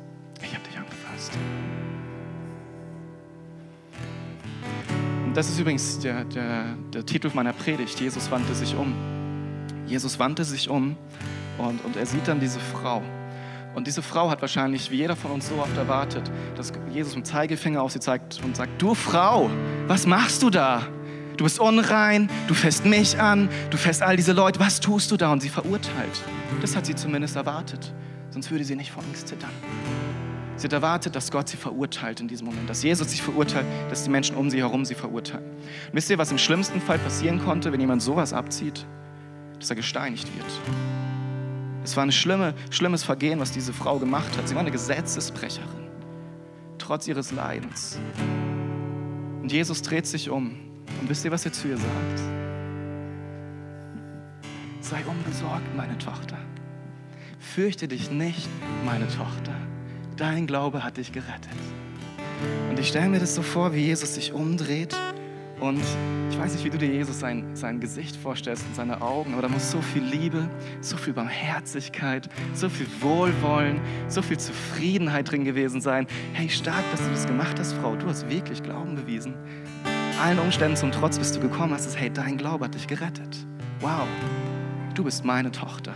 Ich 0.43 0.55
habe 0.55 0.65
dich 0.67 0.79
angefasst. 0.79 1.33
Und 5.25 5.37
das 5.37 5.49
ist 5.49 5.59
übrigens 5.59 5.99
der, 5.99 6.25
der, 6.25 6.77
der 6.95 7.05
Titel 7.05 7.31
meiner 7.35 7.53
Predigt. 7.53 8.01
Jesus 8.01 8.31
wandte 8.31 8.55
sich 8.55 8.75
um. 8.77 8.95
Jesus 9.87 10.19
wandte 10.19 10.45
sich 10.45 10.69
um 10.69 10.97
und, 11.59 11.85
und 11.85 11.97
er 11.97 12.07
sieht 12.07 12.27
dann 12.27 12.41
diese 12.41 12.59
Frau. 12.59 13.03
Und 13.77 13.87
diese 13.87 14.01
Frau 14.01 14.31
hat 14.31 14.41
wahrscheinlich, 14.41 14.91
wie 14.91 14.97
jeder 14.97 15.15
von 15.15 15.31
uns 15.31 15.51
so 15.51 15.57
oft 15.57 15.77
erwartet, 15.77 16.23
dass 16.57 16.73
Jesus 16.91 17.15
mit 17.15 17.27
Zeigefinger 17.27 17.83
auf 17.83 17.93
sie 17.93 18.01
zeigt 18.01 18.43
und 18.43 18.57
sagt, 18.57 18.81
du 18.81 18.95
Frau, 18.95 19.51
was 19.87 20.07
machst 20.07 20.43
du 20.43 20.49
da? 20.49 20.81
Du 21.37 21.45
bist 21.45 21.61
unrein, 21.61 22.31
du 22.49 22.55
fährst 22.55 22.87
mich 22.87 23.21
an, 23.21 23.51
du 23.69 23.77
fährst 23.77 24.03
all 24.03 24.17
diese 24.17 24.33
Leute, 24.33 24.59
was 24.61 24.81
tust 24.81 25.11
du 25.11 25.19
da? 25.19 25.31
Und 25.31 25.43
sie 25.43 25.51
verurteilt. 25.51 26.23
Das 26.63 26.75
hat 26.75 26.87
sie 26.87 26.95
zumindest 26.95 27.37
erwartet, 27.37 27.93
sonst 28.31 28.51
würde 28.51 28.65
sie 28.65 28.77
nicht 28.77 28.91
vor 28.91 29.05
Angst 29.05 29.29
zittern. 29.29 29.51
Sie 30.57 30.65
hat 30.65 30.73
erwartet, 30.73 31.15
dass 31.15 31.31
Gott 31.31 31.51
sie 31.51 31.59
verurteilt 31.59 32.21
in 32.21 32.29
diesem 32.29 32.47
Moment, 32.47 32.71
dass 32.71 32.83
Jesus 32.83 33.11
sich 33.11 33.21
verurteilt, 33.21 33.67
dass 33.91 34.05
die 34.05 34.11
Menschen 34.11 34.37
um 34.37 34.49
sie 34.49 34.57
herum 34.57 34.87
sie 34.87 34.95
verurteilen. 34.95 35.45
Und 35.45 35.93
wisst 35.93 36.09
ihr, 36.09 36.17
was 36.17 36.31
im 36.31 36.39
schlimmsten 36.39 36.81
Fall 36.81 36.99
passieren 36.99 37.45
konnte, 37.45 37.71
wenn 37.73 37.81
jemand 37.81 38.01
sowas 38.01 38.33
abzieht? 38.33 38.87
Dass 39.59 39.69
er 39.69 39.77
gesteinigt 39.77 40.35
wird. 40.35 40.96
Es 41.87 41.97
war 41.97 42.05
ein 42.05 42.11
schlimme, 42.11 42.53
schlimmes 42.71 43.05
Vergehen, 43.05 43.39
was 43.39 43.53
diese 43.53 43.73
Frau 43.73 44.01
gemacht 44.01 44.37
hat. 44.37 44.49
Sie 44.49 44.57
war 44.57 44.63
eine 44.63 44.73
Gesetzesbrecherin, 44.73 45.87
trotz 46.79 47.07
ihres 47.07 47.31
Leidens. 47.31 48.01
Und 49.41 49.53
Jesus 49.53 49.83
dreht 49.83 50.05
sich 50.05 50.29
um. 50.29 50.57
Und 51.01 51.09
wisst 51.09 51.25
ihr, 51.25 51.31
was 51.31 51.45
er 51.45 51.53
zu 51.53 51.69
ihr 51.69 51.77
sagt? 51.77 52.21
Sei 54.81 55.05
unbesorgt, 55.07 55.77
meine 55.77 55.97
Tochter. 55.99 56.37
Fürchte 57.39 57.87
dich 57.87 58.11
nicht, 58.11 58.49
meine 58.85 59.07
Tochter. 59.07 59.55
Dein 60.17 60.49
Glaube 60.49 60.83
hat 60.83 60.97
dich 60.97 61.13
gerettet. 61.13 61.53
Und 62.69 62.81
ich 62.81 62.89
stelle 62.89 63.09
mir 63.09 63.21
das 63.21 63.37
so 63.37 63.43
vor, 63.43 63.75
wie 63.75 63.85
Jesus 63.85 64.17
sich 64.17 64.33
umdreht 64.33 64.97
und 65.61 65.83
ich 66.31 66.39
weiß 66.39 66.53
nicht, 66.53 66.65
wie 66.65 66.71
du 66.71 66.79
dir 66.79 66.89
Jesus 66.89 67.19
sein, 67.19 67.57
sein 67.57 67.81
Gesicht 67.81 68.17
vorstellst 68.17 68.65
und 68.67 68.75
seine 68.75 69.01
Augen, 69.01 69.33
aber 69.33 69.43
da 69.43 69.49
muss 69.49 69.71
so 69.71 69.81
viel 69.81 70.03
Liebe, 70.03 70.49
so 70.81 70.97
viel 70.97 71.15
Barmherzigkeit, 71.15 72.29
so 72.55 72.69
viel 72.69 72.87
Wohlwollen, 73.01 73.81
so 74.09 74.23
viel 74.23 74.39
Zufriedenheit 74.39 75.31
drin 75.31 75.45
gewesen 75.45 75.81
sein. 75.81 76.07
Hey, 76.35 76.49
stark, 76.49 76.85
dass 76.91 77.01
du 77.01 77.11
das 77.11 77.27
gemacht 77.27 77.59
hast, 77.59 77.73
Frau. 77.75 77.97
Du 77.97 78.07
hast 78.07 78.29
wirklich 78.29 78.63
Glauben 78.63 78.97
bewiesen. 78.97 79.35
Allen 80.23 80.39
Umständen 80.39 80.77
zum 80.77 80.93
Trotz 80.93 81.19
bist 81.19 81.37
du 81.37 81.41
gekommen, 81.41 81.73
hast 81.73 81.87
es, 81.87 81.99
hey, 81.99 82.11
dein 82.11 82.37
Glaube 82.37 82.67
hat 82.67 82.75
dich 82.75 82.87
gerettet. 82.87 83.47
Wow, 83.81 84.07
du 84.95 85.05
bist 85.05 85.25
meine 85.25 85.51
Tochter. 85.53 85.95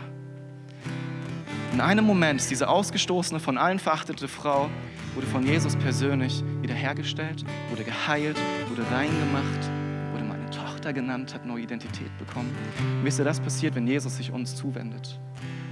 In 1.73 1.81
einem 1.81 2.05
Moment 2.05 2.41
ist 2.41 2.51
diese 2.51 2.69
ausgestoßene, 2.69 3.41
von 3.41 3.57
allen 3.57 3.79
verachtete 3.79 4.27
Frau 4.27 4.69
wurde 5.15 5.27
von 5.27 5.47
Jesus 5.47 5.77
persönlich 5.77 6.43
wiederhergestellt, 6.61 7.45
wurde 7.69 7.85
geheilt, 7.85 8.37
wurde 8.69 8.83
rein 8.91 9.09
gemacht, 9.09 9.71
wurde 10.13 10.25
meine 10.25 10.49
Tochter 10.51 10.93
genannt, 10.93 11.35
hat 11.35 11.47
neue 11.47 11.63
Identität 11.63 12.17
bekommen. 12.19 12.51
Und 12.79 13.05
wisst 13.05 13.19
ihr, 13.19 13.25
das 13.25 13.41
passiert, 13.41 13.75
wenn 13.75 13.87
Jesus 13.87 14.17
sich 14.17 14.31
uns 14.31 14.55
zuwendet. 14.55 15.19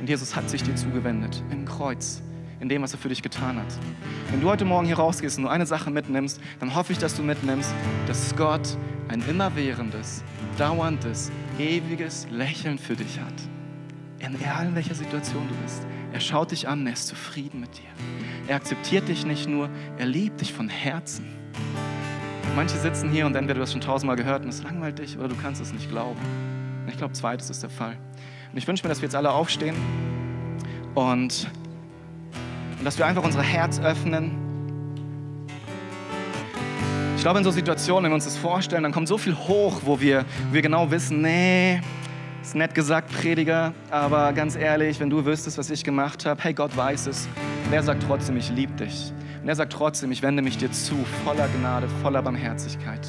Und 0.01 0.09
Jesus 0.09 0.35
hat 0.37 0.49
sich 0.49 0.63
dir 0.63 0.75
zugewendet 0.77 1.43
im 1.51 1.65
Kreuz, 1.65 2.23
in 2.61 2.69
dem, 2.69 2.83
was 2.83 2.93
er 2.93 2.99
für 2.99 3.09
dich 3.09 3.23
getan 3.23 3.57
hat. 3.57 3.73
Wenn 4.31 4.41
du 4.41 4.49
heute 4.49 4.65
Morgen 4.65 4.87
hier 4.87 4.97
rausgehst 4.97 5.39
und 5.39 5.43
nur 5.43 5.53
eine 5.53 5.67
Sache 5.67 5.91
mitnimmst, 5.91 6.41
dann 6.61 6.75
hoffe 6.75 6.93
ich, 6.93 6.99
dass 6.99 7.17
du 7.17 7.23
mitnimmst, 7.23 7.73
dass 8.07 8.35
Gott 8.37 8.77
ein 9.09 9.23
immerwährendes, 9.29 10.23
dauerndes, 10.59 11.31
ewiges 11.59 12.27
Lächeln 12.31 12.79
für 12.79 12.95
dich 12.95 13.19
hat. 13.21 13.35
In 14.19 14.35
egal 14.35 14.67
in 14.67 14.75
welcher 14.75 14.95
Situation 14.95 15.47
du 15.49 15.55
bist. 15.63 15.87
Er 16.13 16.21
schaut 16.21 16.53
dich 16.53 16.69
an, 16.69 16.87
er 16.87 16.95
ist 16.95 17.07
zufrieden 17.07 17.61
mit 17.61 17.77
dir. 17.77 17.91
Er 18.47 18.57
akzeptiert 18.57 19.09
dich 19.09 19.27
nicht 19.27 19.49
nur, 19.49 19.69
er 19.99 20.07
liebt 20.07 20.41
dich 20.41 20.53
von 20.53 20.69
Herzen. 20.69 21.27
Manche 22.57 22.77
sitzen 22.79 23.11
hier 23.11 23.27
und 23.27 23.37
entweder 23.37 23.57
du 23.57 23.61
hast 23.61 23.73
schon 23.73 23.81
tausendmal 23.81 24.17
gehört 24.17 24.43
und 24.43 24.49
es 24.49 24.63
langweilt 24.63 24.99
dich 24.99 25.19
oder 25.19 25.29
du 25.29 25.37
kannst 25.37 25.61
es 25.61 25.73
nicht 25.73 25.91
glauben. 25.91 26.19
Ich 26.89 26.97
glaube, 26.97 27.13
zweites 27.13 27.51
ist 27.51 27.63
der 27.63 27.71
Fall. 27.71 27.97
Und 28.51 28.59
ich 28.59 28.67
wünsche 28.67 28.85
mir, 28.85 28.89
dass 28.89 29.01
wir 29.01 29.07
jetzt 29.07 29.15
alle 29.15 29.31
aufstehen 29.31 29.77
und, 30.95 31.47
und 32.79 32.85
dass 32.85 32.99
wir 32.99 33.07
einfach 33.07 33.23
unser 33.23 33.43
Herz 33.43 33.79
öffnen. 33.79 34.33
Ich 37.17 37.23
glaube, 37.23 37.39
in 37.39 37.45
so 37.45 37.51
Situationen, 37.51 38.05
wenn 38.05 38.13
wir 38.13 38.15
uns 38.15 38.25
das 38.25 38.37
vorstellen, 38.39 38.83
dann 38.83 38.93
kommt 38.93 39.09
so 39.09 39.19
viel 39.19 39.37
hoch, 39.37 39.83
wo 39.85 40.01
wir, 40.01 40.25
wo 40.49 40.55
wir 40.55 40.63
genau 40.63 40.91
wissen, 40.91 41.21
nee, 41.21 41.81
ist 42.49 42.55
nett 42.55 42.75
gesagt, 42.75 43.13
Prediger, 43.13 43.75
aber 43.91 44.33
ganz 44.33 44.57
ehrlich, 44.57 44.99
wenn 45.01 45.11
du 45.11 45.27
wüsstest, 45.27 45.59
was 45.59 45.69
ich 45.69 45.85
gemacht 45.85 46.25
habe, 46.25 46.43
hey, 46.43 46.55
Gott 46.55 46.75
weiß 46.75 47.07
es. 47.09 47.29
Und 47.67 47.75
er 47.75 47.83
sagt 47.83 48.05
trotzdem, 48.07 48.39
ich 48.39 48.49
liebe 48.51 48.73
dich. 48.73 49.13
Und 49.43 49.49
er 49.51 49.55
sagt 49.55 49.75
trotzdem, 49.75 50.11
ich 50.13 50.23
wende 50.23 50.41
mich 50.43 50.57
dir 50.57 50.73
zu, 50.73 50.97
voller 51.27 51.47
Gnade, 51.49 51.89
voller 52.01 52.23
Barmherzigkeit. 52.23 53.07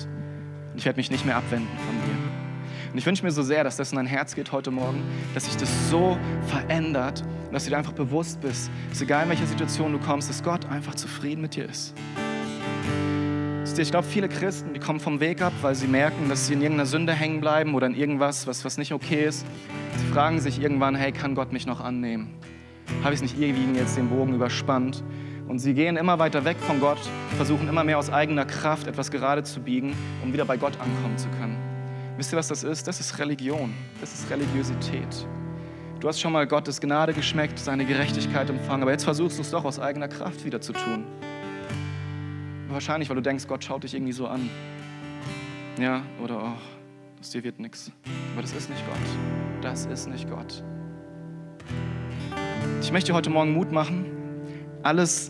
Und 0.73 0.80
ich 0.80 0.86
werde 0.86 0.97
mich 0.97 1.10
nicht 1.10 1.25
mehr 1.25 1.38
abwenden 1.38 1.69
von 1.86 1.95
dir. 2.06 2.91
Und 2.91 2.97
ich 2.97 3.06
wünsche 3.06 3.23
mir 3.23 3.32
so 3.32 3.41
sehr, 3.41 3.63
dass 3.63 3.78
das 3.78 3.91
in 3.91 3.95
dein 3.95 4.08
Herz 4.08 4.36
geht 4.36 4.52
heute 4.52 4.71
Morgen, 4.71 5.02
dass 5.34 5.45
sich 5.45 5.56
das 5.56 5.69
so 5.89 6.17
verändert 6.47 7.23
dass 7.52 7.63
du 7.63 7.71
dir 7.71 7.78
einfach 7.78 7.93
bewusst 7.93 8.41
bist, 8.41 8.69
dass 8.89 9.02
egal 9.02 9.23
in 9.23 9.30
welcher 9.30 9.47
Situation 9.47 9.91
du 9.91 9.97
kommst, 9.97 10.30
dass 10.30 10.43
Gott 10.43 10.67
einfach 10.67 10.93
zufrieden 10.93 11.41
mit 11.41 11.56
dir 11.56 11.67
ist. 11.67 11.95
Ich 13.81 13.91
glaube, 13.91 14.05
viele 14.05 14.27
Christen, 14.27 14.73
die 14.73 14.79
kommen 14.79 14.99
vom 14.99 15.21
Weg 15.21 15.41
ab, 15.41 15.53
weil 15.61 15.73
sie 15.73 15.87
merken, 15.87 16.27
dass 16.27 16.47
sie 16.47 16.53
in 16.53 16.61
irgendeiner 16.61 16.85
Sünde 16.85 17.13
hängen 17.13 17.39
bleiben 17.39 17.75
oder 17.75 17.87
in 17.87 17.95
irgendwas, 17.95 18.45
was, 18.45 18.65
was 18.65 18.77
nicht 18.77 18.91
okay 18.91 19.25
ist. 19.25 19.45
Sie 19.95 20.05
fragen 20.13 20.41
sich 20.41 20.61
irgendwann, 20.61 20.95
hey, 20.95 21.13
kann 21.13 21.33
Gott 21.33 21.53
mich 21.53 21.65
noch 21.65 21.79
annehmen? 21.79 22.33
habe 23.03 23.13
ich 23.13 23.21
nicht 23.21 23.39
irgendwie 23.39 23.79
jetzt 23.79 23.97
den 23.97 24.09
Bogen 24.09 24.33
überspannt. 24.33 25.03
Und 25.47 25.59
sie 25.59 25.73
gehen 25.73 25.97
immer 25.97 26.19
weiter 26.19 26.45
weg 26.45 26.57
von 26.59 26.79
Gott, 26.79 26.99
versuchen 27.37 27.67
immer 27.67 27.83
mehr 27.83 27.97
aus 27.97 28.11
eigener 28.11 28.45
Kraft 28.45 28.85
etwas 28.85 29.09
gerade 29.09 29.43
zu 29.43 29.61
biegen, 29.61 29.95
um 30.23 30.31
wieder 30.31 30.45
bei 30.45 30.57
Gott 30.57 30.73
ankommen 30.79 31.17
zu 31.17 31.27
können. 31.29 31.57
Wisst 32.17 32.33
ihr, 32.33 32.37
was 32.37 32.49
das 32.49 32.63
ist? 32.63 32.87
Das 32.87 32.99
ist 32.99 33.17
Religion. 33.17 33.73
Das 34.01 34.13
ist 34.13 34.29
Religiosität. 34.29 35.27
Du 35.99 36.07
hast 36.07 36.19
schon 36.19 36.33
mal 36.33 36.45
Gottes 36.45 36.79
Gnade 36.79 37.13
geschmeckt, 37.13 37.57
seine 37.57 37.85
Gerechtigkeit 37.85 38.49
empfangen, 38.49 38.83
aber 38.83 38.91
jetzt 38.91 39.03
versuchst 39.03 39.37
du 39.37 39.41
es 39.41 39.51
doch 39.51 39.65
aus 39.65 39.79
eigener 39.79 40.07
Kraft 40.07 40.45
wieder 40.45 40.61
zu 40.61 40.73
tun. 40.73 41.05
Wahrscheinlich, 42.69 43.10
weil 43.10 43.15
du 43.15 43.21
denkst, 43.21 43.47
Gott 43.47 43.63
schaut 43.63 43.84
dich 43.84 43.95
irgendwie 43.95 44.13
so 44.13 44.27
an. 44.27 44.47
Ja, 45.79 46.03
oder 46.23 46.43
oh, 46.43 47.19
aus 47.19 47.32
dir 47.32 47.43
wird 47.43 47.60
nichts. 47.60 47.91
Aber 48.34 48.43
das 48.43 48.53
ist 48.53 48.69
nicht 48.69 48.86
Gott. 48.86 49.62
Das 49.62 49.86
ist 49.88 50.08
nicht 50.08 50.29
Gott. 50.29 50.63
Ich 52.82 52.91
möchte 52.91 53.12
dir 53.12 53.15
heute 53.15 53.32
Morgen 53.32 53.53
Mut 53.53 53.71
machen. 53.71 54.05
Alles, 54.84 55.29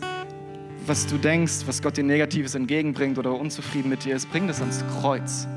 was 0.86 1.06
du 1.06 1.16
denkst, 1.16 1.62
was 1.66 1.80
Gott 1.80 1.96
dir 1.96 2.04
Negatives 2.04 2.54
entgegenbringt 2.54 3.18
oder 3.18 3.32
unzufrieden 3.32 3.88
mit 3.88 4.04
dir 4.04 4.16
ist, 4.16 4.30
bring 4.30 4.46
das 4.46 4.60
ans 4.60 4.84
Kreuz. 5.00 5.48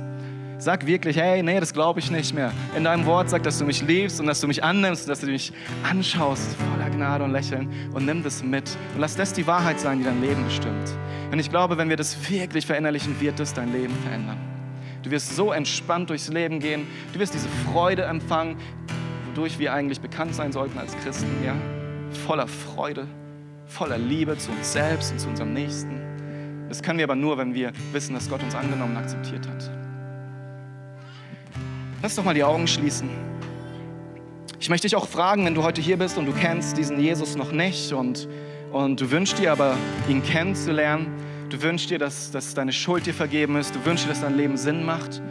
Sag 0.63 0.87
wirklich, 0.87 1.17
hey, 1.17 1.43
nee, 1.43 1.59
das 1.59 1.73
glaube 1.73 1.99
ich 1.99 2.09
nicht 2.09 2.33
mehr. 2.33 2.53
In 2.73 2.85
deinem 2.85 3.05
Wort 3.05 3.29
sag, 3.29 3.43
dass 3.43 3.59
du 3.59 3.65
mich 3.65 3.81
liebst 3.81 4.21
und 4.21 4.27
dass 4.27 4.39
du 4.39 4.47
mich 4.47 4.63
annimmst 4.63 5.03
und 5.03 5.09
dass 5.09 5.19
du 5.19 5.25
mich 5.25 5.51
anschaust, 5.83 6.55
voller 6.55 6.89
Gnade 6.89 7.25
und 7.25 7.33
Lächeln 7.33 7.67
und 7.93 8.05
nimm 8.05 8.23
das 8.23 8.41
mit. 8.41 8.77
Und 8.93 9.01
lass 9.01 9.17
das 9.17 9.33
die 9.33 9.45
Wahrheit 9.45 9.77
sein, 9.77 9.97
die 9.97 10.05
dein 10.05 10.21
Leben 10.21 10.41
bestimmt. 10.45 10.89
Und 11.33 11.37
ich 11.37 11.49
glaube, 11.49 11.77
wenn 11.77 11.89
wir 11.89 11.97
das 11.97 12.29
wirklich 12.29 12.65
verinnerlichen, 12.65 13.19
wird 13.19 13.41
es 13.41 13.53
dein 13.53 13.73
Leben 13.73 13.93
verändern. 14.05 14.37
Du 15.01 15.11
wirst 15.11 15.35
so 15.35 15.51
entspannt 15.51 16.09
durchs 16.09 16.29
Leben 16.29 16.61
gehen. 16.61 16.87
Du 17.11 17.19
wirst 17.19 17.33
diese 17.33 17.49
Freude 17.69 18.03
empfangen, 18.03 18.55
wodurch 19.27 19.59
wir 19.59 19.73
eigentlich 19.73 19.99
bekannt 19.99 20.33
sein 20.33 20.53
sollten 20.53 20.77
als 20.77 20.95
Christen, 21.03 21.27
ja? 21.45 21.55
voller 22.25 22.47
Freude, 22.47 23.05
voller 23.65 23.97
Liebe 23.97 24.37
zu 24.37 24.49
uns 24.51 24.71
selbst 24.71 25.11
und 25.11 25.19
zu 25.19 25.27
unserem 25.27 25.51
Nächsten. 25.51 25.99
Das 26.69 26.81
können 26.81 26.99
wir 26.99 27.03
aber 27.03 27.17
nur, 27.17 27.37
wenn 27.37 27.53
wir 27.53 27.73
wissen, 27.91 28.13
dass 28.13 28.29
Gott 28.29 28.41
uns 28.41 28.55
angenommen 28.55 28.95
und 28.95 29.01
akzeptiert 29.01 29.45
hat. 29.45 29.69
Lass 32.03 32.15
doch 32.15 32.25
mal 32.25 32.33
die 32.33 32.43
Augen 32.43 32.67
schließen. 32.67 33.09
Ich 34.59 34.67
möchte 34.67 34.87
dich 34.87 34.95
auch 34.97 35.07
fragen, 35.07 35.45
wenn 35.45 35.55
du 35.55 35.63
heute 35.63 35.79
hier 35.79 35.95
bist 35.95 36.17
und 36.17 36.25
du 36.25 36.33
kennst 36.33 36.77
diesen 36.77 36.99
Jesus 36.99 37.37
noch 37.37 37.53
nicht 37.53 37.93
und, 37.93 38.27
und 38.73 38.99
du 38.99 39.09
wünschst 39.09 39.39
dir 39.39 39.53
aber, 39.53 39.77
ihn 40.09 40.21
kennenzulernen, 40.21 41.07
du 41.49 41.61
wünschst 41.61 41.89
dir, 41.89 41.99
dass, 41.99 42.29
dass 42.29 42.53
deine 42.55 42.73
Schuld 42.73 43.05
dir 43.05 43.13
vergeben 43.13 43.55
ist, 43.55 43.73
du 43.73 43.85
wünschst 43.85 44.05
dir, 44.05 44.09
dass 44.09 44.19
dein 44.19 44.35
Leben 44.35 44.57
Sinn 44.57 44.85
macht, 44.85 45.21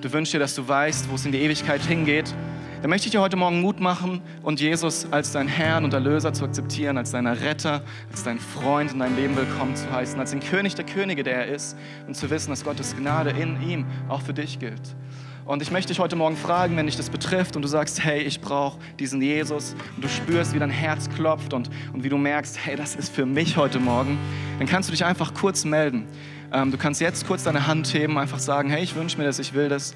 du 0.00 0.10
wünschst 0.10 0.32
dir, 0.32 0.38
dass 0.38 0.54
du 0.54 0.66
weißt, 0.66 1.10
wo 1.10 1.16
es 1.16 1.26
in 1.26 1.32
die 1.32 1.42
Ewigkeit 1.42 1.82
hingeht, 1.82 2.34
dann 2.80 2.88
möchte 2.88 3.08
ich 3.08 3.12
dir 3.12 3.20
heute 3.20 3.36
Morgen 3.36 3.60
Mut 3.60 3.78
machen 3.78 4.22
und 4.42 4.58
Jesus 4.58 5.06
als 5.10 5.32
dein 5.32 5.48
Herrn 5.48 5.84
und 5.84 5.92
Erlöser 5.92 6.32
zu 6.32 6.46
akzeptieren, 6.46 6.96
als 6.96 7.10
deinen 7.10 7.36
Retter, 7.36 7.82
als 8.10 8.22
deinen 8.22 8.40
Freund 8.40 8.92
in 8.92 9.00
dein 9.00 9.16
Leben 9.16 9.36
willkommen 9.36 9.76
zu 9.76 9.92
heißen, 9.92 10.18
als 10.18 10.30
den 10.30 10.40
König 10.40 10.74
der 10.76 10.86
Könige, 10.86 11.24
der 11.24 11.44
er 11.44 11.54
ist 11.54 11.76
und 12.06 12.16
zu 12.16 12.30
wissen, 12.30 12.48
dass 12.48 12.64
Gottes 12.64 12.96
Gnade 12.96 13.32
in 13.38 13.60
ihm 13.60 13.84
auch 14.08 14.22
für 14.22 14.32
dich 14.32 14.58
gilt. 14.58 14.96
Und 15.44 15.62
ich 15.62 15.70
möchte 15.70 15.88
dich 15.88 15.98
heute 15.98 16.16
Morgen 16.16 16.36
fragen, 16.36 16.76
wenn 16.76 16.86
dich 16.86 16.96
das 16.96 17.10
betrifft 17.10 17.56
und 17.56 17.62
du 17.62 17.68
sagst, 17.68 18.04
hey, 18.04 18.20
ich 18.20 18.40
brauche 18.40 18.78
diesen 18.98 19.20
Jesus 19.20 19.74
und 19.96 20.04
du 20.04 20.08
spürst, 20.08 20.54
wie 20.54 20.58
dein 20.58 20.70
Herz 20.70 21.08
klopft 21.10 21.52
und, 21.54 21.70
und 21.92 22.04
wie 22.04 22.08
du 22.08 22.18
merkst, 22.18 22.58
hey, 22.64 22.76
das 22.76 22.94
ist 22.94 23.14
für 23.14 23.26
mich 23.26 23.56
heute 23.56 23.80
Morgen, 23.80 24.18
dann 24.58 24.68
kannst 24.68 24.88
du 24.88 24.92
dich 24.92 25.04
einfach 25.04 25.34
kurz 25.34 25.64
melden. 25.64 26.06
Ähm, 26.52 26.70
du 26.70 26.78
kannst 26.78 27.00
jetzt 27.00 27.26
kurz 27.26 27.44
deine 27.44 27.66
Hand 27.66 27.92
heben, 27.94 28.18
einfach 28.18 28.38
sagen, 28.38 28.70
hey, 28.70 28.82
ich 28.82 28.94
wünsche 28.94 29.18
mir 29.18 29.24
das, 29.24 29.38
ich 29.38 29.54
will 29.54 29.68
das, 29.68 29.94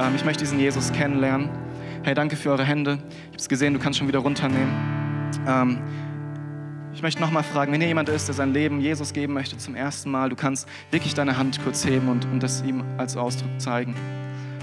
ähm, 0.00 0.14
ich 0.16 0.24
möchte 0.24 0.44
diesen 0.44 0.58
Jesus 0.58 0.92
kennenlernen. 0.92 1.48
Hey, 2.02 2.14
danke 2.14 2.36
für 2.36 2.50
eure 2.50 2.64
Hände. 2.64 2.92
Ich 2.92 3.26
habe 3.28 3.36
es 3.38 3.48
gesehen, 3.48 3.74
du 3.74 3.80
kannst 3.80 3.98
schon 3.98 4.08
wieder 4.08 4.18
runternehmen. 4.20 5.30
Ähm, 5.46 5.78
ich 6.94 7.02
möchte 7.02 7.20
nochmal 7.20 7.42
fragen, 7.42 7.72
wenn 7.72 7.80
hier 7.80 7.88
jemand 7.88 8.08
ist, 8.08 8.28
der 8.28 8.34
sein 8.34 8.52
Leben 8.52 8.80
Jesus 8.80 9.12
geben 9.12 9.32
möchte 9.32 9.56
zum 9.58 9.74
ersten 9.74 10.10
Mal, 10.10 10.28
du 10.28 10.36
kannst 10.36 10.68
wirklich 10.90 11.14
deine 11.14 11.36
Hand 11.36 11.60
kurz 11.64 11.84
heben 11.84 12.08
und, 12.08 12.24
und 12.26 12.42
das 12.42 12.62
ihm 12.62 12.84
als 12.98 13.16
Ausdruck 13.16 13.50
zeigen. 13.58 13.94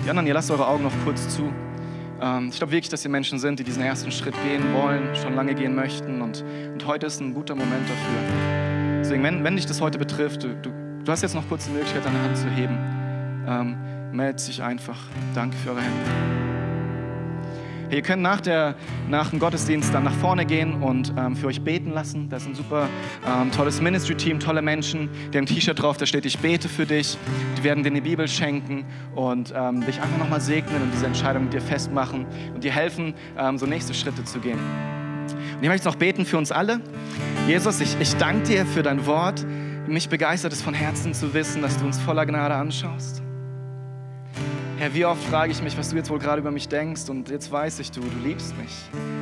Die 0.04 0.10
anderen, 0.10 0.28
ihr 0.28 0.34
lasst 0.34 0.50
eure 0.50 0.68
Augen 0.68 0.84
noch 0.84 0.94
kurz 1.04 1.30
zu. 1.30 1.52
Ähm, 2.22 2.50
ich 2.50 2.58
glaube 2.58 2.72
wirklich, 2.72 2.90
dass 2.90 3.04
ihr 3.04 3.12
Menschen 3.12 3.40
sind, 3.40 3.60
die 3.60 3.64
diesen 3.64 3.84
ersten 3.84 4.12
Schritt 4.12 4.36
gehen 4.44 4.74
wollen, 4.74 5.16
schon 5.16 5.36
lange 5.36 5.54
gehen 5.54 5.76
möchten 5.76 6.22
und, 6.22 6.44
und 6.74 6.86
heute 6.88 7.06
ist 7.06 7.20
ein 7.20 7.34
guter 7.34 7.56
Moment 7.56 7.84
dafür. 7.84 9.00
Deswegen, 9.00 9.24
wenn, 9.24 9.44
wenn 9.44 9.56
dich 9.56 9.66
das 9.66 9.82
heute 9.82 9.98
betrifft, 9.98 10.44
du, 10.44 10.56
du, 10.62 11.12
hast 11.12 11.22
jetzt 11.22 11.36
noch 11.36 11.48
kurz 11.48 11.66
die 11.66 11.72
Möglichkeit, 11.72 12.06
deine 12.06 12.22
Hand 12.22 12.38
zu 12.38 12.50
heben. 12.50 12.78
Ähm, 13.48 13.78
meld 14.12 14.46
dich 14.48 14.62
einfach. 14.62 15.00
Danke 15.34 15.58
für 15.58 15.72
eure 15.72 15.82
Hände. 15.82 16.51
Ihr 17.92 18.02
könnt 18.02 18.22
nach, 18.22 18.40
der, 18.40 18.76
nach 19.10 19.32
dem 19.32 19.40
Gottesdienst 19.40 19.94
dann 19.94 20.06
nach 20.06 20.14
vorne 20.14 20.46
gehen 20.46 20.82
und 20.82 21.14
ähm, 21.18 21.36
für 21.36 21.48
euch 21.48 21.62
beten 21.62 21.92
lassen. 21.92 22.30
Das 22.30 22.44
ist 22.44 22.50
ein 22.50 22.56
super 22.56 22.88
ähm, 23.28 23.52
tolles 23.52 23.82
Ministry-Team, 23.82 24.40
tolle 24.40 24.62
Menschen. 24.62 25.10
Die 25.32 25.38
haben 25.38 25.44
ein 25.44 25.46
T-Shirt 25.46 25.82
drauf, 25.82 25.98
da 25.98 26.06
steht, 26.06 26.26
ich 26.26 26.40
bete 26.40 26.70
für 26.70 26.86
dich. 26.86 27.18
Die 27.58 27.64
werden 27.66 27.84
dir 27.84 27.90
eine 27.90 28.02
Bibel 28.02 28.30
schenken 28.30 28.86
und 29.14 29.54
ähm, 29.54 29.86
dich 29.86 30.02
einfach 30.02 30.18
nochmal 30.18 30.40
segnen 30.40 30.82
und 30.82 30.94
diese 30.94 31.06
Entscheidung 31.06 31.44
mit 31.44 31.54
dir 31.54 31.62
festmachen 31.62 32.26
und 32.56 32.64
dir 32.64 32.72
helfen, 32.72 33.14
ähm, 33.38 33.58
so 33.58 33.66
nächste 33.66 33.94
Schritte 33.94 34.24
zu 34.24 34.40
gehen. 34.40 34.60
Und 35.58 35.64
ich 35.64 35.70
möchte 35.70 35.88
noch 35.88 35.96
beten 35.96 36.26
für 36.26 36.38
uns 36.38 36.52
alle. 36.52 36.80
Jesus, 37.46 37.82
ich, 37.82 37.98
ich 38.00 38.16
danke 38.16 38.48
dir 38.48 38.66
für 38.66 38.84
dein 38.84 39.06
Wort. 39.06 39.46
Mich 39.86 40.08
begeistert 40.08 40.54
es 40.54 40.62
von 40.62 40.74
Herzen 40.74 41.14
zu 41.14 41.34
wissen, 41.34 41.62
dass 41.62 41.78
du 41.78 41.86
uns 41.86 42.00
voller 42.00 42.26
Gnade 42.26 42.56
anschaust. 42.56 43.22
Herr, 44.82 44.96
wie 44.96 45.06
oft 45.06 45.24
frage 45.26 45.52
ich 45.52 45.62
mich, 45.62 45.78
was 45.78 45.90
du 45.90 45.96
jetzt 45.96 46.10
wohl 46.10 46.18
gerade 46.18 46.42
über 46.42 46.50
mich 46.50 46.68
denkst 46.68 47.08
und 47.08 47.30
jetzt 47.30 47.52
weiß 47.52 47.78
ich, 47.78 47.92
du, 47.92 48.02
du 48.02 48.28
liebst 48.28 48.58
mich. 48.58 48.72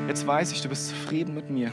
Jetzt 0.08 0.26
weiß 0.26 0.54
ich, 0.54 0.62
du 0.62 0.70
bist 0.70 0.88
zufrieden 0.88 1.36
mit 1.36 1.50
mir. 1.50 1.70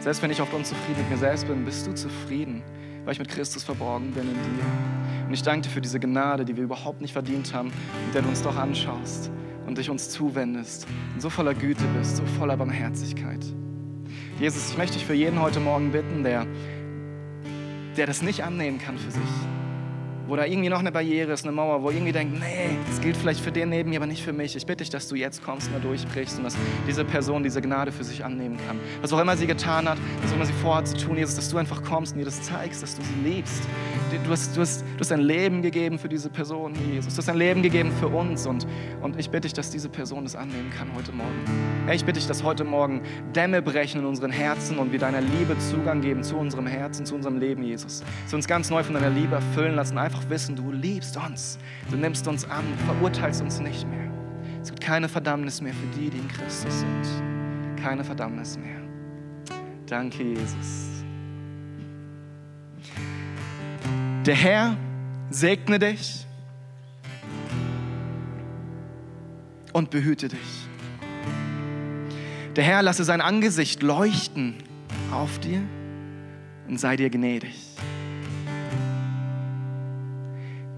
Selbst 0.00 0.22
wenn 0.22 0.30
ich 0.30 0.42
oft 0.42 0.52
unzufrieden 0.52 0.98
mit 0.98 1.12
mir 1.12 1.16
selbst 1.16 1.48
bin, 1.48 1.64
bist 1.64 1.86
du 1.86 1.94
zufrieden, 1.94 2.62
weil 3.06 3.14
ich 3.14 3.18
mit 3.18 3.30
Christus 3.30 3.64
verborgen 3.64 4.10
bin 4.10 4.24
in 4.24 4.34
dir. 4.34 5.26
Und 5.26 5.32
ich 5.32 5.42
danke 5.42 5.62
dir 5.62 5.70
für 5.70 5.80
diese 5.80 5.98
Gnade, 5.98 6.44
die 6.44 6.58
wir 6.58 6.64
überhaupt 6.64 7.00
nicht 7.00 7.14
verdient 7.14 7.54
haben, 7.54 7.72
mit 8.04 8.14
der 8.14 8.20
du 8.20 8.28
uns 8.28 8.42
doch 8.42 8.54
anschaust 8.54 9.30
und 9.66 9.78
dich 9.78 9.88
uns 9.88 10.10
zuwendest 10.10 10.86
und 11.14 11.22
so 11.22 11.30
voller 11.30 11.54
Güte 11.54 11.84
bist, 11.96 12.18
so 12.18 12.26
voller 12.38 12.58
Barmherzigkeit. 12.58 13.46
Jesus, 14.40 14.72
ich 14.72 14.76
möchte 14.76 14.98
dich 14.98 15.06
für 15.06 15.14
jeden 15.14 15.40
heute 15.40 15.58
Morgen 15.58 15.90
bitten, 15.90 16.22
der, 16.22 16.46
der 17.96 18.06
das 18.06 18.20
nicht 18.20 18.44
annehmen 18.44 18.78
kann 18.78 18.98
für 18.98 19.10
sich, 19.10 19.22
wo 20.32 20.36
da 20.36 20.46
irgendwie 20.46 20.70
noch 20.70 20.78
eine 20.78 20.90
Barriere 20.90 21.30
ist, 21.32 21.44
eine 21.44 21.52
Mauer, 21.52 21.82
wo 21.82 21.90
irgendwie 21.90 22.10
denkt, 22.10 22.40
nee, 22.40 22.78
das 22.88 23.02
gilt 23.02 23.18
vielleicht 23.18 23.40
für 23.40 23.52
den 23.52 23.68
neben 23.68 23.90
mir, 23.90 23.96
aber 23.96 24.06
nicht 24.06 24.22
für 24.22 24.32
mich. 24.32 24.56
Ich 24.56 24.64
bitte 24.64 24.78
dich, 24.82 24.88
dass 24.88 25.06
du 25.06 25.14
jetzt 25.14 25.44
kommst 25.44 25.66
und 25.66 25.74
da 25.74 25.78
durchbrichst 25.78 26.38
und 26.38 26.44
dass 26.44 26.56
diese 26.88 27.04
Person 27.04 27.42
diese 27.42 27.60
Gnade 27.60 27.92
für 27.92 28.02
sich 28.02 28.24
annehmen 28.24 28.56
kann. 28.66 28.80
Was 29.02 29.12
auch 29.12 29.20
immer 29.20 29.36
sie 29.36 29.46
getan 29.46 29.86
hat, 29.86 29.98
was 30.22 30.30
auch 30.30 30.36
immer 30.36 30.46
sie 30.46 30.54
vorhat 30.54 30.88
zu 30.88 30.96
tun, 30.96 31.18
Jesus, 31.18 31.36
dass 31.36 31.50
du 31.50 31.58
einfach 31.58 31.82
kommst 31.82 32.14
und 32.14 32.20
ihr 32.20 32.24
das 32.24 32.40
zeigst, 32.40 32.82
dass 32.82 32.96
du 32.96 33.02
sie 33.02 33.28
liebst. 33.28 33.62
Du 34.24 34.30
hast, 34.30 34.56
du 34.56 34.62
hast, 34.62 34.80
du 34.82 35.00
hast 35.00 35.12
ein 35.12 35.20
Leben 35.20 35.60
gegeben 35.60 35.98
für 35.98 36.08
diese 36.08 36.30
Person, 36.30 36.74
Jesus. 36.90 37.14
Du 37.14 37.18
hast 37.18 37.28
ein 37.28 37.36
Leben 37.36 37.60
gegeben 37.60 37.92
für 38.00 38.08
uns 38.08 38.46
und, 38.46 38.66
und 39.02 39.18
ich 39.18 39.28
bitte 39.28 39.42
dich, 39.42 39.52
dass 39.52 39.68
diese 39.68 39.90
Person 39.90 40.24
das 40.24 40.34
annehmen 40.34 40.70
kann 40.70 40.88
heute 40.94 41.12
Morgen. 41.12 41.44
Ich 41.92 42.06
bitte 42.06 42.18
dich, 42.18 42.26
dass 42.26 42.42
heute 42.42 42.64
Morgen 42.64 43.02
Dämme 43.34 43.60
brechen 43.60 44.00
in 44.00 44.06
unseren 44.06 44.30
Herzen 44.30 44.78
und 44.78 44.92
wir 44.92 44.98
deiner 44.98 45.20
Liebe 45.20 45.58
Zugang 45.58 46.00
geben 46.00 46.22
zu 46.22 46.36
unserem 46.36 46.66
Herzen, 46.66 47.04
zu 47.04 47.14
unserem 47.14 47.38
Leben, 47.38 47.62
Jesus. 47.62 48.00
Dass 48.22 48.32
wir 48.32 48.36
uns 48.36 48.46
ganz 48.46 48.70
neu 48.70 48.82
von 48.82 48.94
deiner 48.94 49.10
Liebe 49.10 49.34
erfüllen 49.34 49.74
lassen, 49.74 49.98
einfach 49.98 50.21
einfach 50.22 50.30
wissen, 50.30 50.56
du 50.56 50.70
liebst 50.72 51.16
uns, 51.16 51.58
du 51.90 51.96
nimmst 51.96 52.26
uns 52.28 52.44
an, 52.44 52.64
verurteilst 52.86 53.40
uns 53.40 53.60
nicht 53.60 53.86
mehr. 53.88 54.10
Es 54.60 54.68
gibt 54.68 54.80
keine 54.80 55.08
Verdammnis 55.08 55.60
mehr 55.60 55.72
für 55.72 55.98
die, 55.98 56.10
die 56.10 56.18
in 56.18 56.28
Christus 56.28 56.80
sind. 56.80 57.82
Keine 57.82 58.04
Verdammnis 58.04 58.56
mehr. 58.56 58.80
Danke, 59.86 60.22
Jesus. 60.22 61.04
Der 64.24 64.36
Herr 64.36 64.76
segne 65.30 65.78
dich 65.78 66.26
und 69.72 69.90
behüte 69.90 70.28
dich. 70.28 70.68
Der 72.54 72.62
Herr 72.62 72.82
lasse 72.82 73.02
sein 73.02 73.20
Angesicht 73.20 73.82
leuchten 73.82 74.54
auf 75.10 75.40
dir 75.40 75.62
und 76.68 76.78
sei 76.78 76.96
dir 76.96 77.10
gnädig. 77.10 77.72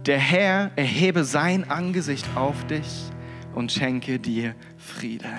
Der 0.06 0.18
Herr 0.18 0.70
erhebe 0.76 1.24
sein 1.24 1.70
Angesicht 1.70 2.26
auf 2.34 2.66
dich 2.66 3.04
und 3.54 3.72
schenke 3.72 4.18
dir 4.18 4.54
Frieden. 4.76 5.32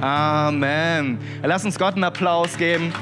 Amen. 0.00 1.18
Lass 1.44 1.64
uns 1.64 1.78
Gott 1.78 1.94
einen 1.94 2.02
Applaus 2.02 2.56
geben. 2.56 2.92